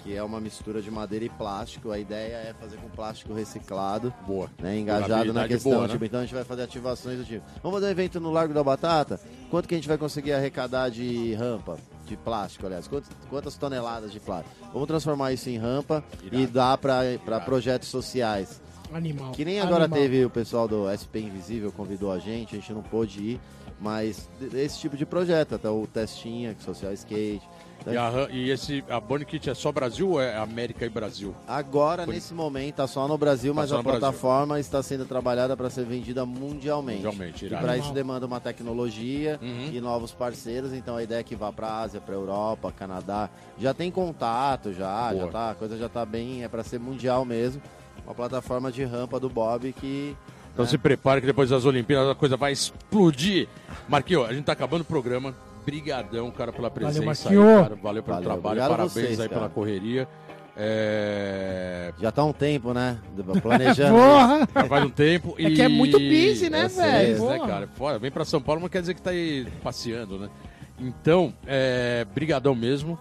que 0.06 0.14
é 0.14 0.22
uma 0.22 0.40
mistura 0.40 0.80
de 0.80 0.88
madeira 0.88 1.24
e 1.24 1.28
plástico. 1.28 1.90
A 1.90 1.98
ideia 1.98 2.36
é 2.36 2.54
fazer 2.60 2.76
com 2.76 2.88
plástico 2.88 3.34
reciclado. 3.34 4.14
Boa. 4.24 4.48
Né, 4.56 4.78
engajado 4.78 5.32
na 5.32 5.48
questão. 5.48 5.72
Boa, 5.72 5.86
né? 5.88 5.92
tipo, 5.92 6.04
então 6.04 6.20
a 6.20 6.22
gente 6.22 6.34
vai 6.34 6.44
fazer 6.44 6.62
ativações 6.62 7.18
do 7.18 7.24
tipo. 7.24 7.44
Vamos 7.60 7.80
fazer 7.80 7.86
um 7.86 7.90
evento 7.90 8.20
no 8.20 8.30
Largo 8.30 8.54
da 8.54 8.62
Batata? 8.62 9.20
Quanto 9.50 9.66
que 9.66 9.74
a 9.74 9.78
gente 9.78 9.88
vai 9.88 9.98
conseguir 9.98 10.32
arrecadar 10.32 10.90
de 10.90 11.34
rampa? 11.34 11.76
De 12.06 12.16
plástico, 12.16 12.64
aliás. 12.66 12.86
Quantas, 12.86 13.10
quantas 13.28 13.56
toneladas 13.56 14.12
de 14.12 14.20
plástico? 14.20 14.54
Vamos 14.72 14.86
transformar 14.86 15.32
isso 15.32 15.50
em 15.50 15.58
rampa 15.58 16.04
Irado. 16.22 16.40
e 16.42 16.46
dar 16.46 16.78
para 16.78 17.40
projetos 17.40 17.88
sociais. 17.88 18.62
Animal. 18.92 19.32
Que 19.32 19.44
nem 19.44 19.58
agora 19.58 19.84
Animal. 19.84 19.98
teve 20.00 20.24
o 20.24 20.30
pessoal 20.30 20.68
do 20.68 20.84
SP 20.86 21.18
Invisível 21.18 21.72
convidou 21.72 22.12
a 22.12 22.18
gente, 22.20 22.54
a 22.54 22.58
gente 22.60 22.72
não 22.72 22.82
pôde 22.82 23.20
ir, 23.20 23.40
mas 23.80 24.28
esse 24.54 24.78
tipo 24.78 24.96
de 24.96 25.04
projeto, 25.04 25.56
até 25.56 25.68
o 25.68 25.84
Testinha, 25.86 26.54
Social 26.60 26.92
Skate, 26.92 27.42
e, 27.86 27.96
a, 27.96 28.28
e 28.30 28.50
esse, 28.50 28.84
a 28.88 28.98
Bonnie 28.98 29.24
Kit 29.24 29.48
é 29.48 29.54
só 29.54 29.70
Brasil 29.70 30.10
ou 30.10 30.20
é 30.20 30.36
América 30.36 30.84
e 30.84 30.88
Brasil? 30.88 31.34
Agora, 31.46 32.04
nesse 32.06 32.34
momento, 32.34 32.76
tá 32.76 32.86
só 32.86 33.06
no 33.06 33.16
Brasil, 33.16 33.54
tá 33.54 33.60
mas 33.60 33.72
a 33.72 33.82
plataforma 33.82 34.54
Brasil. 34.54 34.60
está 34.60 34.82
sendo 34.82 35.04
trabalhada 35.04 35.56
para 35.56 35.70
ser 35.70 35.84
vendida 35.84 36.26
mundialmente. 36.26 37.04
Mundialmente, 37.04 37.46
E 37.46 37.48
para 37.48 37.76
isso 37.76 37.92
demanda 37.92 38.26
uma 38.26 38.40
tecnologia 38.40 39.38
uhum. 39.40 39.70
e 39.72 39.80
novos 39.80 40.12
parceiros. 40.12 40.72
Então 40.72 40.96
a 40.96 41.02
ideia 41.02 41.20
é 41.20 41.22
que 41.22 41.36
vá 41.36 41.52
para 41.52 41.80
Ásia, 41.80 42.00
para 42.00 42.14
Europa, 42.14 42.72
Canadá. 42.72 43.30
Já 43.58 43.72
tem 43.72 43.90
contato, 43.90 44.72
já, 44.72 45.14
já 45.14 45.28
tá, 45.28 45.50
a 45.50 45.54
coisa 45.54 45.76
já 45.78 45.88
tá 45.88 46.04
bem, 46.04 46.44
é 46.44 46.48
para 46.48 46.64
ser 46.64 46.80
mundial 46.80 47.24
mesmo. 47.24 47.62
Uma 48.04 48.14
plataforma 48.14 48.70
de 48.70 48.84
rampa 48.84 49.18
do 49.18 49.28
Bob 49.28 49.72
que 49.72 50.16
então 50.56 50.64
né? 50.64 50.70
se 50.70 50.78
prepare 50.78 51.20
que 51.20 51.26
depois 51.26 51.50
das 51.50 51.66
Olimpíadas 51.66 52.08
a 52.08 52.14
coisa 52.14 52.34
vai 52.34 52.50
explodir. 52.50 53.46
Marquinhos, 53.86 54.26
a 54.26 54.32
gente 54.32 54.46
tá 54.46 54.52
acabando 54.52 54.80
o 54.80 54.84
programa. 54.84 55.34
Brigadão, 55.66 56.30
cara, 56.30 56.52
pela 56.52 56.70
presença 56.70 57.28
Valeu, 57.28 57.48
aí, 57.48 57.62
cara. 57.62 57.74
Valeu 57.74 58.02
pelo 58.04 58.14
Valeu, 58.14 58.30
trabalho, 58.30 58.60
parabéns 58.60 58.92
vocês, 58.92 59.20
aí 59.20 59.28
cara. 59.28 59.40
pela 59.40 59.48
correria. 59.50 60.08
É... 60.56 61.92
Já 62.00 62.12
tá 62.12 62.24
um 62.24 62.32
tempo, 62.32 62.72
né? 62.72 63.00
Planejando. 63.42 63.98
Porra! 63.98 64.48
Já 64.54 64.64
faz 64.64 64.84
um 64.84 64.90
tempo. 64.90 65.34
É 65.38 65.50
que 65.50 65.60
é 65.60 65.68
muito 65.68 65.98
busy, 65.98 66.48
né, 66.48 66.68
velho? 66.68 67.28
Né, 67.28 67.38
cara? 67.40 67.68
Fora, 67.74 67.98
vem 67.98 68.12
pra 68.12 68.24
São 68.24 68.40
Paulo, 68.40 68.60
mas 68.62 68.70
quer 68.70 68.80
dizer 68.80 68.94
que 68.94 69.02
tá 69.02 69.10
aí 69.10 69.44
passeando, 69.60 70.18
né? 70.20 70.30
Então, 70.78 71.34
é... 71.46 72.06
brigadão 72.14 72.54
mesmo. 72.54 72.96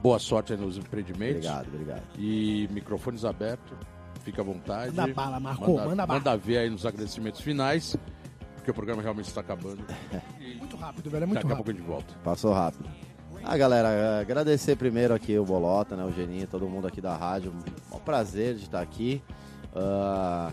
Boa 0.00 0.20
sorte 0.20 0.52
aí 0.52 0.58
nos 0.58 0.78
empreendimentos. 0.78 1.46
Obrigado, 1.46 1.66
obrigado. 1.66 2.02
E 2.16 2.68
microfones 2.70 3.24
abertos. 3.24 3.76
Fica 4.24 4.40
à 4.40 4.44
vontade. 4.44 4.94
Manda 4.94 5.12
bala, 5.12 5.40
Marcou, 5.40 5.74
manda, 5.74 5.88
manda 5.88 6.06
bala. 6.06 6.18
Manda 6.20 6.36
ver 6.36 6.58
aí 6.58 6.70
nos 6.70 6.86
agradecimentos 6.86 7.40
finais 7.40 7.96
porque 8.62 8.70
o 8.70 8.74
programa 8.74 9.02
realmente 9.02 9.26
está 9.26 9.40
acabando. 9.40 9.84
muito 10.56 10.76
rápido, 10.76 11.10
velho, 11.10 11.24
é 11.24 11.26
muito 11.26 11.42
Daqui 11.42 11.48
rápido. 11.48 11.48
Daqui 11.48 11.52
a 11.52 11.56
pouco 11.56 11.70
a 11.70 11.74
gente 11.74 11.84
volta. 11.84 12.14
Passou 12.22 12.52
rápido. 12.52 12.88
Ah, 13.44 13.56
galera, 13.56 14.20
agradecer 14.20 14.76
primeiro 14.76 15.12
aqui 15.12 15.36
o 15.36 15.44
Bolota, 15.44 15.96
né, 15.96 16.04
o 16.04 16.12
Geninho, 16.12 16.46
todo 16.46 16.68
mundo 16.68 16.86
aqui 16.86 17.00
da 17.00 17.16
rádio. 17.16 17.52
É 17.90 17.96
um 17.96 17.98
prazer 17.98 18.54
de 18.54 18.62
estar 18.62 18.80
aqui. 18.80 19.20
Uh, 19.74 20.52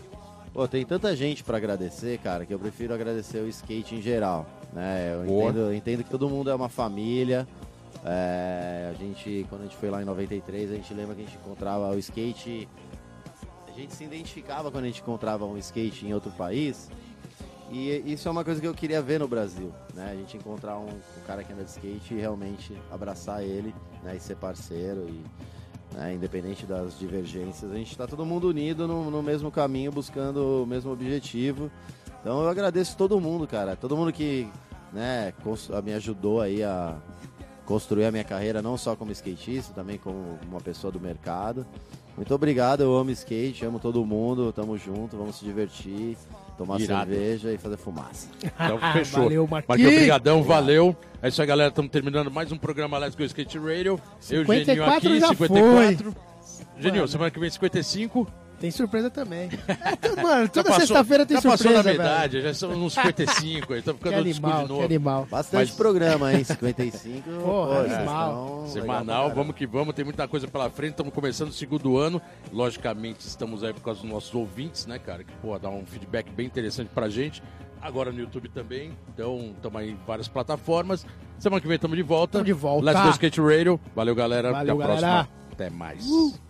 pô, 0.52 0.66
tem 0.66 0.84
tanta 0.84 1.14
gente 1.14 1.44
para 1.44 1.56
agradecer, 1.56 2.18
cara, 2.18 2.44
que 2.44 2.52
eu 2.52 2.58
prefiro 2.58 2.92
agradecer 2.92 3.38
o 3.38 3.48
skate 3.48 3.94
em 3.94 4.02
geral. 4.02 4.44
Né? 4.72 5.14
Eu 5.14 5.24
entendo, 5.24 5.58
eu 5.58 5.74
entendo, 5.74 6.02
que 6.02 6.10
todo 6.10 6.28
mundo 6.28 6.50
é 6.50 6.54
uma 6.54 6.68
família. 6.68 7.46
É, 8.04 8.90
a 8.92 8.94
gente, 8.94 9.46
quando 9.48 9.60
a 9.60 9.64
gente 9.66 9.76
foi 9.76 9.88
lá 9.88 10.02
em 10.02 10.04
93, 10.04 10.72
a 10.72 10.74
gente 10.74 10.92
lembra 10.92 11.14
que 11.14 11.22
a 11.22 11.24
gente 11.24 11.36
encontrava 11.36 11.94
o 11.94 11.98
skate. 11.98 12.68
A 13.68 13.72
gente 13.72 13.94
se 13.94 14.02
identificava 14.02 14.68
quando 14.68 14.84
a 14.84 14.86
gente 14.88 15.00
encontrava 15.00 15.46
um 15.46 15.56
skate 15.56 16.04
em 16.04 16.12
outro 16.12 16.32
país 16.32 16.90
e 17.70 18.12
isso 18.12 18.26
é 18.26 18.30
uma 18.30 18.44
coisa 18.44 18.60
que 18.60 18.66
eu 18.66 18.74
queria 18.74 19.00
ver 19.00 19.20
no 19.20 19.28
Brasil, 19.28 19.72
né? 19.94 20.10
A 20.10 20.14
gente 20.16 20.36
encontrar 20.36 20.76
um, 20.78 20.88
um 20.88 21.26
cara 21.26 21.44
que 21.44 21.52
anda 21.52 21.62
de 21.62 21.70
skate 21.70 22.14
e 22.14 22.18
realmente 22.18 22.76
abraçar 22.90 23.44
ele, 23.44 23.72
né? 24.02 24.16
E 24.16 24.20
ser 24.20 24.36
parceiro 24.36 25.06
e 25.08 25.24
né? 25.94 26.14
independente 26.14 26.66
das 26.66 26.98
divergências, 26.98 27.70
a 27.70 27.74
gente 27.74 27.90
está 27.90 28.06
todo 28.06 28.24
mundo 28.24 28.48
unido 28.48 28.86
no, 28.86 29.10
no, 29.10 29.22
mesmo 29.22 29.50
caminho, 29.50 29.92
buscando 29.92 30.62
o 30.62 30.66
mesmo 30.66 30.92
objetivo. 30.92 31.70
Então 32.20 32.42
eu 32.42 32.48
agradeço 32.48 32.96
todo 32.96 33.20
mundo, 33.20 33.46
cara, 33.46 33.76
todo 33.76 33.96
mundo 33.96 34.12
que 34.12 34.48
né, 34.92 35.32
me 35.82 35.92
ajudou 35.94 36.40
aí 36.40 36.62
a 36.62 36.96
construir 37.64 38.04
a 38.04 38.10
minha 38.10 38.24
carreira 38.24 38.60
não 38.60 38.76
só 38.76 38.96
como 38.96 39.12
skatista, 39.12 39.72
também 39.72 39.96
como 39.96 40.38
uma 40.48 40.60
pessoa 40.60 40.92
do 40.92 41.00
mercado. 41.00 41.66
Muito 42.16 42.34
obrigado, 42.34 42.82
eu 42.82 42.94
amo 42.96 43.10
skate, 43.12 43.64
amo 43.64 43.78
todo 43.78 44.04
mundo, 44.04 44.52
tamo 44.52 44.76
junto, 44.76 45.16
vamos 45.16 45.36
se 45.36 45.44
divertir 45.44 46.18
tomar 46.60 46.78
Irado. 46.78 47.10
cerveja 47.10 47.52
e 47.52 47.56
fazer 47.58 47.76
fumaça. 47.78 48.28
Então 48.60 48.78
fechou. 48.92 49.22
valeu, 49.22 49.46
Marquinhos. 49.46 49.92
obrigadão, 49.92 50.42
valeu. 50.42 50.94
É 51.22 51.28
isso 51.28 51.40
aí, 51.40 51.46
galera. 51.46 51.70
Estamos 51.70 51.90
terminando 51.90 52.30
mais 52.30 52.52
um 52.52 52.58
programa 52.58 52.98
Let's 52.98 53.14
Go 53.14 53.22
Skate 53.24 53.58
Radio. 53.58 53.98
Eu, 54.30 54.44
Geninho 54.44 54.84
aqui, 54.84 55.08
54. 55.08 56.12
Foi. 56.12 56.14
Geninho, 56.78 57.08
semana 57.08 57.30
que 57.30 57.40
vem 57.40 57.48
55. 57.48 58.26
Tem 58.60 58.70
surpresa 58.70 59.08
também. 59.08 59.48
É, 59.66 60.16
mano, 60.22 60.46
toda 60.50 60.72
sexta-feira 60.74 61.24
tem 61.24 61.34
já 61.34 61.40
surpresa. 61.40 61.64
Já 61.64 61.82
passou 61.82 61.82
da 61.82 61.90
medade, 62.04 62.42
já 62.42 62.52
são 62.52 62.70
uns 62.72 62.92
55, 62.92 63.74
então 63.74 63.94
ficando 63.94 64.12
que 64.12 64.18
animal, 64.18 64.62
de 64.62 64.68
novo. 64.68 64.80
Que 64.80 64.84
animal. 64.84 65.26
Bastante 65.30 65.68
Mas... 65.68 65.70
programa, 65.70 66.34
hein? 66.34 66.44
55. 66.44 67.30
Porra, 67.30 67.74
pô, 67.74 67.94
animal. 67.94 68.66
Semanal, 68.68 69.34
vamos 69.34 69.56
que 69.56 69.66
vamos, 69.66 69.94
tem 69.94 70.04
muita 70.04 70.28
coisa 70.28 70.46
pela 70.46 70.68
frente, 70.68 70.90
estamos 70.90 71.14
começando 71.14 71.48
o 71.48 71.52
segundo 71.54 71.96
ano. 71.96 72.20
Logicamente, 72.52 73.26
estamos 73.26 73.64
aí 73.64 73.72
por 73.72 73.80
causa 73.80 74.02
dos 74.02 74.10
nossos 74.10 74.34
ouvintes, 74.34 74.84
né, 74.84 74.98
cara? 74.98 75.24
Que, 75.24 75.32
pô, 75.40 75.58
dá 75.58 75.70
um 75.70 75.86
feedback 75.86 76.30
bem 76.30 76.44
interessante 76.44 76.90
pra 76.94 77.08
gente. 77.08 77.42
Agora 77.80 78.12
no 78.12 78.20
YouTube 78.20 78.50
também, 78.50 78.92
então 79.08 79.54
estamos 79.56 79.80
aí 79.80 79.92
em 79.92 79.98
várias 80.06 80.28
plataformas. 80.28 81.06
Semana 81.38 81.62
que 81.62 81.66
vem 81.66 81.76
estamos 81.76 81.96
de 81.96 82.02
volta. 82.02 82.38
Estamos 82.38 82.46
de 82.46 82.52
volta. 82.52 82.84
Let's 82.84 83.02
Go 83.02 83.10
Skate 83.12 83.40
Radio. 83.40 83.80
Valeu, 83.96 84.14
galera. 84.14 84.52
Valeu, 84.52 84.74
Até 84.74 84.84
a 84.84 84.86
galera. 84.86 85.00
próxima. 85.00 85.40
Até 85.50 85.70
mais. 85.70 86.06
Uh. 86.06 86.49